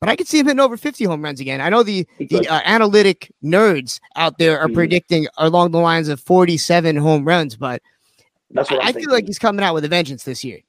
but 0.00 0.08
I 0.08 0.16
could 0.16 0.26
see 0.26 0.38
him 0.38 0.46
hitting 0.46 0.60
over 0.60 0.76
50 0.76 1.04
home 1.04 1.22
runs 1.22 1.38
again. 1.38 1.60
I 1.60 1.68
know 1.68 1.82
the, 1.82 2.06
the 2.18 2.48
uh, 2.48 2.60
analytic 2.64 3.30
nerds 3.44 4.00
out 4.16 4.38
there 4.38 4.58
are 4.58 4.66
mm-hmm. 4.66 4.74
predicting 4.74 5.26
along 5.36 5.70
the 5.70 5.78
lines 5.78 6.08
of 6.08 6.18
47 6.20 6.96
home 6.96 7.24
runs, 7.24 7.56
but 7.56 7.82
that's 8.52 8.70
what 8.70 8.84
i 8.84 8.92
feel 8.92 9.10
like 9.10 9.26
he's 9.26 9.40
coming 9.40 9.64
out 9.64 9.74
with 9.74 9.84
a 9.84 9.88
vengeance 9.88 10.24
this 10.24 10.44
year. 10.44 10.60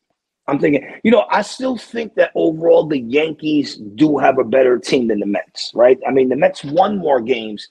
I'm 0.48 0.60
thinking, 0.60 0.90
you 1.04 1.12
know, 1.12 1.26
I 1.30 1.42
still 1.42 1.78
think 1.78 2.16
that 2.16 2.32
overall 2.34 2.88
the 2.88 3.00
Yankees 3.00 3.76
do 3.96 4.18
have 4.18 4.40
a 4.40 4.46
better 4.46 4.80
team 4.80 5.08
than 5.08 5.20
the 5.20 5.26
Mets, 5.26 5.72
right? 5.76 6.00
I 6.08 6.12
mean, 6.12 6.30
the 6.30 6.38
Mets 6.38 6.64
won 6.64 6.98
more 6.98 7.20
games, 7.20 7.68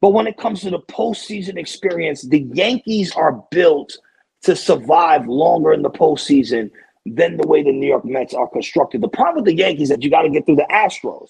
but 0.00 0.10
when 0.10 0.26
it 0.26 0.36
comes 0.36 0.60
to 0.60 0.70
the 0.70 0.80
postseason 0.80 1.56
experience, 1.56 2.22
the 2.22 2.40
Yankees 2.52 3.12
are 3.12 3.42
built 3.50 3.96
to 4.42 4.54
survive 4.56 5.26
longer 5.26 5.72
in 5.72 5.82
the 5.82 5.90
postseason 5.90 6.70
than 7.06 7.36
the 7.36 7.46
way 7.46 7.62
the 7.62 7.72
New 7.72 7.86
York 7.86 8.04
Mets 8.04 8.34
are 8.34 8.48
constructed. 8.48 9.00
The 9.00 9.08
problem 9.08 9.36
with 9.36 9.46
the 9.46 9.56
Yankees 9.56 9.84
is 9.84 9.88
that 9.90 10.02
you 10.02 10.10
got 10.10 10.22
to 10.22 10.30
get 10.30 10.46
through 10.46 10.56
the 10.56 10.66
Astros. 10.70 11.28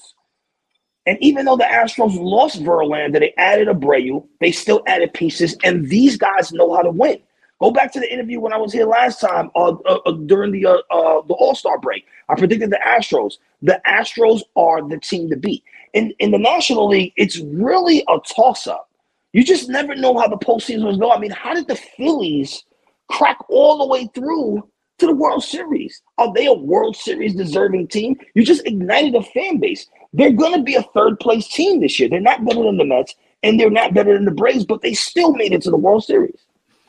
And 1.06 1.16
even 1.22 1.46
though 1.46 1.56
the 1.56 1.64
Astros 1.64 2.18
lost 2.20 2.62
Verlander, 2.62 3.20
they 3.20 3.32
added 3.38 3.68
Abreu, 3.68 4.26
they 4.40 4.52
still 4.52 4.82
added 4.86 5.14
pieces, 5.14 5.56
and 5.64 5.88
these 5.88 6.18
guys 6.18 6.52
know 6.52 6.74
how 6.74 6.82
to 6.82 6.90
win. 6.90 7.18
Go 7.60 7.70
back 7.70 7.92
to 7.92 8.00
the 8.00 8.12
interview 8.12 8.40
when 8.40 8.52
I 8.52 8.56
was 8.56 8.72
here 8.72 8.86
last 8.86 9.20
time 9.20 9.50
uh, 9.56 9.74
uh, 9.86 9.98
uh 10.06 10.12
during 10.12 10.52
the 10.52 10.64
uh, 10.66 10.76
uh 10.90 11.22
the 11.22 11.34
All 11.34 11.54
Star 11.54 11.78
break. 11.78 12.04
I 12.28 12.34
predicted 12.34 12.70
the 12.70 12.80
Astros. 12.86 13.38
The 13.62 13.80
Astros 13.86 14.42
are 14.54 14.86
the 14.86 14.98
team 14.98 15.28
to 15.30 15.36
beat. 15.36 15.64
In 15.92 16.12
in 16.18 16.30
the 16.30 16.38
National 16.38 16.86
League, 16.86 17.14
it's 17.16 17.38
really 17.38 18.04
a 18.08 18.18
toss 18.36 18.66
up. 18.66 18.90
You 19.32 19.42
just 19.42 19.68
never 19.68 19.94
know 19.94 20.16
how 20.16 20.28
the 20.28 20.36
postseason 20.36 20.84
was 20.84 20.98
going. 20.98 21.16
I 21.16 21.20
mean, 21.20 21.30
how 21.30 21.54
did 21.54 21.68
the 21.68 21.74
Phillies 21.74 22.64
crack 23.10 23.38
all 23.48 23.78
the 23.78 23.86
way 23.86 24.08
through 24.14 24.68
to 24.98 25.06
the 25.06 25.14
World 25.14 25.44
Series? 25.44 26.02
Are 26.18 26.32
they 26.32 26.46
a 26.46 26.52
World 26.52 26.96
Series 26.96 27.34
deserving 27.34 27.88
team? 27.88 28.18
You 28.34 28.44
just 28.44 28.66
ignited 28.66 29.14
a 29.14 29.22
fan 29.22 29.58
base. 29.58 29.86
They're 30.12 30.32
going 30.32 30.54
to 30.54 30.62
be 30.62 30.74
a 30.74 30.82
third 30.94 31.20
place 31.20 31.48
team 31.48 31.80
this 31.80 31.98
year. 32.00 32.08
They're 32.08 32.20
not 32.20 32.44
better 32.44 32.62
than 32.62 32.78
the 32.78 32.84
Mets 32.84 33.14
and 33.42 33.58
they're 33.58 33.70
not 33.70 33.94
better 33.94 34.14
than 34.14 34.24
the 34.24 34.30
Braves, 34.30 34.64
but 34.64 34.82
they 34.82 34.94
still 34.94 35.32
made 35.32 35.52
it 35.52 35.62
to 35.62 35.70
the 35.70 35.76
World 35.76 36.04
Series. 36.04 36.38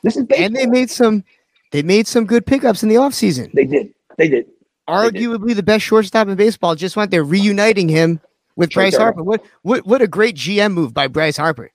This 0.02 0.16
is 0.16 0.24
baseball. 0.24 0.46
And 0.46 0.56
they 0.56 0.66
made 0.66 0.90
some 0.90 1.24
they 1.72 1.82
made 1.82 2.06
some 2.06 2.26
good 2.26 2.46
pickups 2.46 2.82
in 2.82 2.88
the 2.88 2.96
offseason. 2.96 3.52
They 3.52 3.64
did. 3.64 3.94
They 4.16 4.28
did. 4.28 4.46
Arguably 4.88 5.40
they 5.40 5.48
did. 5.48 5.56
the 5.58 5.62
best 5.62 5.84
shortstop 5.84 6.28
in 6.28 6.36
baseball 6.36 6.74
just 6.74 6.96
went 6.96 7.10
there 7.10 7.22
reuniting 7.22 7.88
him 7.88 8.20
with 8.56 8.70
Bryce 8.70 8.96
Harper. 8.96 9.18
Harper. 9.18 9.22
What 9.22 9.44
what 9.62 9.86
what 9.86 10.02
a 10.02 10.08
great 10.08 10.36
GM 10.36 10.72
move 10.72 10.92
by 10.92 11.06
Bryce 11.06 11.36
Harper. 11.36 11.70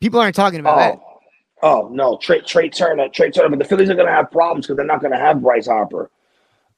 People 0.00 0.20
aren't 0.20 0.36
talking 0.36 0.60
about 0.60 0.76
oh. 0.76 0.80
that. 0.80 1.00
Oh 1.62 1.88
no, 1.92 2.16
Trey 2.18 2.40
Trey 2.40 2.68
Turner, 2.68 3.08
Trey 3.08 3.30
Turner, 3.30 3.50
but 3.50 3.58
the 3.58 3.64
Phillies 3.64 3.90
are 3.90 3.94
going 3.94 4.06
to 4.06 4.12
have 4.12 4.30
problems 4.30 4.66
because 4.66 4.76
they're 4.76 4.86
not 4.86 5.00
going 5.00 5.12
to 5.12 5.18
have 5.18 5.42
Bryce 5.42 5.66
Harper 5.66 6.10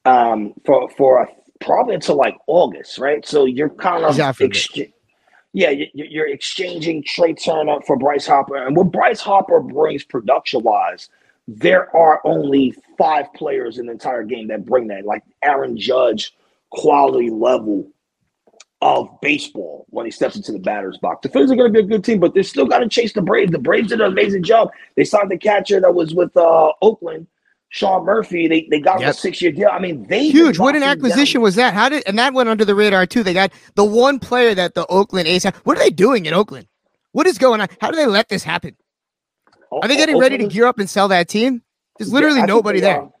um, 0.05 0.53
for 0.65 0.89
for 0.89 1.23
a, 1.23 1.27
probably 1.63 1.95
until 1.95 2.15
like 2.15 2.37
August, 2.47 2.97
right? 2.97 3.25
So 3.25 3.45
you're 3.45 3.69
kind 3.69 4.03
of 4.03 4.17
exchange, 4.41 4.91
yeah, 5.53 5.71
you're 5.93 6.27
exchanging 6.27 7.03
Trey 7.03 7.33
Turner 7.33 7.79
for 7.87 7.97
Bryce 7.97 8.27
Harper, 8.27 8.57
and 8.57 8.75
what 8.75 8.91
Bryce 8.91 9.21
Harper 9.21 9.61
brings 9.61 10.03
production 10.03 10.63
wise, 10.63 11.09
there 11.47 11.95
are 11.95 12.19
only 12.25 12.75
five 12.97 13.31
players 13.33 13.77
in 13.77 13.85
the 13.85 13.93
entire 13.93 14.23
game 14.23 14.47
that 14.47 14.65
bring 14.65 14.87
that, 14.87 15.05
like 15.05 15.23
Aaron 15.43 15.77
Judge 15.77 16.35
quality 16.71 17.29
level 17.29 17.87
of 18.83 19.09
baseball 19.21 19.85
when 19.89 20.05
he 20.05 20.11
steps 20.11 20.35
into 20.35 20.51
the 20.51 20.59
batter's 20.59 20.97
box. 20.97 21.21
The 21.23 21.29
Phillies 21.29 21.51
are 21.51 21.55
going 21.55 21.73
to 21.73 21.79
be 21.79 21.85
a 21.85 21.87
good 21.87 22.03
team, 22.03 22.19
but 22.19 22.33
they're 22.33 22.43
still 22.43 22.65
got 22.65 22.79
to 22.79 22.89
chase 22.89 23.13
the 23.13 23.21
Braves. 23.21 23.51
The 23.51 23.59
Braves 23.59 23.89
did 23.89 24.01
an 24.01 24.11
amazing 24.11 24.43
job. 24.43 24.71
They 24.95 25.05
signed 25.05 25.31
the 25.31 25.37
catcher 25.37 25.79
that 25.79 25.95
was 25.95 26.13
with 26.13 26.35
uh, 26.35 26.73
Oakland 26.81 27.27
Sean 27.69 28.03
Murphy. 28.03 28.47
They 28.47 28.67
they 28.69 28.79
got 28.79 28.99
yep. 28.99 29.11
a 29.11 29.13
six 29.13 29.41
year 29.41 29.53
deal. 29.53 29.69
I 29.71 29.79
mean, 29.79 30.05
they 30.07 30.27
huge. 30.27 30.59
What 30.59 30.75
an 30.75 30.83
acquisition 30.83 31.39
down. 31.39 31.43
was 31.43 31.55
that? 31.55 31.73
How 31.73 31.87
did 31.87 32.03
and 32.05 32.19
that 32.19 32.33
went 32.33 32.49
under 32.49 32.65
the 32.65 32.75
radar 32.75 33.05
too? 33.05 33.23
They 33.23 33.33
got 33.33 33.53
the 33.75 33.85
one 33.85 34.19
player 34.19 34.53
that 34.53 34.75
the 34.75 34.85
Oakland 34.87 35.27
A's 35.29 35.43
have. 35.45 35.55
What 35.57 35.77
are 35.77 35.79
they 35.79 35.89
doing 35.89 36.25
in 36.25 36.33
Oakland? 36.33 36.67
What 37.13 37.25
is 37.25 37.37
going 37.37 37.61
on? 37.61 37.69
How 37.79 37.89
do 37.89 37.95
they 37.95 38.05
let 38.05 38.27
this 38.27 38.43
happen? 38.43 38.75
Are 39.71 39.87
they 39.87 39.95
getting 39.95 40.19
ready 40.19 40.37
to 40.37 40.47
gear 40.47 40.65
up 40.65 40.77
and 40.77 40.89
sell 40.89 41.07
that 41.07 41.29
team? 41.29 41.63
There's 41.97 42.11
literally 42.11 42.39
yeah, 42.39 42.45
nobody 42.45 42.79
there. 42.79 43.01
Are. 43.01 43.11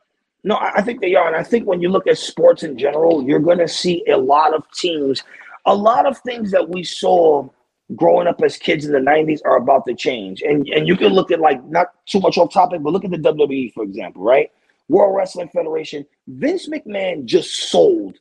No, 0.43 0.57
I 0.59 0.81
think 0.81 0.99
they 0.99 1.15
are, 1.15 1.25
and 1.25 1.37
I 1.37 1.43
think 1.43 1.65
when 1.65 1.81
you 1.81 1.87
look 1.87 2.05
at 2.05 2.17
sports 2.17 2.63
in 2.63 2.77
general, 2.77 3.23
you're 3.23 3.39
going 3.39 3.59
to 3.59 3.67
see 3.67 4.03
a 4.11 4.17
lot 4.17 4.53
of 4.53 4.69
teams, 4.71 5.23
a 5.65 5.75
lot 5.75 6.05
of 6.05 6.17
things 6.19 6.51
that 6.51 6.69
we 6.69 6.83
saw 6.83 7.47
growing 7.95 8.27
up 8.27 8.41
as 8.41 8.57
kids 8.57 8.85
in 8.85 8.91
the 8.91 8.99
90s 8.99 9.39
are 9.45 9.57
about 9.57 9.85
to 9.85 9.93
change. 9.93 10.41
And 10.41 10.67
and 10.69 10.87
you 10.87 10.95
can 10.95 11.09
look 11.09 11.31
at 11.31 11.39
like 11.39 11.63
not 11.65 11.87
too 12.05 12.19
much 12.19 12.37
off 12.37 12.53
topic, 12.53 12.81
but 12.81 12.93
look 12.93 13.05
at 13.05 13.11
the 13.11 13.17
WWE, 13.17 13.73
for 13.73 13.83
example, 13.83 14.23
right? 14.23 14.51
World 14.89 15.15
Wrestling 15.15 15.49
Federation. 15.49 16.05
Vince 16.27 16.67
McMahon 16.67 17.25
just 17.25 17.69
sold 17.69 18.17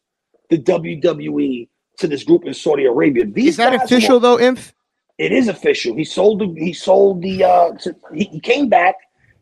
the 0.50 0.58
WWE 0.58 1.68
to 1.98 2.08
this 2.08 2.24
group 2.24 2.44
in 2.44 2.54
Saudi 2.54 2.84
Arabia. 2.84 3.24
These 3.26 3.50
Is 3.50 3.56
that 3.58 3.74
official 3.74 4.20
though, 4.20 4.38
Inf? 4.38 4.72
It 5.18 5.32
is 5.32 5.48
official. 5.48 5.94
He 5.94 6.04
sold 6.04 6.40
the 6.40 6.54
he 6.58 6.72
sold 6.72 7.22
the 7.22 7.44
uh 7.44 7.72
to, 7.72 7.96
he, 8.14 8.24
he 8.24 8.40
came 8.40 8.68
back, 8.68 8.96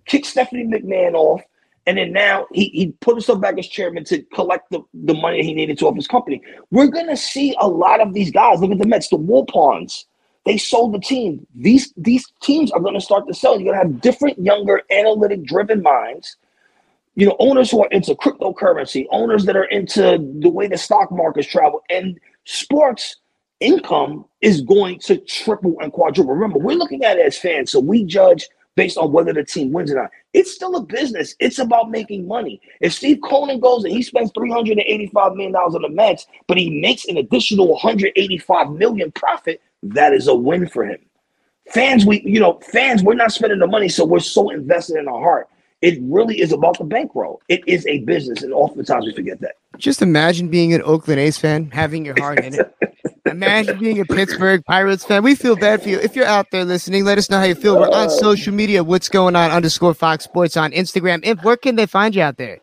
kicked 0.06 0.26
Stephanie 0.26 0.64
McMahon 0.64 1.14
off, 1.14 1.42
and 1.86 1.98
then 1.98 2.12
now 2.12 2.46
he, 2.52 2.68
he 2.70 2.92
put 3.00 3.14
himself 3.14 3.40
back 3.40 3.58
as 3.58 3.66
chairman 3.66 4.04
to 4.04 4.22
collect 4.34 4.70
the, 4.70 4.80
the 4.92 5.14
money 5.14 5.42
he 5.42 5.54
needed 5.54 5.78
to 5.78 5.86
off 5.86 5.96
his 5.96 6.06
company. 6.06 6.42
We're 6.70 6.88
gonna 6.88 7.16
see 7.16 7.54
a 7.60 7.68
lot 7.68 8.00
of 8.00 8.14
these 8.14 8.30
guys. 8.30 8.60
Look 8.60 8.70
at 8.70 8.78
the 8.78 8.86
Mets, 8.86 9.08
the 9.08 9.18
Wilpons. 9.18 10.04
They 10.46 10.56
sold 10.56 10.94
the 10.94 10.98
team. 10.98 11.46
These 11.54 11.92
these 11.96 12.24
teams 12.42 12.70
are 12.70 12.80
going 12.80 12.94
to 12.94 13.00
start 13.00 13.26
to 13.28 13.34
sell. 13.34 13.60
You're 13.60 13.72
going 13.74 13.86
to 13.86 13.92
have 13.92 14.00
different, 14.00 14.38
younger, 14.42 14.82
analytic 14.90 15.44
driven 15.44 15.82
minds. 15.82 16.36
You 17.14 17.26
know, 17.26 17.36
owners 17.38 17.70
who 17.70 17.82
are 17.82 17.88
into 17.88 18.14
cryptocurrency, 18.14 19.06
owners 19.10 19.44
that 19.44 19.56
are 19.56 19.64
into 19.64 20.18
the 20.40 20.48
way 20.48 20.66
the 20.66 20.78
stock 20.78 21.12
markets 21.12 21.46
travel, 21.46 21.82
and 21.90 22.18
sports 22.44 23.16
income 23.58 24.24
is 24.40 24.62
going 24.62 24.98
to 25.00 25.18
triple 25.18 25.76
and 25.80 25.92
quadruple. 25.92 26.32
Remember, 26.32 26.58
we're 26.58 26.76
looking 26.76 27.04
at 27.04 27.18
it 27.18 27.26
as 27.26 27.36
fans, 27.36 27.70
so 27.70 27.78
we 27.78 28.04
judge 28.04 28.48
based 28.80 28.96
on 28.96 29.12
whether 29.12 29.34
the 29.34 29.44
team 29.44 29.72
wins 29.72 29.92
or 29.92 29.96
not. 29.96 30.10
It's 30.32 30.54
still 30.54 30.74
a 30.76 30.82
business. 30.82 31.34
It's 31.38 31.58
about 31.58 31.90
making 31.90 32.26
money. 32.26 32.62
If 32.80 32.94
Steve 32.94 33.18
Cohen 33.22 33.60
goes 33.60 33.84
and 33.84 33.92
he 33.92 34.02
spends 34.02 34.32
$385 34.32 35.36
million 35.36 35.54
on 35.54 35.82
the 35.82 35.90
Mets, 35.90 36.26
but 36.46 36.56
he 36.56 36.80
makes 36.80 37.04
an 37.04 37.18
additional 37.18 37.68
185 37.68 38.70
million 38.70 39.12
profit, 39.12 39.60
that 39.82 40.14
is 40.14 40.28
a 40.28 40.34
win 40.34 40.66
for 40.66 40.86
him. 40.86 40.98
Fans, 41.68 42.06
we 42.06 42.22
you 42.24 42.40
know, 42.40 42.58
fans, 42.72 43.02
we're 43.02 43.12
not 43.12 43.32
spending 43.32 43.58
the 43.58 43.66
money, 43.66 43.90
so 43.90 44.02
we're 44.06 44.18
so 44.18 44.48
invested 44.48 44.96
in 44.96 45.08
our 45.08 45.20
heart. 45.20 45.50
It 45.82 45.98
really 46.02 46.40
is 46.40 46.52
about 46.52 46.78
the 46.78 46.84
bankroll. 46.84 47.40
It 47.48 47.62
is 47.66 47.86
a 47.86 48.00
business, 48.00 48.42
and 48.42 48.52
oftentimes 48.52 49.06
we 49.06 49.14
forget 49.14 49.40
that. 49.40 49.56
Just 49.78 50.02
imagine 50.02 50.48
being 50.48 50.74
an 50.74 50.82
Oakland 50.82 51.20
A's 51.20 51.38
fan, 51.38 51.70
having 51.70 52.04
your 52.04 52.18
heart 52.18 52.44
in 52.44 52.54
it. 52.54 52.74
imagine 53.26 53.78
being 53.78 54.00
a 54.00 54.04
Pittsburgh 54.04 54.64
Pirates 54.64 55.04
fan. 55.04 55.22
We 55.22 55.34
feel 55.34 55.56
bad 55.56 55.82
for 55.82 55.88
you. 55.88 55.98
If 55.98 56.14
you're 56.14 56.26
out 56.26 56.50
there 56.50 56.64
listening, 56.64 57.04
let 57.04 57.16
us 57.16 57.30
know 57.30 57.38
how 57.38 57.44
you 57.44 57.54
feel. 57.54 57.78
We're 57.78 57.90
on 57.90 58.10
social 58.10 58.52
media. 58.52 58.84
What's 58.84 59.08
going 59.08 59.36
on? 59.36 59.50
Underscore 59.50 59.94
Fox 59.94 60.24
Sports 60.24 60.56
on 60.56 60.72
Instagram. 60.72 61.20
And 61.24 61.40
where 61.42 61.56
can 61.56 61.76
they 61.76 61.86
find 61.86 62.14
you 62.14 62.22
out 62.22 62.36
there? 62.36 62.58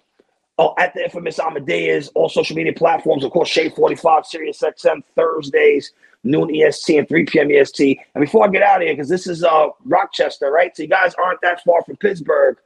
Oh, 0.59 0.73
at 0.77 0.93
the 0.93 1.03
infamous 1.03 1.39
Amadeus, 1.39 2.09
all 2.15 2.29
social 2.29 2.55
media 2.55 2.73
platforms, 2.73 3.23
of 3.23 3.31
course, 3.31 3.47
Shade 3.47 3.73
45, 3.75 4.25
Sirius 4.25 4.61
XM, 4.61 5.03
Thursdays, 5.15 5.91
noon 6.23 6.53
EST 6.53 6.97
and 6.97 7.07
3 7.07 7.25
p.m. 7.25 7.51
EST. 7.51 7.99
And 8.15 8.21
before 8.23 8.45
I 8.45 8.49
get 8.49 8.63
out 8.63 8.81
of 8.81 8.87
here, 8.87 8.95
because 8.95 9.09
this 9.09 9.27
is 9.27 9.43
uh 9.43 9.67
Rochester, 9.85 10.51
right? 10.51 10.75
So 10.75 10.83
you 10.83 10.89
guys 10.89 11.13
aren't 11.15 11.41
that 11.41 11.63
far 11.63 11.83
from 11.83 11.95
Pittsburgh. 11.97 12.57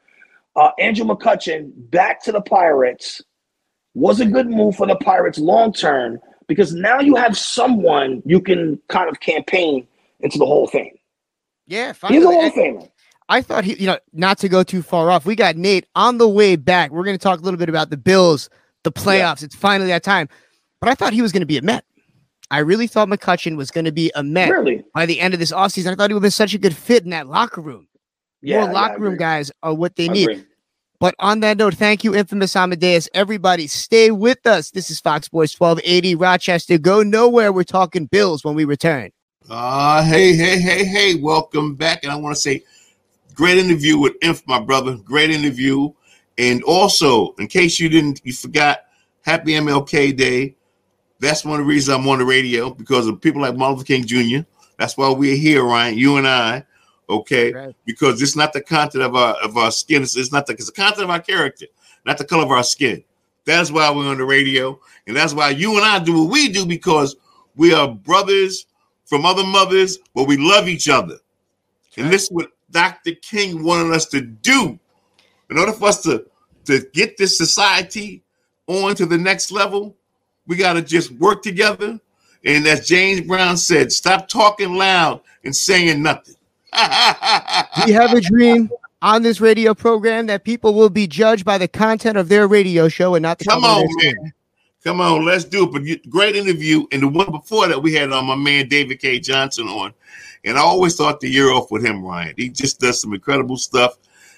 Uh, 0.56 0.72
Andrew 0.80 1.06
McCutchen 1.06 1.72
back 1.91 2.22
to 2.24 2.32
the 2.32 2.41
Pirates 2.41 3.22
was 3.93 4.20
a 4.20 4.26
good 4.26 4.49
move 4.49 4.76
for 4.76 4.88
the 4.88 4.95
Pirates 4.97 5.38
long 5.38 5.74
term 5.74 6.20
because 6.47 6.74
now 6.74 6.99
you 6.99 7.16
have 7.16 7.38
someone 7.38 8.22
you 8.26 8.41
can 8.41 8.80
kind 8.89 9.10
of 9.10 9.20
campaign 9.20 9.88
into 10.20 10.38
the 10.38 10.45
Hall 10.45 10.66
of 10.66 10.72
Fame. 10.72 10.97
Yeah, 11.68 11.93
finally. 11.93 12.20
he's 12.20 12.26
a 12.26 12.32
Hall 12.32 12.45
of 12.47 12.54
Famer. 12.54 12.89
I 13.30 13.41
thought 13.41 13.64
he, 13.64 13.76
you 13.76 13.88
know, 13.88 13.97
not 14.12 14.38
to 14.39 14.49
go 14.49 14.62
too 14.62 14.82
far 14.82 15.10
off. 15.10 15.26
We 15.26 15.38
got 15.38 15.56
Nate 15.56 15.86
on 15.95 16.18
the 16.18 16.28
way 16.28 16.58
back. 16.58 16.91
We're 16.91 17.06
going 17.06 17.18
to 17.18 17.24
talk 17.24 17.39
a 17.39 17.43
little 17.43 17.58
bit 17.58 17.70
about 17.70 17.89
the 17.89 17.95
Bills, 17.95 18.49
the 18.84 18.91
playoffs. 18.91 19.41
Yeah. 19.41 19.45
It's 19.45 19.56
finally 19.56 19.89
that 19.89 20.04
time. 20.04 20.28
But 20.82 20.89
I 20.89 20.95
thought 20.95 21.14
he 21.14 21.22
was 21.22 21.32
going 21.32 21.41
to 21.41 21.47
be 21.47 21.58
a 21.58 21.62
Met. 21.62 21.86
I 22.49 22.60
really 22.60 22.88
thought 22.88 23.08
McCutchen 23.08 23.56
was 23.56 23.72
going 23.72 23.86
to 23.86 23.91
be 23.93 24.12
a 24.16 24.24
Met 24.24 24.49
really? 24.49 24.84
by 24.93 25.06
the 25.06 25.22
end 25.22 25.34
of 25.34 25.39
this 25.39 25.54
offseason. 25.54 25.93
I 25.93 25.95
thought 25.95 26.10
he 26.10 26.14
would 26.14 26.24
be 26.24 26.30
such 26.30 26.54
a 26.54 26.58
good 26.58 26.76
fit 26.76 27.06
in 27.06 27.12
that 27.12 27.28
locker 27.28 27.62
room. 27.62 27.88
Yeah, 28.42 28.66
More 28.66 28.74
locker 28.74 28.98
yeah, 28.98 29.04
room 29.04 29.18
guys 29.18 29.52
are 29.62 29.74
what 29.74 29.96
they 29.96 30.10
I 30.10 30.14
need. 30.14 30.30
Agree. 30.30 30.46
But 31.00 31.16
on 31.18 31.39
that 31.39 31.58
note, 31.58 31.74
thank 31.74 32.04
you, 32.04 32.14
infamous 32.14 32.56
Amadeus. 32.56 33.10
Everybody, 33.16 33.66
stay 33.66 34.12
with 34.12 34.46
us. 34.46 34.70
This 34.70 34.92
is 34.92 35.00
Fox 35.00 35.26
Sports 35.26 35.60
1280 35.60 36.14
Rochester. 36.14 36.78
Go 36.78 37.02
nowhere. 37.02 37.52
We're 37.52 37.64
talking 37.64 38.06
Bills 38.06 38.44
when 38.44 38.54
we 38.54 38.66
return. 38.66 39.12
Uh, 39.50 40.04
hey, 40.04 40.36
hey, 40.36 40.60
hey, 40.60 40.86
hey. 40.86 41.16
Welcome 41.16 41.74
back. 41.74 42.04
And 42.04 42.12
I 42.12 42.16
want 42.16 42.36
to 42.36 42.42
say, 42.42 42.64
great 43.34 43.58
interview 43.58 43.98
with 43.98 44.14
Inf, 44.22 44.46
my 44.46 44.60
brother. 44.60 44.96
Great 44.98 45.32
interview. 45.32 45.89
And 46.38 46.62
also, 46.64 47.34
in 47.39 47.48
case 47.48 47.80
you 47.80 47.89
didn't, 47.89 48.22
you 48.24 48.34
forgot, 48.34 48.82
happy 49.24 49.54
MLK 49.54 50.16
Day. 50.16 50.56
That's 51.20 51.44
one 51.44 51.60
of 51.60 51.66
the 51.66 51.70
reasons 51.70 51.98
I'm 51.98 52.08
on 52.08 52.20
the 52.20 52.26
radio 52.26 52.70
because 52.70 53.08
of 53.08 53.20
people 53.22 53.42
like 53.42 53.56
Martin 53.56 53.78
Luther 53.78 53.88
King 53.88 54.06
Jr. 54.06 54.46
That's 54.78 54.96
why 54.98 55.10
we're 55.10 55.36
here, 55.36 55.64
Ryan. 55.64 55.98
You 55.98 56.18
and 56.18 56.28
I, 56.28 56.64
okay? 57.12 57.53
Right. 57.53 57.76
Because 57.86 58.22
it's 58.22 58.36
not 58.36 58.53
the 58.53 58.62
content 58.62 59.03
of 59.03 59.16
our 59.16 59.36
of 59.36 59.57
our 59.57 59.72
skin. 59.72 60.01
It's, 60.01 60.16
it's 60.16 60.32
not 60.32 60.47
the 60.47 60.53
it's 60.53 60.68
the 60.68 60.72
content 60.72 61.03
of 61.03 61.09
our 61.09 61.22
character, 61.22 61.66
not 62.05 62.18
the 62.18 62.26
color 62.26 62.43
of 62.43 62.51
our 62.51 62.64
skin. 62.64 63.03
That's 63.45 63.72
why 63.72 63.89
we're 63.91 64.09
on 64.09 64.18
the 64.18 64.26
radio, 64.26 64.80
and 65.07 65.16
that's 65.16 65.34
why 65.34 65.49
you 65.49 65.76
and 65.76 65.86
I 65.86 65.99
do 65.99 66.24
what 66.24 66.32
we 66.32 66.49
do 66.49 66.66
because 66.66 67.16
we 67.55 67.74
are 67.74 67.88
brothers 67.88 68.68
from 69.05 69.26
other 69.26 69.45
mothers, 69.45 69.99
but 70.16 70.28
we 70.28 70.38
love 70.38 70.68
each 70.68 70.88
other. 70.88 71.18
And 71.97 72.12
this 72.12 72.24
is 72.24 72.30
what 72.30 72.51
Dr. 72.70 73.12
King 73.16 73.64
wanted 73.64 73.93
us 73.93 74.05
to 74.07 74.22
do 74.22 74.80
in 75.49 75.57
order 75.57 75.74
for 75.74 75.89
us 75.89 76.01
to 76.03 76.26
to 76.66 76.80
get 76.93 77.18
this 77.18 77.38
society 77.38 78.24
on 78.68 78.95
to 78.95 79.05
the 79.05 79.18
next 79.18 79.51
level 79.51 79.95
we 80.47 80.57
got 80.57 80.74
to 80.74 80.82
just 80.82 81.12
work 81.12 81.41
together. 81.41 81.99
And 82.43 82.68
as 82.68 82.88
James 82.88 83.22
Brown 83.22 83.57
said, 83.57 83.91
stop 83.91 84.28
talking 84.28 84.74
loud 84.74 85.22
and 85.43 85.55
saying 85.55 86.01
nothing. 86.01 86.36
We 86.74 87.92
have 87.94 88.14
a 88.14 88.22
dream 88.22 88.70
on 89.02 89.24
this 89.24 89.42
radio 89.42 89.74
program 89.74 90.28
that 90.28 90.44
people 90.44 90.74
will 90.74 90.90
be 90.90 91.08
judged 91.08 91.44
by 91.44 91.58
the 91.58 91.68
content 91.68 92.18
of 92.18 92.30
their 92.30 92.48
radio 92.48 92.88
show 92.88 93.16
and 93.16 93.24
not 93.24 93.40
the 93.40 93.46
come 93.46 93.64
on, 93.64 93.88
man. 94.02 94.34
Come 94.84 95.00
on, 95.00 95.26
let's 95.26 95.44
do 95.44 95.66
it. 95.66 95.72
But 95.72 96.10
great 96.10 96.36
interview. 96.36 96.86
And 96.92 97.04
the 97.04 97.08
one 97.08 97.32
before 97.32 97.68
that, 97.68 97.82
we 97.82 97.94
had 97.94 98.12
on 98.12 98.26
my 98.26 98.36
man 98.36 98.68
David 98.68 99.00
Cay 99.00 99.20
Johnston 99.20 99.68
on. 99.68 99.94
And 100.44 100.58
I 100.58 100.62
always 100.62 100.96
thought 100.96 101.20
the 101.20 101.30
year 101.30 101.52
off 101.52 101.70
with 101.70 101.86
him, 101.86 102.04
Ryan. 102.04 102.34
He 102.36 102.50
just 102.50 102.80
does 102.80 103.00
some 103.00 103.14
incredible 103.14 103.58
stuff. 103.58 103.98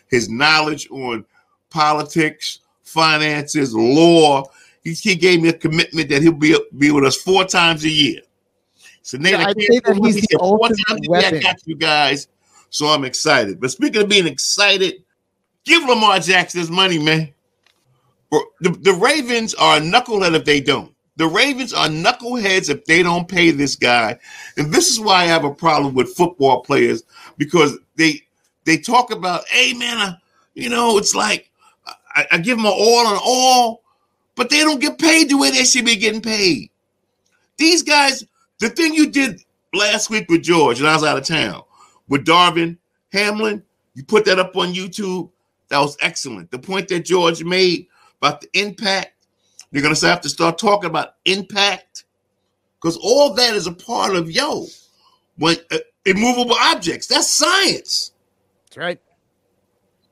His 0.10 0.30
knowledge 0.30 0.90
on 0.92 1.26
politics, 1.70 2.60
finances, 2.84 3.74
law, 3.74 4.44
he, 4.84 4.94
he 4.94 5.16
gave 5.16 5.42
me 5.42 5.50
a 5.50 5.54
commitment 5.54 6.10
that 6.10 6.22
he'll 6.22 6.34
be 6.34 6.58
be 6.78 6.92
with 6.92 7.06
us 7.06 7.16
four 7.16 7.46
times 7.46 7.86
a 7.86 7.90
year. 7.90 8.20
So 9.04 9.18
Nate, 9.18 9.34
yeah, 9.34 9.45
I, 9.47 9.54
say 9.54 9.80
that 9.84 9.99
he's 10.01 10.16
the 10.16 10.38
a 10.39 11.20
year. 11.22 11.38
I 11.38 11.39
got 11.39 11.58
you 11.66 11.76
guys, 11.76 12.30
so 12.70 12.88
I'm 12.88 13.04
excited. 13.04 13.60
But 13.60 13.70
speaking 13.72 14.01
of 14.01 14.10
being 14.10 14.26
excited, 14.26 15.04
give 15.66 15.84
Lamar 15.84 16.20
Jackson 16.20 16.62
his 16.62 16.72
money, 16.72 16.97
man. 16.97 17.34
The, 18.62 18.70
the 18.72 18.93
Ravens 18.93 19.54
are 19.56 19.78
a 19.78 19.82
knucklehead 19.82 20.36
if 20.36 20.45
they 20.45 20.62
don't. 20.62 20.93
The 21.18 21.28
Ravens 21.28 21.74
are 21.74 21.88
knuckleheads 21.88 22.70
if 22.70 22.86
they 22.86 23.04
don't 23.04 23.28
pay 23.28 23.51
this 23.51 23.76
guy. 23.76 24.18
And 24.58 24.74
this 24.74 24.89
is 24.89 24.99
why 24.99 25.24
I 25.24 25.26
have 25.26 25.43
a 25.43 25.54
problem 25.54 25.93
with 25.93 26.16
football 26.16 26.62
players 26.62 27.04
because 27.38 27.78
they 27.97 28.22
they 28.64 28.78
talk 28.78 29.12
about, 29.12 29.47
hey 29.49 29.74
man, 29.74 29.97
uh, 29.97 30.16
you 30.56 30.70
know, 30.70 30.97
it's 30.97 31.14
like 31.14 31.51
I, 32.16 32.26
I 32.32 32.38
give 32.38 32.58
them 32.58 32.66
all 32.66 33.08
and 33.08 33.20
all, 33.24 33.84
but 34.36 34.49
they 34.49 34.60
don't 34.60 34.82
get 34.82 34.97
paid 34.97 35.30
the 35.30 35.38
way 35.38 35.51
they 35.51 35.66
should 35.66 35.86
be 35.86 35.97
getting 35.97 36.22
paid. 36.22 36.70
These 37.58 37.84
guys, 37.84 38.24
the 38.64 38.70
thing 38.70 38.93
you 38.93 39.09
did 39.09 39.41
last 39.74 40.09
week 40.09 40.30
with 40.30 40.43
George, 40.43 40.80
and 40.80 40.88
I 40.88 40.93
was 40.93 41.03
out 41.03 41.18
of 41.18 41.26
town, 41.26 41.64
with 42.07 42.26
Damar 42.26 42.76
Hamlin, 43.11 43.64
you 43.93 44.03
put 44.03 44.26
that 44.26 44.39
up 44.39 44.55
on 44.55 44.74
YouTube. 44.74 45.30
That 45.70 45.80
was 45.80 45.97
excellent. 46.01 46.49
The 46.51 46.59
point 46.59 46.88
that 46.88 47.05
George 47.05 47.43
made 47.43 47.88
about 48.22 48.41
the 48.41 48.47
impact, 48.53 49.14
you're 49.72 49.84
going 49.84 49.93
to 49.93 50.07
have 50.07 50.22
to 50.22 50.30
start 50.30 50.57
talking 50.57 50.89
about 50.89 51.16
impact 51.26 52.05
because 52.80 52.97
all 52.97 53.34
that 53.34 53.53
is 53.53 53.68
a 53.68 53.72
part 53.72 54.16
of 54.16 54.32
yo, 54.32 54.66
when 55.38 55.57
uh, 55.72 55.80
immovable 56.05 56.55
objects. 56.59 57.07
That's 57.07 57.30
science. 57.30 58.11
That's 58.66 58.78
right. 58.78 59.01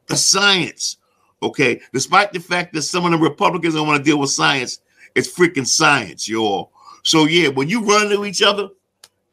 The 0.08 0.18
science. 0.18 0.98
Okay, 1.44 1.82
despite 1.94 2.34
the 2.34 2.40
fact 2.40 2.74
that 2.74 2.84
some 2.84 3.06
of 3.06 3.12
the 3.12 3.18
Republicans 3.18 3.76
don't 3.76 3.88
want 3.88 3.98
to 3.98 4.04
deal 4.04 4.20
with 4.20 4.30
science, 4.30 4.80
it's 5.16 5.34
freaking 5.34 5.68
science, 5.68 6.28
y'all. 6.28 6.72
So 7.04 7.26
yeah, 7.26 7.50
when 7.50 7.70
you 7.70 7.84
run 7.84 8.12
into 8.12 8.26
each 8.26 8.42
other, 8.42 8.70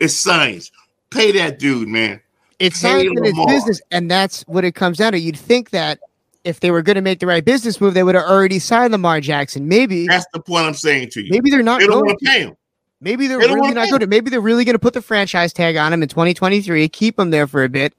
it's 0.01 0.15
science. 0.15 0.71
Pay 1.11 1.33
that 1.33 1.59
dude, 1.59 1.89
man. 1.89 2.21
It's 2.59 2.81
Pay 2.81 2.89
science 2.89 3.13
and 3.17 3.27
it's 3.27 3.47
business, 3.47 3.81
and 3.91 4.11
that's 4.11 4.43
what 4.43 4.65
it 4.65 4.75
comes 4.75 4.99
down 4.99 5.13
to. 5.13 5.19
You'd 5.19 5.39
think 5.39 5.71
that 5.71 6.01
if 6.45 6.61
they 6.61 6.71
were 6.71 6.83
going 6.83 6.97
to 6.97 7.03
make 7.03 7.21
the 7.21 7.27
right 7.27 7.45
business 7.45 7.81
move, 7.81 7.95
they 7.95 8.03
would 8.03 8.15
have 8.15 8.25
already 8.25 8.59
signed 8.59 8.93
Lamar 8.93 9.21
Jackson. 9.21 9.69
Maybe 9.69 10.07
that's 10.07 10.27
the 10.33 10.41
point 10.41 10.67
I'm 10.67 10.75
saying 10.75 11.11
to 11.11 11.23
you. 11.23 11.31
Maybe 11.31 11.51
they're 11.51 11.63
not 11.63 11.81
they 11.81 11.87
going 11.87 12.09
to 12.09 12.17
pay 12.25 12.41
him. 12.41 12.57
Maybe 13.01 13.27
they're 13.27 13.39
they 13.39 13.47
really 13.47 13.75
not 13.75 13.89
going 13.89 14.01
to. 14.01 14.07
Maybe 14.07 14.31
they're 14.31 14.41
really 14.41 14.65
going 14.65 14.75
to 14.75 14.81
put 14.81 14.95
the 14.95 15.03
franchise 15.03 15.53
tag 15.53 15.77
on 15.77 15.93
him 15.93 16.03
in 16.03 16.09
2023, 16.09 16.89
keep 16.89 17.19
him 17.19 17.31
there 17.31 17.47
for 17.47 17.65
a 17.65 17.69
bit, 17.69 17.95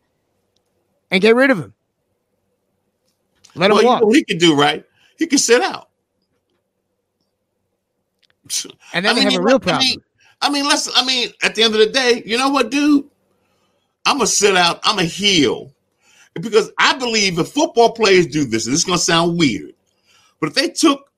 and 1.11 1.21
get 1.21 1.35
rid 1.35 1.51
of 1.51 1.59
him. 1.59 1.73
Let 3.55 3.71
well, 3.71 3.79
him 3.79 3.85
walk. 3.85 4.01
You 4.01 4.07
know 4.07 4.13
he 4.13 4.23
can 4.23 4.37
do 4.37 4.55
right. 4.55 4.83
He 5.17 5.27
can 5.27 5.37
sit 5.37 5.61
out. 5.61 5.88
And 8.93 9.05
then 9.05 9.11
I 9.11 9.15
mean, 9.15 9.31
have 9.31 9.39
a 9.39 9.43
real 9.43 9.59
problem. 9.59 9.81
I 9.81 9.89
mean, 9.89 10.01
I 10.41 10.49
mean, 10.49 10.65
let's. 10.65 10.89
I 10.95 11.05
mean, 11.05 11.29
at 11.43 11.55
the 11.55 11.63
end 11.63 11.73
of 11.73 11.79
the 11.79 11.87
day, 11.87 12.23
you 12.25 12.37
know 12.37 12.49
what, 12.49 12.71
dude? 12.71 13.05
I'm 14.05 14.17
gonna 14.17 14.27
sit 14.27 14.55
out. 14.55 14.79
I'm 14.83 14.99
a 14.99 15.03
heel 15.03 15.73
because 16.33 16.71
I 16.77 16.97
believe 16.97 17.37
if 17.39 17.49
football 17.49 17.91
players 17.91 18.27
do 18.27 18.45
this, 18.45 18.65
and 18.65 18.73
this 18.73 18.81
is 18.81 18.85
gonna 18.85 18.97
sound 18.97 19.37
weird, 19.37 19.73
but 20.39 20.49
if 20.49 20.55
they 20.55 20.69
took 20.69 21.11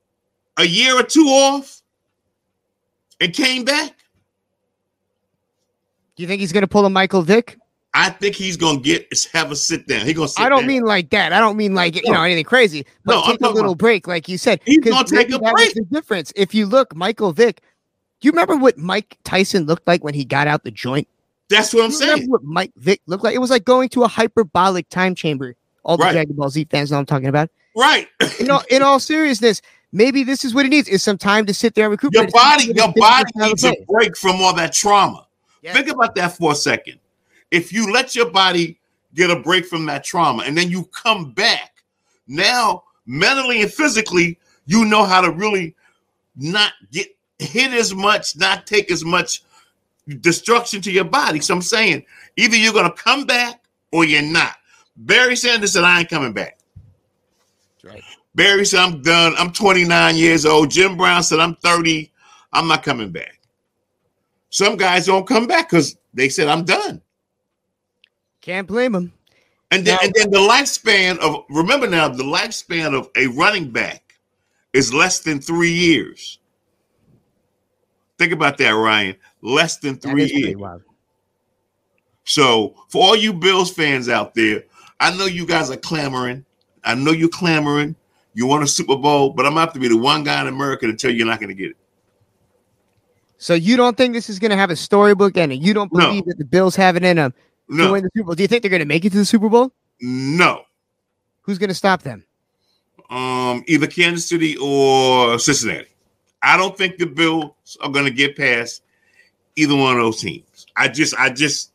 a 0.56 0.64
year 0.64 0.98
or 0.98 1.02
two 1.02 1.26
off 1.26 1.82
and 3.20 3.32
came 3.32 3.64
back, 3.64 3.96
do 6.16 6.22
you 6.22 6.26
think 6.26 6.40
he's 6.40 6.52
gonna 6.52 6.66
pull 6.66 6.84
a 6.84 6.90
Michael 6.90 7.22
Vick? 7.22 7.58
I 7.94 8.08
think 8.08 8.34
he's 8.34 8.56
gonna 8.56 8.80
get 8.80 9.06
have 9.32 9.50
a 9.50 9.56
sit 9.56 9.86
down. 9.86 10.06
He 10.06 10.14
gonna. 10.14 10.28
Sit 10.28 10.38
down. 10.38 10.46
I 10.46 10.48
don't 10.48 10.60
down. 10.60 10.68
mean 10.68 10.84
like 10.84 11.10
that. 11.10 11.32
I 11.32 11.40
don't 11.40 11.56
mean 11.56 11.74
like 11.74 11.94
you 11.96 12.10
know 12.10 12.22
anything 12.22 12.44
crazy. 12.44 12.86
But 13.04 13.14
no, 13.14 13.26
take 13.26 13.40
a 13.42 13.48
little 13.48 13.72
about, 13.72 13.78
break, 13.78 14.06
like 14.06 14.28
you 14.28 14.38
said. 14.38 14.60
He's 14.64 14.78
gonna 14.78 15.04
take 15.04 15.30
a 15.30 15.38
break. 15.38 15.74
the 15.74 15.84
difference. 15.90 16.32
If 16.34 16.54
you 16.54 16.66
look, 16.66 16.94
Michael 16.94 17.32
Vick. 17.32 17.60
Do 18.20 18.26
you 18.26 18.32
remember 18.32 18.56
what 18.56 18.78
Mike 18.78 19.18
Tyson 19.24 19.64
looked 19.64 19.86
like 19.88 20.04
when 20.04 20.14
he 20.14 20.24
got 20.24 20.46
out 20.46 20.62
the 20.62 20.70
joint? 20.70 21.08
That's 21.48 21.74
what 21.74 21.84
I'm 21.84 21.90
saying. 21.90 22.30
what 22.30 22.44
Mike 22.44 22.70
Vick 22.76 23.02
looked 23.06 23.24
like? 23.24 23.34
It 23.34 23.40
was 23.40 23.50
like 23.50 23.64
going 23.64 23.88
to 23.90 24.04
a 24.04 24.08
hyperbolic 24.08 24.88
time 24.90 25.16
chamber. 25.16 25.56
All 25.82 25.96
the 25.96 26.04
right. 26.04 26.12
Dragon 26.12 26.36
Ball 26.36 26.48
Z 26.48 26.68
fans 26.70 26.92
know 26.92 26.98
I'm 26.98 27.06
talking 27.06 27.26
about. 27.26 27.50
Right. 27.76 28.08
in 28.38 28.50
all 28.50 28.62
in 28.70 28.80
all 28.80 29.00
seriousness, 29.00 29.60
maybe 29.90 30.24
this 30.24 30.44
is 30.44 30.54
what 30.54 30.64
it 30.64 30.70
needs: 30.70 30.88
is 30.88 31.02
some 31.02 31.18
time 31.18 31.44
to 31.46 31.52
sit 31.52 31.74
there 31.74 31.86
and 31.86 31.90
recuperate. 31.90 32.30
Your 32.30 32.30
body, 32.30 32.72
your 32.74 32.92
body 32.94 33.30
needs 33.34 33.64
a 33.64 33.74
break 33.86 34.16
from 34.16 34.36
all 34.36 34.54
that 34.54 34.72
trauma. 34.72 35.26
Yeah. 35.60 35.74
Think 35.74 35.88
about 35.88 36.14
that 36.14 36.36
for 36.36 36.52
a 36.52 36.54
second 36.54 37.00
if 37.52 37.72
you 37.72 37.92
let 37.92 38.16
your 38.16 38.30
body 38.30 38.80
get 39.14 39.30
a 39.30 39.38
break 39.38 39.66
from 39.66 39.86
that 39.86 40.02
trauma 40.02 40.42
and 40.44 40.56
then 40.56 40.70
you 40.70 40.84
come 40.86 41.32
back, 41.32 41.84
now 42.26 42.82
mentally 43.06 43.62
and 43.62 43.72
physically, 43.72 44.38
you 44.66 44.86
know 44.86 45.04
how 45.04 45.20
to 45.20 45.30
really 45.30 45.76
not 46.34 46.72
get 46.90 47.08
hit 47.38 47.72
as 47.72 47.94
much, 47.94 48.36
not 48.36 48.66
take 48.66 48.90
as 48.90 49.04
much 49.04 49.44
destruction 50.20 50.80
to 50.80 50.90
your 50.90 51.04
body. 51.04 51.40
So 51.40 51.54
I'm 51.54 51.62
saying 51.62 52.04
either 52.36 52.56
you're 52.56 52.72
going 52.72 52.90
to 52.90 52.96
come 52.96 53.26
back 53.26 53.62
or 53.92 54.04
you're 54.04 54.22
not. 54.22 54.54
Barry 54.96 55.36
Sanders 55.36 55.74
said, 55.74 55.84
I 55.84 56.00
ain't 56.00 56.08
coming 56.08 56.32
back. 56.32 56.58
right. 57.84 58.02
Barry 58.34 58.64
said, 58.64 58.80
I'm 58.80 59.02
done. 59.02 59.34
I'm 59.36 59.52
29 59.52 60.16
years 60.16 60.46
old. 60.46 60.70
Jim 60.70 60.96
Brown 60.96 61.22
said, 61.22 61.38
I'm 61.38 61.56
30. 61.56 62.10
I'm 62.54 62.66
not 62.66 62.82
coming 62.82 63.10
back. 63.10 63.38
Some 64.48 64.76
guys 64.76 65.06
don't 65.06 65.26
come 65.26 65.46
back 65.46 65.68
because 65.68 65.98
they 66.14 66.30
said, 66.30 66.48
I'm 66.48 66.64
done. 66.64 67.02
Can't 68.42 68.66
blame 68.66 68.94
him. 68.94 69.12
And 69.70 69.86
then, 69.86 69.94
Now- 69.94 70.00
and 70.06 70.12
then 70.14 70.30
the 70.30 70.38
lifespan 70.38 71.18
of, 71.20 71.44
remember 71.48 71.86
now, 71.88 72.08
the 72.08 72.24
lifespan 72.24 72.94
of 72.98 73.08
a 73.16 73.28
running 73.28 73.70
back 73.70 74.14
is 74.74 74.92
less 74.92 75.20
than 75.20 75.40
three 75.40 75.72
years. 75.72 76.38
Think 78.18 78.32
about 78.32 78.58
that, 78.58 78.70
Ryan. 78.70 79.16
Less 79.40 79.78
than 79.78 79.96
three 79.96 80.26
years. 80.30 80.60
So 82.24 82.74
for 82.88 83.02
all 83.02 83.16
you 83.16 83.32
Bills 83.32 83.72
fans 83.72 84.08
out 84.08 84.34
there, 84.34 84.64
I 85.00 85.16
know 85.16 85.26
you 85.26 85.46
guys 85.46 85.70
are 85.70 85.76
clamoring. 85.76 86.44
I 86.84 86.94
know 86.94 87.10
you're 87.12 87.28
clamoring. 87.28 87.96
You 88.34 88.46
want 88.46 88.62
a 88.62 88.66
Super 88.66 88.96
Bowl, 88.96 89.30
but 89.30 89.44
I'm 89.46 89.52
gonna 89.52 89.60
have 89.62 89.72
to 89.74 89.80
be 89.80 89.88
the 89.88 89.96
one 89.96 90.22
guy 90.22 90.40
in 90.40 90.46
America 90.46 90.86
to 90.86 90.94
tell 90.94 91.10
you 91.10 91.18
you're 91.18 91.26
not 91.26 91.40
gonna 91.40 91.54
get 91.54 91.70
it. 91.70 91.76
So 93.38 93.54
you 93.54 93.76
don't 93.76 93.96
think 93.96 94.14
this 94.14 94.30
is 94.30 94.38
going 94.38 94.52
to 94.52 94.56
have 94.56 94.70
a 94.70 94.76
storybook 94.76 95.36
ending? 95.36 95.60
You 95.60 95.74
don't 95.74 95.92
No. 95.92 96.06
believe 96.06 96.26
that 96.26 96.38
the 96.38 96.44
Bills 96.44 96.76
have 96.76 96.94
it 96.94 97.02
in 97.02 97.16
them 97.16 97.34
to 97.72 97.84
No, 97.84 97.92
win 97.92 98.04
the 98.04 98.10
Super 98.16 98.26
Bowl? 98.26 98.34
Do 98.34 98.42
you 98.42 98.48
think 98.48 98.62
they're 98.62 98.70
going 98.70 98.80
to 98.80 98.86
make 98.86 99.04
it 99.04 99.10
to 99.10 99.18
the 99.18 99.24
Super 99.24 99.48
Bowl? 99.48 99.72
no. 100.00 100.62
Who's 101.44 101.58
going 101.58 101.70
to 101.70 101.74
stop 101.74 102.02
them? 102.02 102.24
Um, 103.10 103.64
either 103.66 103.88
Kansas 103.88 104.28
City 104.28 104.56
or 104.60 105.38
Cincinnati. 105.40 105.88
I 106.42 106.56
don't 106.56 106.76
think 106.76 106.98
the 106.98 107.06
Bills 107.06 107.76
are 107.80 107.90
gonna 107.90 108.10
get 108.10 108.36
past 108.36 108.82
either 109.56 109.76
one 109.76 109.92
of 109.96 110.02
those 110.02 110.20
teams. 110.20 110.66
I 110.76 110.88
just, 110.88 111.14
I 111.18 111.30
just, 111.30 111.72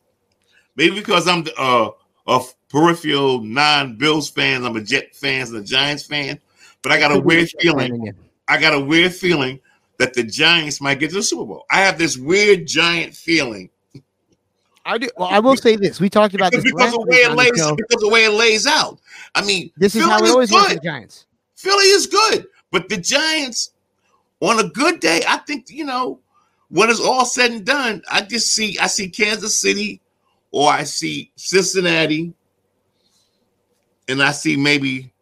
maybe 0.76 0.96
because 0.96 1.26
I'm 1.26 1.46
uh, 1.56 1.90
a 2.26 2.40
peripheral 2.68 3.40
non-Bills 3.42 4.30
fan, 4.30 4.64
I'm 4.64 4.76
a 4.76 4.82
Jet 4.82 5.14
fan 5.14 5.46
and 5.46 5.56
a 5.56 5.62
Giants 5.62 6.04
fan, 6.04 6.38
but 6.82 6.92
I 6.92 6.98
got 6.98 7.12
a 7.12 7.18
weird 7.20 7.48
feeling. 7.60 8.12
I 8.48 8.58
got 8.58 8.74
a 8.74 8.80
weird 8.80 9.14
feeling 9.14 9.60
that 9.98 10.14
the 10.14 10.22
Giants 10.22 10.80
might 10.80 10.98
get 10.98 11.10
to 11.10 11.16
the 11.16 11.22
Super 11.22 11.44
Bowl. 11.44 11.66
I 11.70 11.80
have 11.80 11.98
this 11.98 12.16
weird 12.16 12.66
giant 12.66 13.14
feeling 13.14 13.70
I 14.88 14.96
do. 14.96 15.08
Well, 15.18 15.28
I 15.28 15.38
will 15.38 15.56
say 15.56 15.76
this: 15.76 16.00
we 16.00 16.08
talked 16.08 16.34
about 16.34 16.50
because, 16.50 16.64
this 16.64 16.72
because 16.72 16.94
of 16.94 17.00
the 17.00 17.06
way 17.10 17.16
it 17.18 17.32
lays 17.32 17.58
show. 17.58 17.76
because 17.76 18.00
the 18.00 18.08
way 18.08 18.24
it 18.24 18.32
lays 18.32 18.66
out. 18.66 18.98
I 19.34 19.44
mean, 19.44 19.70
This 19.76 19.94
is 19.94 20.02
how 20.02 20.16
it 20.24 20.30
always 20.30 20.50
good. 20.50 20.78
the 20.78 20.80
Giants. 20.80 21.26
Philly 21.56 21.84
is 21.84 22.06
good, 22.06 22.46
but 22.72 22.88
the 22.88 22.96
Giants, 22.96 23.72
on 24.40 24.58
a 24.60 24.68
good 24.70 25.00
day, 25.00 25.22
I 25.28 25.36
think 25.38 25.66
you 25.68 25.84
know 25.84 26.20
when 26.70 26.88
it's 26.88 27.00
all 27.00 27.26
said 27.26 27.50
and 27.50 27.66
done, 27.66 28.00
I 28.10 28.22
just 28.22 28.54
see 28.54 28.78
I 28.78 28.86
see 28.86 29.10
Kansas 29.10 29.60
City 29.60 30.00
or 30.52 30.70
I 30.70 30.84
see 30.84 31.32
Cincinnati, 31.36 32.32
and 34.08 34.22
I 34.22 34.32
see 34.32 34.56
maybe 34.56 35.12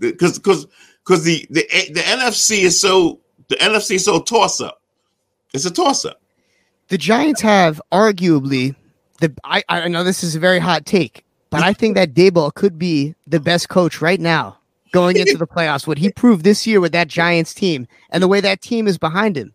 because 0.00 0.38
because 0.38 0.66
because 0.98 1.24
the, 1.24 1.46
the 1.48 1.66
the 1.94 2.00
NFC 2.00 2.64
is 2.64 2.78
so 2.78 3.20
the 3.48 3.56
NFC 3.56 3.92
is 3.92 4.04
so 4.04 4.20
toss 4.20 4.60
up. 4.60 4.82
It's 5.54 5.64
a 5.64 5.70
toss 5.70 6.04
up. 6.04 6.20
The 6.88 6.98
Giants 6.98 7.40
have 7.40 7.80
arguably 7.90 8.74
the. 9.20 9.34
I, 9.44 9.62
I 9.68 9.88
know 9.88 10.04
this 10.04 10.22
is 10.22 10.36
a 10.36 10.40
very 10.40 10.58
hot 10.58 10.86
take, 10.86 11.24
but 11.50 11.62
I 11.62 11.72
think 11.72 11.94
that 11.94 12.14
Daboll 12.14 12.52
could 12.54 12.78
be 12.78 13.14
the 13.26 13.40
best 13.40 13.68
coach 13.68 14.00
right 14.00 14.20
now 14.20 14.58
going 14.92 15.16
into 15.16 15.36
the 15.36 15.46
playoffs. 15.46 15.86
What 15.86 15.98
he 15.98 16.10
proved 16.16 16.44
this 16.44 16.66
year 16.66 16.80
with 16.80 16.92
that 16.92 17.08
Giants 17.08 17.54
team 17.54 17.86
and 18.10 18.22
the 18.22 18.28
way 18.28 18.40
that 18.40 18.60
team 18.60 18.86
is 18.86 18.98
behind 18.98 19.36
him, 19.36 19.52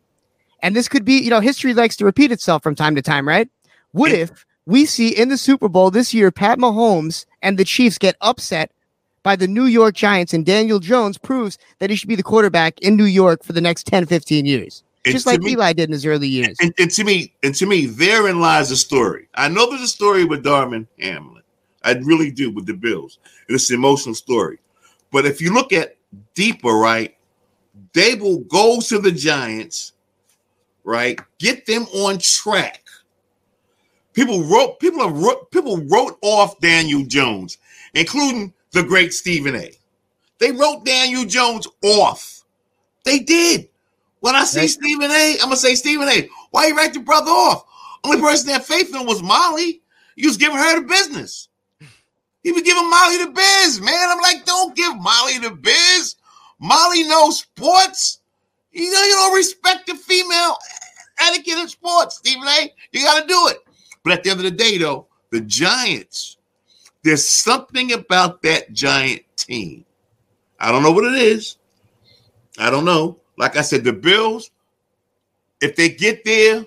and 0.61 0.75
this 0.75 0.87
could 0.87 1.05
be, 1.05 1.19
you 1.19 1.29
know, 1.29 1.39
history 1.39 1.73
likes 1.73 1.95
to 1.97 2.05
repeat 2.05 2.31
itself 2.31 2.63
from 2.63 2.75
time 2.75 2.95
to 2.95 3.01
time, 3.01 3.27
right? 3.27 3.49
What 3.91 4.11
if 4.11 4.45
we 4.65 4.85
see 4.85 5.09
in 5.09 5.29
the 5.29 5.37
Super 5.37 5.67
Bowl 5.67 5.89
this 5.89 6.13
year 6.13 6.31
Pat 6.31 6.59
Mahomes 6.59 7.25
and 7.41 7.57
the 7.57 7.65
Chiefs 7.65 7.97
get 7.97 8.15
upset 8.21 8.71
by 9.23 9.35
the 9.35 9.47
New 9.47 9.65
York 9.65 9.95
Giants 9.95 10.33
and 10.33 10.45
Daniel 10.45 10.79
Jones 10.79 11.17
proves 11.17 11.57
that 11.79 11.89
he 11.89 11.95
should 11.95 12.09
be 12.09 12.15
the 12.15 12.23
quarterback 12.23 12.79
in 12.79 12.95
New 12.95 13.05
York 13.05 13.43
for 13.43 13.53
the 13.53 13.61
next 13.61 13.87
10, 13.87 14.05
15 14.05 14.45
years. 14.45 14.83
Just 15.11 15.25
like 15.25 15.41
me- 15.41 15.51
Eli 15.51 15.73
did 15.73 15.89
in 15.89 15.93
his 15.93 16.05
early 16.05 16.27
years. 16.27 16.57
And, 16.61 16.73
and 16.79 16.91
to 16.91 17.03
me, 17.03 17.33
and 17.43 17.53
to 17.55 17.65
me, 17.65 17.85
therein 17.85 18.39
lies 18.39 18.69
the 18.69 18.75
story. 18.75 19.27
I 19.35 19.49
know 19.49 19.69
there's 19.69 19.81
a 19.81 19.87
story 19.87 20.25
with 20.25 20.43
Damar 20.43 20.85
Hamlin. 20.99 21.43
I 21.83 21.93
really 21.93 22.31
do 22.31 22.51
with 22.51 22.65
the 22.65 22.73
Bills. 22.73 23.19
And 23.47 23.55
it's 23.55 23.69
an 23.69 23.75
emotional 23.75 24.15
story. 24.15 24.59
But 25.11 25.25
if 25.25 25.41
you 25.41 25.53
look 25.53 25.73
at 25.73 25.95
deeper, 26.33 26.73
right, 26.73 27.15
they 27.93 28.15
will 28.15 28.39
go 28.39 28.79
to 28.81 28.99
the 28.99 29.11
Giants, 29.11 29.93
right? 30.83 31.19
Get 31.39 31.65
them 31.65 31.83
on 31.93 32.19
track. 32.19 32.83
People 34.13 34.43
wrote, 34.43 34.79
people 34.79 35.01
have 35.07 35.17
wrote, 35.17 35.49
people 35.51 35.77
wrote 35.85 36.17
off 36.21 36.59
Daniel 36.59 37.05
Jones, 37.05 37.57
including 37.93 38.53
the 38.71 38.83
great 38.83 39.13
Stephen 39.13 39.55
A. 39.55 39.71
They 40.39 40.51
wrote 40.51 40.85
Daniel 40.85 41.25
Jones 41.25 41.67
off. 41.83 42.43
They 43.03 43.19
did. 43.19 43.69
When 44.19 44.35
I 44.35 44.43
see. 44.43 44.67
Stephen 44.67 45.11
A, 45.11 45.33
I'm 45.33 45.45
gonna 45.45 45.55
say 45.55 45.75
Stephen 45.75 46.07
A. 46.07 46.29
Why 46.51 46.67
you 46.67 46.75
write 46.75 46.93
your 46.93 47.03
brother 47.03 47.31
off? 47.31 47.65
Only 48.03 48.19
person 48.19 48.47
that 48.47 48.65
faith 48.65 48.93
in 48.93 49.05
was 49.05 49.21
Molly. 49.21 49.81
You 50.15 50.27
was 50.27 50.37
giving 50.37 50.57
her 50.57 50.79
the 50.79 50.87
business. 50.87 51.47
He 52.43 52.51
was 52.51 52.63
giving 52.63 52.89
Molly 52.89 53.17
the 53.17 53.31
biz, 53.31 53.81
man. 53.81 54.09
I'm 54.09 54.21
like, 54.21 54.45
don't 54.45 54.75
give 54.75 54.95
Molly 54.97 55.37
the 55.39 55.51
biz. 55.51 56.15
Molly 56.59 57.03
knows 57.03 57.39
sports. 57.39 58.19
You 58.71 58.91
know, 58.91 59.03
you 59.03 59.11
don't 59.11 59.35
respect 59.35 59.87
the 59.87 59.95
female 59.95 60.57
etiquette 61.19 61.57
in 61.57 61.67
sports, 61.67 62.17
Stephen 62.17 62.47
A. 62.47 62.73
You 62.91 63.03
got 63.03 63.21
to 63.21 63.27
do 63.27 63.47
it. 63.47 63.57
But 64.03 64.13
at 64.13 64.23
the 64.23 64.29
end 64.29 64.39
of 64.39 64.43
the 64.43 64.51
day, 64.51 64.77
though, 64.77 65.07
the 65.31 65.41
Giants, 65.41 66.37
there's 67.03 67.27
something 67.27 67.93
about 67.93 68.41
that 68.43 68.71
Giant 68.73 69.23
team. 69.35 69.85
I 70.59 70.71
don't 70.71 70.83
know 70.83 70.91
what 70.91 71.05
it 71.05 71.21
is. 71.21 71.57
I 72.57 72.69
don't 72.69 72.85
know. 72.85 73.17
Like 73.39 73.57
I 73.57 73.61
said, 73.61 73.83
the 73.83 73.93
Bills, 73.93 74.51
if 75.61 75.75
they 75.75 75.89
get 75.89 76.23
there, 76.23 76.63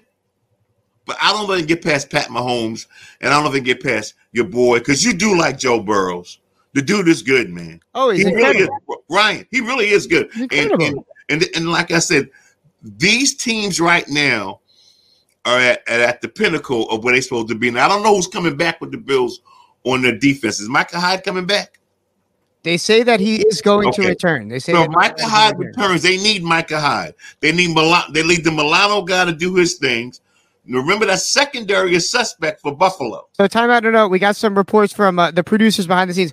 but 1.07 1.17
I 1.23 1.33
don't 1.33 1.49
if 1.51 1.61
they 1.61 1.67
get 1.67 1.85
past 1.85 2.11
Pat 2.11 2.29
Mahomes, 2.29 2.87
and 3.21 3.33
I 3.33 3.37
don't 3.39 3.47
if 3.47 3.53
they 3.53 3.61
get 3.61 3.83
past 3.83 4.15
your 4.33 4.47
boy, 4.47 4.79
because 4.79 5.05
you 5.05 5.13
do 5.13 5.39
like 5.39 5.59
Joe 5.59 5.81
Burrows. 5.81 6.39
The 6.75 6.81
dude 6.83 7.09
is 7.09 7.21
good, 7.23 7.51
man. 7.51 7.81
Oh, 7.95 8.09
he's 8.11 8.27
He 8.27 8.35
really 8.35 8.57
is, 8.61 8.69
incredible. 8.69 9.05
Ryan. 9.11 9.47
He 9.51 9.61
really 9.61 9.91
is 9.91 10.07
good. 10.07 10.31
He's 10.33 10.43
And, 10.43 10.53
incredible. 10.53 11.07
and, 11.29 11.43
and 11.43 11.57
and 11.57 11.71
like 11.71 11.91
I 11.91 11.99
said, 11.99 12.31
these 12.83 13.35
teams 13.37 13.79
right 13.79 14.09
now 14.09 14.61
are 15.45 15.59
at, 15.59 15.87
at, 15.87 16.01
at 16.01 16.21
the 16.23 16.29
pinnacle 16.29 16.89
of 16.91 17.05
where 17.05 17.13
they're 17.13 17.21
supposed 17.23 17.49
to 17.49 17.55
be. 17.55 17.71
Now 17.71 17.85
I 17.85 17.89
don't 17.89 18.03
know 18.03 18.15
who's 18.17 18.27
coming 18.27 18.57
back 18.57 18.81
with 18.81 18.91
the 18.93 18.97
Bills 18.99 19.41
on 19.85 20.01
their 20.01 20.17
defense. 20.17 20.61
Is 20.61 20.69
Micah 20.71 20.99
Hyde 20.99 21.25
coming 21.25 21.45
back? 21.45 21.79
They 22.63 22.77
say 22.77 23.03
that 23.03 23.19
he 23.19 23.43
is 23.43 23.61
going 23.61 23.93
to 23.93 24.03
return. 24.03 24.49
They 24.49 24.61
say 24.61 24.73
So 24.73 24.87
Micah 24.87 25.27
Hyde 25.27 25.59
returns. 25.59 26.03
They 26.03 26.17
need 26.17 26.45
Micah 26.45 26.81
Hyde. 26.81 27.15
They 27.41 27.51
need 27.53 27.75
Milan. 27.75 28.13
They 28.13 28.23
need 28.23 28.45
the 28.45 28.53
Milano 28.53 29.03
guy 29.03 29.25
to 29.25 29.33
do 29.33 29.57
his 29.57 29.75
things. 29.75 30.21
Remember 30.69 31.07
that 31.07 31.19
secondary 31.19 31.95
is 31.95 32.09
suspect 32.09 32.61
for 32.61 32.75
Buffalo. 32.75 33.27
So 33.33 33.49
time 33.49 33.71
out. 33.71 33.83
No, 33.83 33.91
no. 33.91 34.07
We 34.07 34.21
got 34.21 34.37
some 34.37 34.57
reports 34.57 34.93
from 34.93 35.19
uh, 35.19 35.33
the 35.33 35.43
producers 35.43 35.89
behind 35.89 36.09
the 36.09 36.15
scenes. 36.15 36.33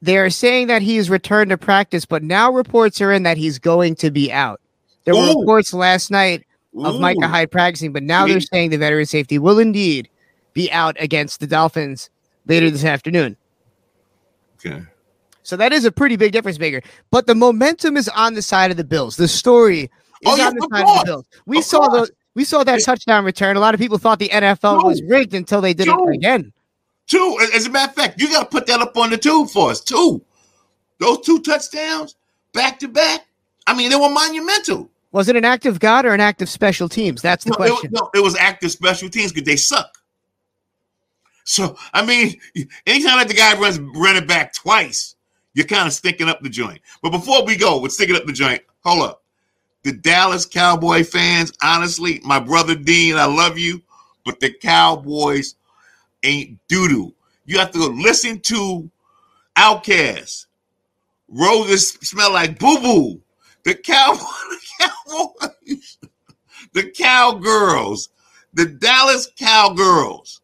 They 0.00 0.16
are 0.16 0.30
saying 0.30 0.68
that 0.68 0.80
he's 0.80 1.10
returned 1.10 1.50
to 1.50 1.58
practice, 1.58 2.04
but 2.04 2.22
now 2.22 2.52
reports 2.52 3.00
are 3.00 3.12
in 3.12 3.24
that 3.24 3.36
he's 3.36 3.58
going 3.58 3.96
to 3.96 4.12
be 4.12 4.30
out. 4.30 4.60
There 5.04 5.14
were 5.14 5.22
Ooh. 5.22 5.40
reports 5.40 5.74
last 5.74 6.12
night 6.12 6.44
of 6.76 6.94
Ooh. 6.94 7.00
Micah 7.00 7.26
Hyde 7.26 7.50
practicing, 7.50 7.92
but 7.92 8.04
now 8.04 8.28
they're 8.28 8.40
saying 8.40 8.70
the 8.70 8.78
veteran 8.78 9.06
safety 9.06 9.40
will 9.40 9.58
indeed 9.58 10.08
be 10.52 10.70
out 10.70 10.96
against 11.00 11.40
the 11.40 11.48
Dolphins 11.48 12.10
later 12.46 12.70
this 12.70 12.84
afternoon. 12.84 13.36
Okay. 14.64 14.82
So 15.48 15.56
that 15.56 15.72
is 15.72 15.86
a 15.86 15.90
pretty 15.90 16.16
big 16.16 16.32
difference 16.32 16.58
maker. 16.58 16.82
But 17.10 17.26
the 17.26 17.34
momentum 17.34 17.96
is 17.96 18.06
on 18.10 18.34
the 18.34 18.42
side 18.42 18.70
of 18.70 18.76
the 18.76 18.84
Bills. 18.84 19.16
The 19.16 19.26
story 19.28 19.84
is 19.84 19.88
Oh, 20.26 20.36
yeah, 20.36 20.48
on 20.48 20.54
the 20.56 20.68
side 20.70 20.84
course. 20.84 21.00
of 21.00 21.06
the 21.06 21.10
Bills. 21.12 21.26
We 21.46 21.58
Of 21.58 21.64
saw 21.64 21.88
the 21.88 22.10
we 22.34 22.44
saw 22.44 22.62
that 22.64 22.84
touchdown 22.84 23.24
return. 23.24 23.56
A 23.56 23.60
lot 23.60 23.72
of 23.72 23.80
people 23.80 23.96
thought 23.96 24.18
the 24.18 24.28
NFL 24.28 24.84
was 24.84 25.02
rigged 25.02 25.32
until 25.32 25.62
they 25.62 25.72
did 25.72 25.86
Joe. 25.86 26.06
it 26.10 26.16
again. 26.16 26.52
Two. 27.06 27.38
As 27.54 27.64
a 27.66 27.70
matter 27.70 27.88
of 27.88 27.94
fact, 27.96 28.20
you 28.20 28.28
got 28.28 28.40
to 28.42 28.48
put 28.50 28.66
that 28.66 28.80
up 28.82 28.94
on 28.98 29.08
the 29.08 29.16
tube 29.16 29.48
for 29.48 29.70
us. 29.70 29.80
Two. 29.80 30.22
Those 31.00 31.20
two 31.24 31.40
touchdowns 31.40 32.14
back 32.52 32.78
to 32.80 32.88
back. 32.88 33.22
I 33.66 33.74
mean, 33.74 33.88
they 33.88 33.96
were 33.96 34.10
monumental. 34.10 34.90
Was 35.12 35.30
it 35.30 35.36
an 35.36 35.46
act 35.46 35.64
of 35.64 35.80
God 35.80 36.04
or 36.04 36.12
an 36.12 36.20
act 36.20 36.42
of 36.42 36.50
special 36.50 36.90
teams? 36.90 37.22
That's 37.22 37.44
the 37.44 37.56
No, 37.58 37.64
it, 37.64 37.70
was, 37.70 37.80
question. 37.80 37.90
no, 37.94 38.10
it 38.14 38.22
was 38.22 38.36
active 38.36 38.70
special 38.70 39.08
teams 39.08 39.32
because 39.32 39.46
they 39.46 39.56
suck. 39.56 39.96
So 41.44 41.74
I 41.94 42.04
mean, 42.04 42.34
anytime 42.86 43.16
that 43.18 43.28
the 43.28 43.34
guy 43.34 43.58
runs 43.58 43.78
run 43.78 44.16
it 44.16 44.28
back 44.28 44.52
twice, 44.52 45.14
you're 45.54 45.66
kind 45.66 45.86
of 45.86 45.92
sticking 45.92 46.28
up 46.28 46.40
the 46.40 46.48
joint. 46.48 46.80
But 47.02 47.10
before 47.10 47.44
we 47.44 47.56
go 47.56 47.80
with 47.80 47.92
sticking 47.92 48.16
up 48.16 48.26
the 48.26 48.32
joint, 48.32 48.62
hold 48.84 49.02
up. 49.02 49.22
The 49.82 49.92
Dallas 49.92 50.44
Cowboy 50.44 51.04
fans, 51.04 51.52
honestly, 51.62 52.20
my 52.24 52.40
brother 52.40 52.74
Dean, 52.74 53.16
I 53.16 53.24
love 53.24 53.58
you, 53.58 53.82
but 54.24 54.40
the 54.40 54.52
Cowboys 54.52 55.54
ain't 56.22 56.58
doo 56.68 56.88
doo. 56.88 57.14
You 57.44 57.58
have 57.58 57.70
to 57.72 57.78
go 57.78 57.86
listen 57.86 58.40
to 58.40 58.90
OutKast. 59.56 60.46
Roses 61.28 61.90
smell 62.02 62.32
like 62.32 62.58
boo 62.58 62.80
boo. 62.80 63.20
The 63.64 63.74
cowboy, 63.74 64.20
the 64.78 64.88
cowboys, 65.66 65.98
the 66.72 66.90
cowgirls, 66.90 68.08
the 68.54 68.66
Dallas 68.66 69.30
Cowgirls. 69.38 70.40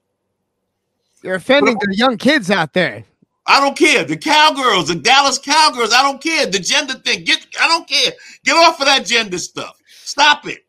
You're 1.23 1.37
offending 1.37 1.79
the 1.81 1.95
young 1.97 2.19
kids 2.19 2.51
out 2.51 2.75
there. 2.75 3.05
I 3.47 3.61
don't 3.61 3.77
care. 3.77 4.05
The 4.05 4.17
cowgirls, 4.17 4.89
the 4.89 4.95
Dallas 4.95 5.39
cowgirls, 5.39 5.93
I 5.93 6.03
don't 6.03 6.23
care. 6.23 6.47
The 6.47 6.59
gender 6.59 6.95
thing, 6.95 7.25
get 7.25 7.47
I 7.61 7.69
don't 7.69 7.87
care. 7.87 8.13
Get 8.45 8.57
off 8.57 8.81
of 8.81 8.87
that 8.87 9.05
gender 9.05 9.39
stuff. 9.39 9.79
Stop 9.87 10.47
it. 10.47 10.65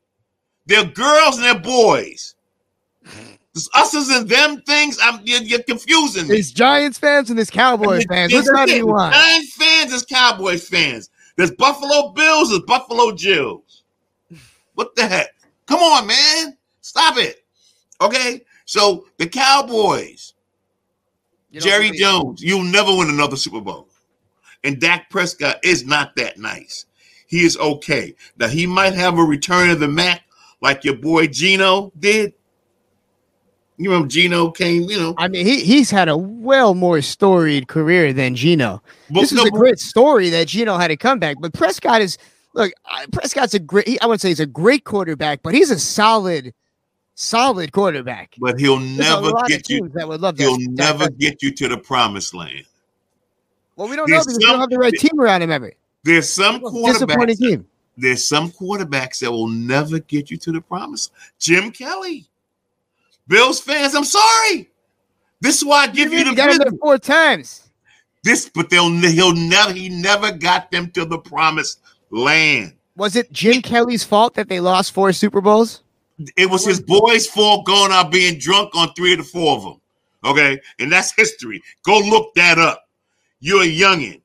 They're 0.65 0.83
girls 0.83 1.37
and 1.37 1.45
they're 1.45 1.59
boys. 1.59 2.35
This 3.53 3.69
us's 3.73 4.09
and 4.09 4.27
them 4.27 4.61
things, 4.63 4.99
I'm 5.01 5.21
you're, 5.23 5.41
you're 5.41 5.63
confusing 5.63 6.23
me. 6.23 6.33
There's 6.33 6.51
Giants 6.51 6.97
fans 6.97 7.29
and 7.29 7.37
there's 7.37 7.49
Cowboys 7.49 8.03
fans. 8.03 8.33
One 8.33 8.67
do 8.67 8.75
you 8.75 8.87
want? 8.87 9.13
Giants 9.13 9.55
fans 9.55 9.93
is 9.93 10.03
Cowboys 10.03 10.67
fans. 10.67 11.09
There's 11.37 11.51
Buffalo 11.51 12.11
Bills, 12.11 12.49
there's 12.49 12.63
Buffalo 12.63 13.13
Jills. 13.13 13.83
What 14.73 14.93
the 14.95 15.07
heck? 15.07 15.29
Come 15.67 15.79
on, 15.79 16.07
man. 16.07 16.57
Stop 16.81 17.17
it. 17.17 17.45
Okay. 18.01 18.41
So 18.65 19.05
the 19.17 19.27
Cowboys, 19.27 20.33
Jerry 21.59 21.91
Jones, 21.91 22.41
you'll 22.41 22.63
never 22.63 22.95
win 22.95 23.09
another 23.09 23.37
Super 23.37 23.61
Bowl. 23.61 23.87
And 24.63 24.79
Dak 24.79 25.09
Prescott 25.09 25.59
is 25.63 25.85
not 25.85 26.15
that 26.15 26.37
nice. 26.37 26.85
He 27.27 27.43
is 27.45 27.57
okay. 27.57 28.15
Now 28.37 28.47
he 28.47 28.65
might 28.65 28.93
have 28.93 29.17
a 29.17 29.23
return 29.23 29.69
of 29.69 29.79
the 29.79 29.87
Mac 29.87 30.23
like 30.61 30.83
your 30.83 30.95
boy 30.95 31.27
Geno 31.27 31.91
did. 31.99 32.33
You 33.77 33.89
remember 33.89 34.07
Geno 34.07 34.51
came, 34.51 34.83
you 34.83 34.97
know. 34.97 35.15
I 35.17 35.27
mean, 35.27 35.45
he 35.45 35.59
he's 35.63 35.91
had 35.91 36.07
a 36.07 36.15
well 36.15 36.75
more 36.75 37.01
storied 37.01 37.67
career 37.67 38.13
than 38.13 38.35
Geno. 38.35 38.81
but- 39.09 39.21
this 39.21 39.31
is 39.33 39.43
a 39.43 39.49
great 39.51 39.79
story 39.79 40.29
that 40.29 40.47
Geno 40.47 40.77
had 40.77 40.91
a 40.91 40.97
comeback, 40.97 41.37
but 41.41 41.53
Prescott 41.53 42.01
is 42.01 42.17
look. 42.53 42.71
Prescott's 43.11 43.53
a 43.53 43.59
great. 43.59 43.87
He, 43.87 43.99
I 43.99 44.05
wouldn't 44.05 44.21
say 44.21 44.29
he's 44.29 44.39
a 44.39 44.45
great 44.45 44.85
quarterback, 44.85 45.43
but 45.43 45.53
he's 45.53 45.71
a 45.71 45.79
solid, 45.79 46.53
solid 47.15 47.71
quarterback. 47.71 48.35
but 48.39 48.59
he'll 48.59 48.79
never 48.79 49.31
get 49.47 49.69
you. 49.69 49.89
that 49.95 50.07
would 50.07 50.21
love. 50.21 50.37
He'll 50.37 50.59
never 50.59 51.09
get 51.09 51.41
you 51.41 51.51
to 51.51 51.67
the 51.67 51.77
promised 51.77 52.33
land. 52.33 52.65
well, 53.75 53.87
we 53.87 53.95
don't 53.95 54.09
know 54.09 54.15
there's 54.15 54.25
because 54.25 54.37
we 54.37 54.45
don't 54.45 54.59
have 54.59 54.69
the 54.69 54.77
right 54.77 54.93
team 54.93 55.19
around 55.19 55.41
him 55.41 55.51
ever. 55.51 55.73
There's 56.03 56.29
some 56.29 56.59
Disappointing 56.59 57.35
quarterbacks. 57.35 57.37
team. 57.39 57.67
There's 57.97 58.27
some 58.27 58.51
quarterbacks 58.51 59.19
that 59.19 59.31
will 59.31 59.47
never 59.47 59.99
get 59.99 60.29
you 60.29 60.37
to 60.37 60.51
the 60.51 60.61
promise. 60.61 61.09
Jim 61.39 61.71
Kelly, 61.71 62.27
Bills 63.27 63.59
fans. 63.59 63.95
I'm 63.95 64.03
sorry. 64.03 64.69
This 65.41 65.57
is 65.57 65.65
why 65.65 65.83
I 65.83 65.87
give 65.87 66.11
you 66.11 66.23
the 66.23 66.29
He 66.31 66.35
got 66.35 66.61
him 66.61 66.77
four 66.77 66.97
times. 66.97 67.69
this, 68.23 68.49
but 68.49 68.69
they'll 68.69 68.91
he'll 68.91 69.33
never 69.35 69.73
he 69.73 69.89
never 69.89 70.31
got 70.31 70.69
them 70.71 70.91
to 70.91 71.05
the 71.05 71.17
promised 71.17 71.79
land. 72.09 72.73
Was 72.97 73.15
it 73.15 73.31
Jim 73.31 73.61
Kelly's 73.61 74.03
fault 74.03 74.33
that 74.35 74.47
they 74.47 74.59
lost 74.59 74.91
four 74.93 75.11
Super 75.13 75.41
Bowls? 75.41 75.81
It 76.37 76.49
was 76.49 76.65
his 76.65 76.81
boys' 76.81 77.27
fault 77.27 77.65
going 77.65 77.91
out 77.91 78.11
being 78.11 78.39
drunk 78.39 78.75
on 78.75 78.93
three 78.93 79.13
of 79.13 79.19
the 79.19 79.23
four 79.23 79.57
of 79.57 79.63
them. 79.63 79.81
Okay, 80.23 80.59
and 80.79 80.91
that's 80.91 81.13
history. 81.15 81.61
Go 81.83 81.99
look 81.99 82.33
that 82.35 82.57
up. 82.57 82.83
You're 83.39 83.63
a 83.63 83.67
youngin. 83.67 84.21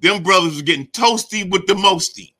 Them 0.00 0.22
brothers 0.22 0.56
were 0.56 0.62
getting 0.62 0.88
toasty 0.88 1.48
with 1.48 1.66
the 1.66 1.74
mosty 1.74 2.34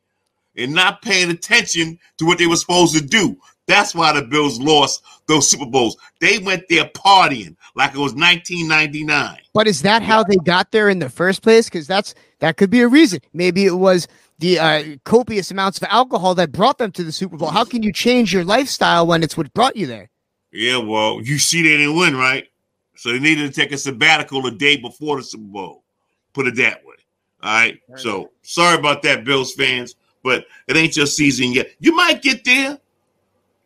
and 0.57 0.75
not 0.75 1.03
paying 1.03 1.31
attention 1.31 1.99
to 2.19 2.27
what 2.27 2.39
they 2.39 2.47
were 2.47 2.57
supposed 2.57 2.97
to 2.97 3.05
do. 3.05 3.37
That's 3.67 3.95
why 3.95 4.13
the 4.13 4.23
Bills 4.23 4.59
lost 4.59 5.05
those 5.29 5.49
Super 5.49 5.67
Bowls. 5.67 5.97
They 6.21 6.39
went 6.39 6.65
there 6.69 6.87
partying 6.87 7.55
like 7.77 7.95
it 7.95 7.99
was 7.99 8.15
1999. 8.15 9.39
But 9.55 9.69
is 9.69 9.83
that 9.83 10.03
how 10.03 10.25
they 10.25 10.37
got 10.37 10.73
there 10.73 10.89
in 10.89 10.99
the 10.99 11.09
first 11.09 11.43
place? 11.43 11.67
Because 11.67 11.87
that's 11.87 12.15
that 12.41 12.57
could 12.57 12.71
be 12.71 12.81
a 12.81 12.89
reason. 12.89 13.21
Maybe 13.33 13.67
it 13.67 13.77
was 13.77 14.09
the 14.41 14.59
uh, 14.59 14.83
copious 15.05 15.51
amounts 15.51 15.79
of 15.79 15.85
alcohol 15.91 16.35
that 16.35 16.51
brought 16.51 16.79
them 16.79 16.91
to 16.93 17.05
the 17.05 17.13
Super 17.13 17.37
Bowl. 17.37 17.51
How 17.51 17.65
can 17.65 17.83
you 17.83 17.93
change 17.93 18.33
your 18.33 18.43
lifestyle 18.43 19.07
when 19.07 19.23
it's 19.23 19.37
what 19.37 19.53
brought 19.53 19.77
you 19.77 19.87
there? 19.87 20.09
Yeah, 20.51 20.79
well, 20.79 21.21
you 21.21 21.39
see 21.39 21.63
they 21.63 21.77
didn't 21.77 21.97
win, 21.97 22.17
right? 22.17 22.49
So 22.97 23.13
they 23.13 23.19
needed 23.19 23.53
to 23.53 23.61
take 23.61 23.71
a 23.71 23.79
sabbatical 23.79 24.45
a 24.47 24.51
day 24.51 24.77
before 24.79 25.17
the 25.17 25.23
Super 25.23 25.45
Bowl. 25.45 25.85
Put 26.33 26.47
it 26.47 26.57
that 26.57 26.85
way. 26.85 26.95
All 27.43 27.53
right. 27.53 27.81
So 27.97 28.31
sorry 28.43 28.79
about 28.79 29.03
that, 29.03 29.25
Bills 29.25 29.55
fans, 29.55 29.95
but 30.23 30.47
it 30.69 30.77
ain't 30.77 30.97
your 30.97 31.07
season 31.07 31.53
yet. 31.53 31.71
You 31.79 31.95
might 31.95 32.23
get 32.23 32.45
there. 32.45 32.79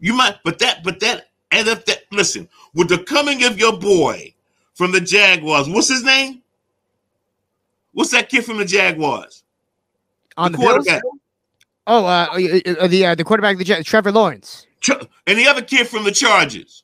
You 0.00 0.14
might, 0.14 0.36
but 0.44 0.58
that, 0.58 0.82
but 0.82 1.00
that, 1.00 1.28
and 1.50 1.66
if 1.68 1.84
that, 1.86 2.02
listen, 2.10 2.48
with 2.74 2.88
the 2.88 2.98
coming 3.04 3.44
of 3.44 3.58
your 3.58 3.78
boy 3.78 4.34
from 4.74 4.92
the 4.92 5.00
Jaguars, 5.00 5.68
what's 5.68 5.88
his 5.88 6.04
name? 6.04 6.42
What's 7.92 8.10
that 8.10 8.28
kid 8.28 8.44
from 8.44 8.58
the 8.58 8.64
Jaguars? 8.64 9.43
On 10.36 10.52
the, 10.52 10.58
The 10.58 10.62
Bills? 10.64 10.72
quarterback. 10.84 11.02
Oh, 11.86 12.06
uh, 12.06 12.26
uh, 12.32 12.72
uh, 12.80 12.86
the 12.88 13.06
uh, 13.06 13.14
the 13.14 13.24
quarterback, 13.24 13.54
of 13.54 13.58
the 13.58 13.64
Jets, 13.64 13.86
Trevor 13.88 14.10
Lawrence, 14.12 14.66
And 15.26 15.38
the 15.38 15.46
other 15.46 15.62
kid 15.62 15.86
from 15.86 16.04
the 16.04 16.12
Chargers. 16.12 16.82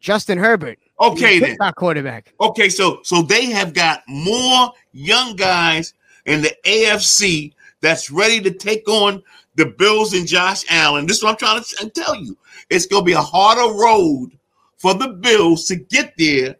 Justin 0.00 0.38
Herbert. 0.38 0.78
Okay, 1.00 1.38
then. 1.40 1.56
Quarterback. 1.76 2.32
Okay, 2.40 2.68
so 2.68 3.00
so 3.02 3.22
they 3.22 3.46
have 3.46 3.74
got 3.74 4.02
more 4.06 4.70
young 4.92 5.34
guys 5.36 5.94
in 6.26 6.40
the 6.42 6.54
AFC 6.64 7.52
that's 7.80 8.10
ready 8.10 8.40
to 8.40 8.50
take 8.52 8.88
on 8.88 9.22
the 9.56 9.66
Bills 9.66 10.12
and 10.14 10.26
Josh 10.26 10.64
Allen. 10.70 11.06
This 11.06 11.18
is 11.18 11.24
what 11.24 11.30
I'm 11.30 11.36
trying 11.36 11.62
to 11.62 11.90
tell 11.90 12.14
you. 12.14 12.36
It's 12.70 12.86
going 12.86 13.02
to 13.02 13.06
be 13.06 13.12
a 13.12 13.20
harder 13.20 13.72
road 13.74 14.30
for 14.76 14.94
the 14.94 15.08
Bills 15.08 15.66
to 15.66 15.76
get 15.76 16.14
there 16.16 16.56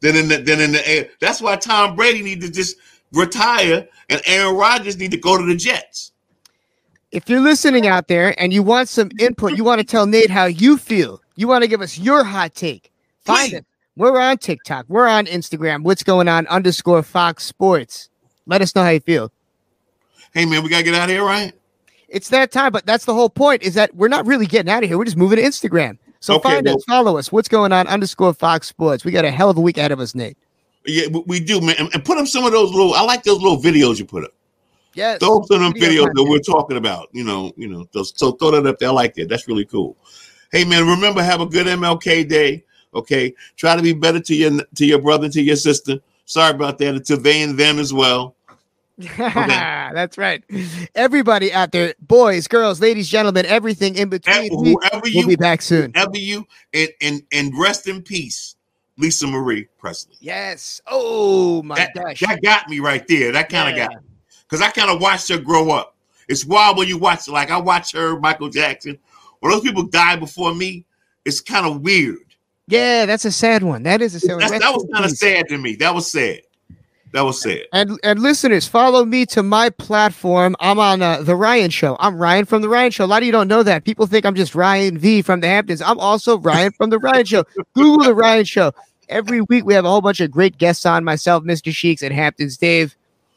than 0.00 0.16
in 0.16 0.28
the 0.28 0.38
than 0.38 0.60
in 0.60 0.72
the 0.72 0.88
air. 0.88 1.08
That's 1.20 1.40
why 1.40 1.56
Tom 1.56 1.94
Brady 1.94 2.22
need 2.22 2.40
to 2.40 2.50
just 2.50 2.76
retire 3.14 3.86
and 4.08 4.20
Aaron 4.26 4.56
Rodgers 4.56 4.96
need 4.96 5.10
to 5.12 5.16
go 5.16 5.36
to 5.38 5.44
the 5.44 5.54
Jets. 5.56 6.12
If 7.10 7.28
you're 7.28 7.40
listening 7.40 7.86
out 7.86 8.08
there 8.08 8.34
and 8.40 8.52
you 8.52 8.62
want 8.62 8.88
some 8.88 9.10
input, 9.20 9.56
you 9.56 9.62
want 9.64 9.78
to 9.80 9.86
tell 9.86 10.06
Nate 10.06 10.30
how 10.30 10.46
you 10.46 10.76
feel, 10.76 11.20
you 11.36 11.46
want 11.46 11.62
to 11.62 11.68
give 11.68 11.80
us 11.80 11.96
your 11.98 12.24
hot 12.24 12.54
take, 12.54 12.90
find 13.24 13.50
Please. 13.50 13.58
it. 13.58 13.66
We're 13.96 14.18
on 14.20 14.38
TikTok. 14.38 14.86
We're 14.88 15.06
on 15.06 15.26
Instagram. 15.26 15.84
What's 15.84 16.02
going 16.02 16.26
on? 16.26 16.48
Underscore 16.48 17.04
Fox 17.04 17.44
Sports. 17.44 18.08
Let 18.46 18.60
us 18.62 18.74
know 18.74 18.82
how 18.82 18.90
you 18.90 19.00
feel. 19.00 19.30
Hey 20.32 20.44
man, 20.44 20.64
we 20.64 20.68
gotta 20.68 20.82
get 20.82 20.94
out 20.94 21.04
of 21.04 21.10
here, 21.10 21.24
right? 21.24 21.52
It's 22.08 22.28
that 22.30 22.50
time, 22.50 22.72
but 22.72 22.84
that's 22.86 23.04
the 23.04 23.14
whole 23.14 23.30
point 23.30 23.62
is 23.62 23.74
that 23.74 23.94
we're 23.94 24.08
not 24.08 24.26
really 24.26 24.46
getting 24.46 24.70
out 24.70 24.82
of 24.82 24.88
here. 24.88 24.98
We're 24.98 25.04
just 25.04 25.16
moving 25.16 25.36
to 25.36 25.42
Instagram. 25.44 25.98
So 26.18 26.34
Okay, 26.36 26.48
find 26.54 26.66
well- 26.66 26.76
us, 26.76 26.84
follow 26.84 27.16
us. 27.18 27.30
What's 27.30 27.48
going 27.48 27.70
on? 27.72 27.86
Underscore 27.86 28.34
Fox 28.34 28.66
Sports. 28.66 29.04
We 29.04 29.12
got 29.12 29.24
a 29.24 29.30
hell 29.30 29.50
of 29.50 29.56
a 29.56 29.60
week 29.60 29.78
ahead 29.78 29.92
of 29.92 30.00
us, 30.00 30.14
Nate. 30.14 30.36
Yeah, 30.86 31.06
we- 31.08 31.24
we 31.26 31.40
do, 31.40 31.60
man. 31.60 31.76
And- 31.78 31.90
And 31.94 32.04
put 32.04 32.18
up 32.18 32.26
some 32.26 32.44
of 32.44 32.52
those 32.52 32.70
little. 32.70 32.94
I 32.94 33.02
like 33.02 33.22
those 33.22 33.40
little 33.40 33.60
videos 33.60 33.98
you 33.98 34.04
put 34.04 34.24
up. 34.24 34.32
Yes. 34.94 35.18
throw 35.18 35.42
some 35.48 35.60
of 35.62 35.72
them 35.74 35.82
videos 35.82 36.08
that 36.14 36.22
we're 36.24 36.38
talking 36.38 36.76
about. 36.76 37.08
You 37.12 37.24
know, 37.24 37.52
you 37.56 37.66
know. 37.68 37.84
Those, 37.92 38.12
so 38.14 38.32
throw 38.32 38.52
that 38.52 38.64
up 38.66 38.78
there. 38.78 38.90
I 38.90 38.92
like 38.92 39.14
that. 39.14 39.28
That's 39.28 39.48
really 39.48 39.64
cool. 39.64 39.96
Hey 40.52 40.64
man, 40.64 40.86
remember 40.86 41.20
have 41.22 41.40
a 41.40 41.46
good 41.46 41.66
MLK 41.66 42.22
day. 42.28 42.62
Okay, 42.94 43.34
try 43.56 43.74
to 43.74 43.82
be 43.82 43.92
better 43.92 44.20
to 44.20 44.34
your 44.36 44.52
to 44.76 44.86
your 44.86 45.00
brother 45.00 45.28
to 45.28 45.42
your 45.42 45.56
sister. 45.56 45.98
Sorry 46.26 46.54
about 46.54 46.78
that. 46.78 46.94
And 46.94 47.04
to 47.06 47.16
they 47.16 47.42
and 47.42 47.58
them 47.58 47.80
as 47.80 47.92
well. 47.92 48.36
That's 49.18 50.16
right. 50.16 50.44
Everybody 50.94 51.52
out 51.52 51.72
there, 51.72 51.94
boys, 52.00 52.46
girls, 52.46 52.80
ladies, 52.80 53.08
gentlemen, 53.08 53.46
everything 53.46 53.96
in 53.96 54.08
between. 54.08 54.52
And 54.52 54.66
whoever 54.66 55.00
will 55.00 55.08
you, 55.08 55.26
be 55.26 55.34
back 55.36 55.60
soon. 55.62 55.92
whoever 55.92 56.16
you, 56.16 56.46
and 56.72 56.88
and 57.00 57.22
and 57.32 57.52
rest 57.58 57.88
in 57.88 58.02
peace, 58.02 58.53
Lisa 58.96 59.26
Marie 59.26 59.66
Presley. 59.78 60.16
Yes. 60.20 60.80
Oh 60.86 61.62
my 61.62 61.74
That, 61.76 61.94
gosh. 61.94 62.20
that 62.20 62.42
got 62.42 62.68
me 62.68 62.80
right 62.80 63.06
there. 63.08 63.32
That 63.32 63.48
kind 63.48 63.70
of 63.70 63.76
Yeah. 63.76 63.86
got 63.88 64.02
me 64.02 64.08
because 64.42 64.60
I 64.62 64.70
kind 64.70 64.90
of 64.90 65.00
watched 65.00 65.28
her 65.28 65.38
grow 65.38 65.70
up. 65.70 65.96
It's 66.28 66.44
wild 66.44 66.78
when 66.78 66.88
you 66.88 66.96
watch 66.98 67.28
like 67.28 67.50
I 67.50 67.58
watch 67.58 67.92
her, 67.92 68.18
Michael 68.18 68.48
Jackson. 68.50 68.98
When 69.40 69.52
those 69.52 69.62
people 69.62 69.82
die 69.84 70.16
before 70.16 70.54
me, 70.54 70.86
it's 71.24 71.40
kind 71.40 71.66
of 71.66 71.80
weird. 71.80 72.18
Yeah, 72.66 73.04
that's 73.04 73.24
a 73.26 73.32
sad 73.32 73.62
one. 73.62 73.82
That 73.82 74.00
is 74.00 74.14
a 74.14 74.20
sad 74.20 74.36
one. 74.36 74.58
That 74.58 74.72
was 74.72 74.86
kind 74.92 75.04
of 75.04 75.10
sad 75.10 75.48
to 75.48 75.58
me. 75.58 75.74
That 75.76 75.94
was 75.94 76.10
sad. 76.10 76.40
That 77.14 77.22
was 77.22 77.40
sad. 77.40 77.68
And 77.72 77.96
and 78.02 78.18
listeners, 78.18 78.66
follow 78.66 79.04
me 79.04 79.24
to 79.26 79.44
my 79.44 79.70
platform. 79.70 80.56
I'm 80.58 80.80
on 80.80 81.00
uh, 81.00 81.22
the 81.22 81.36
Ryan 81.36 81.70
Show. 81.70 81.96
I'm 82.00 82.16
Ryan 82.18 82.44
from 82.44 82.60
the 82.60 82.68
Ryan 82.68 82.90
Show. 82.90 83.04
A 83.04 83.06
lot 83.06 83.22
of 83.22 83.26
you 83.26 83.30
don't 83.30 83.46
know 83.46 83.62
that. 83.62 83.84
People 83.84 84.08
think 84.08 84.26
I'm 84.26 84.34
just 84.34 84.56
Ryan 84.56 84.98
V 84.98 85.22
from 85.22 85.38
the 85.38 85.46
Hamptons. 85.46 85.80
I'm 85.80 86.00
also 86.00 86.38
Ryan 86.38 86.72
from 86.72 86.90
the 86.90 86.98
Ryan 86.98 87.24
Show. 87.24 87.44
Google 87.74 88.06
the 88.06 88.14
Ryan 88.14 88.44
Show. 88.44 88.72
Every 89.08 89.42
week 89.42 89.64
we 89.64 89.74
have 89.74 89.84
a 89.84 89.88
whole 89.88 90.00
bunch 90.00 90.18
of 90.18 90.32
great 90.32 90.58
guests 90.58 90.84
on. 90.84 91.04
Myself, 91.04 91.44
Mr. 91.44 91.72
Sheeks, 91.72 92.02
and 92.02 92.12
Hamptons 92.12 92.56
Dave. 92.56 92.96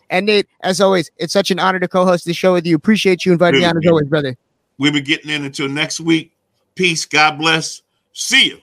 And 0.09 0.25
Nate, 0.25 0.47
as 0.61 0.81
always, 0.81 1.11
it's 1.17 1.33
such 1.33 1.51
an 1.51 1.59
honor 1.59 1.79
to 1.79 1.87
co-host 1.87 2.25
the 2.25 2.33
show 2.33 2.53
with 2.53 2.65
you. 2.65 2.75
Appreciate 2.75 3.27
you 3.27 3.31
inviting 3.31 3.59
me 3.59 3.65
on 3.67 3.77
as 3.77 3.81
Really, 3.81 3.89
always, 3.89 4.07
brother. 4.07 4.35
We'll 4.79 4.91
be 4.91 5.01
getting 5.01 5.29
in 5.29 5.45
until 5.45 5.69
next 5.69 5.99
week. 5.99 6.31
Peace. 6.73 7.05
God 7.05 7.37
bless. 7.37 7.83
See 8.13 8.47
you. 8.47 8.55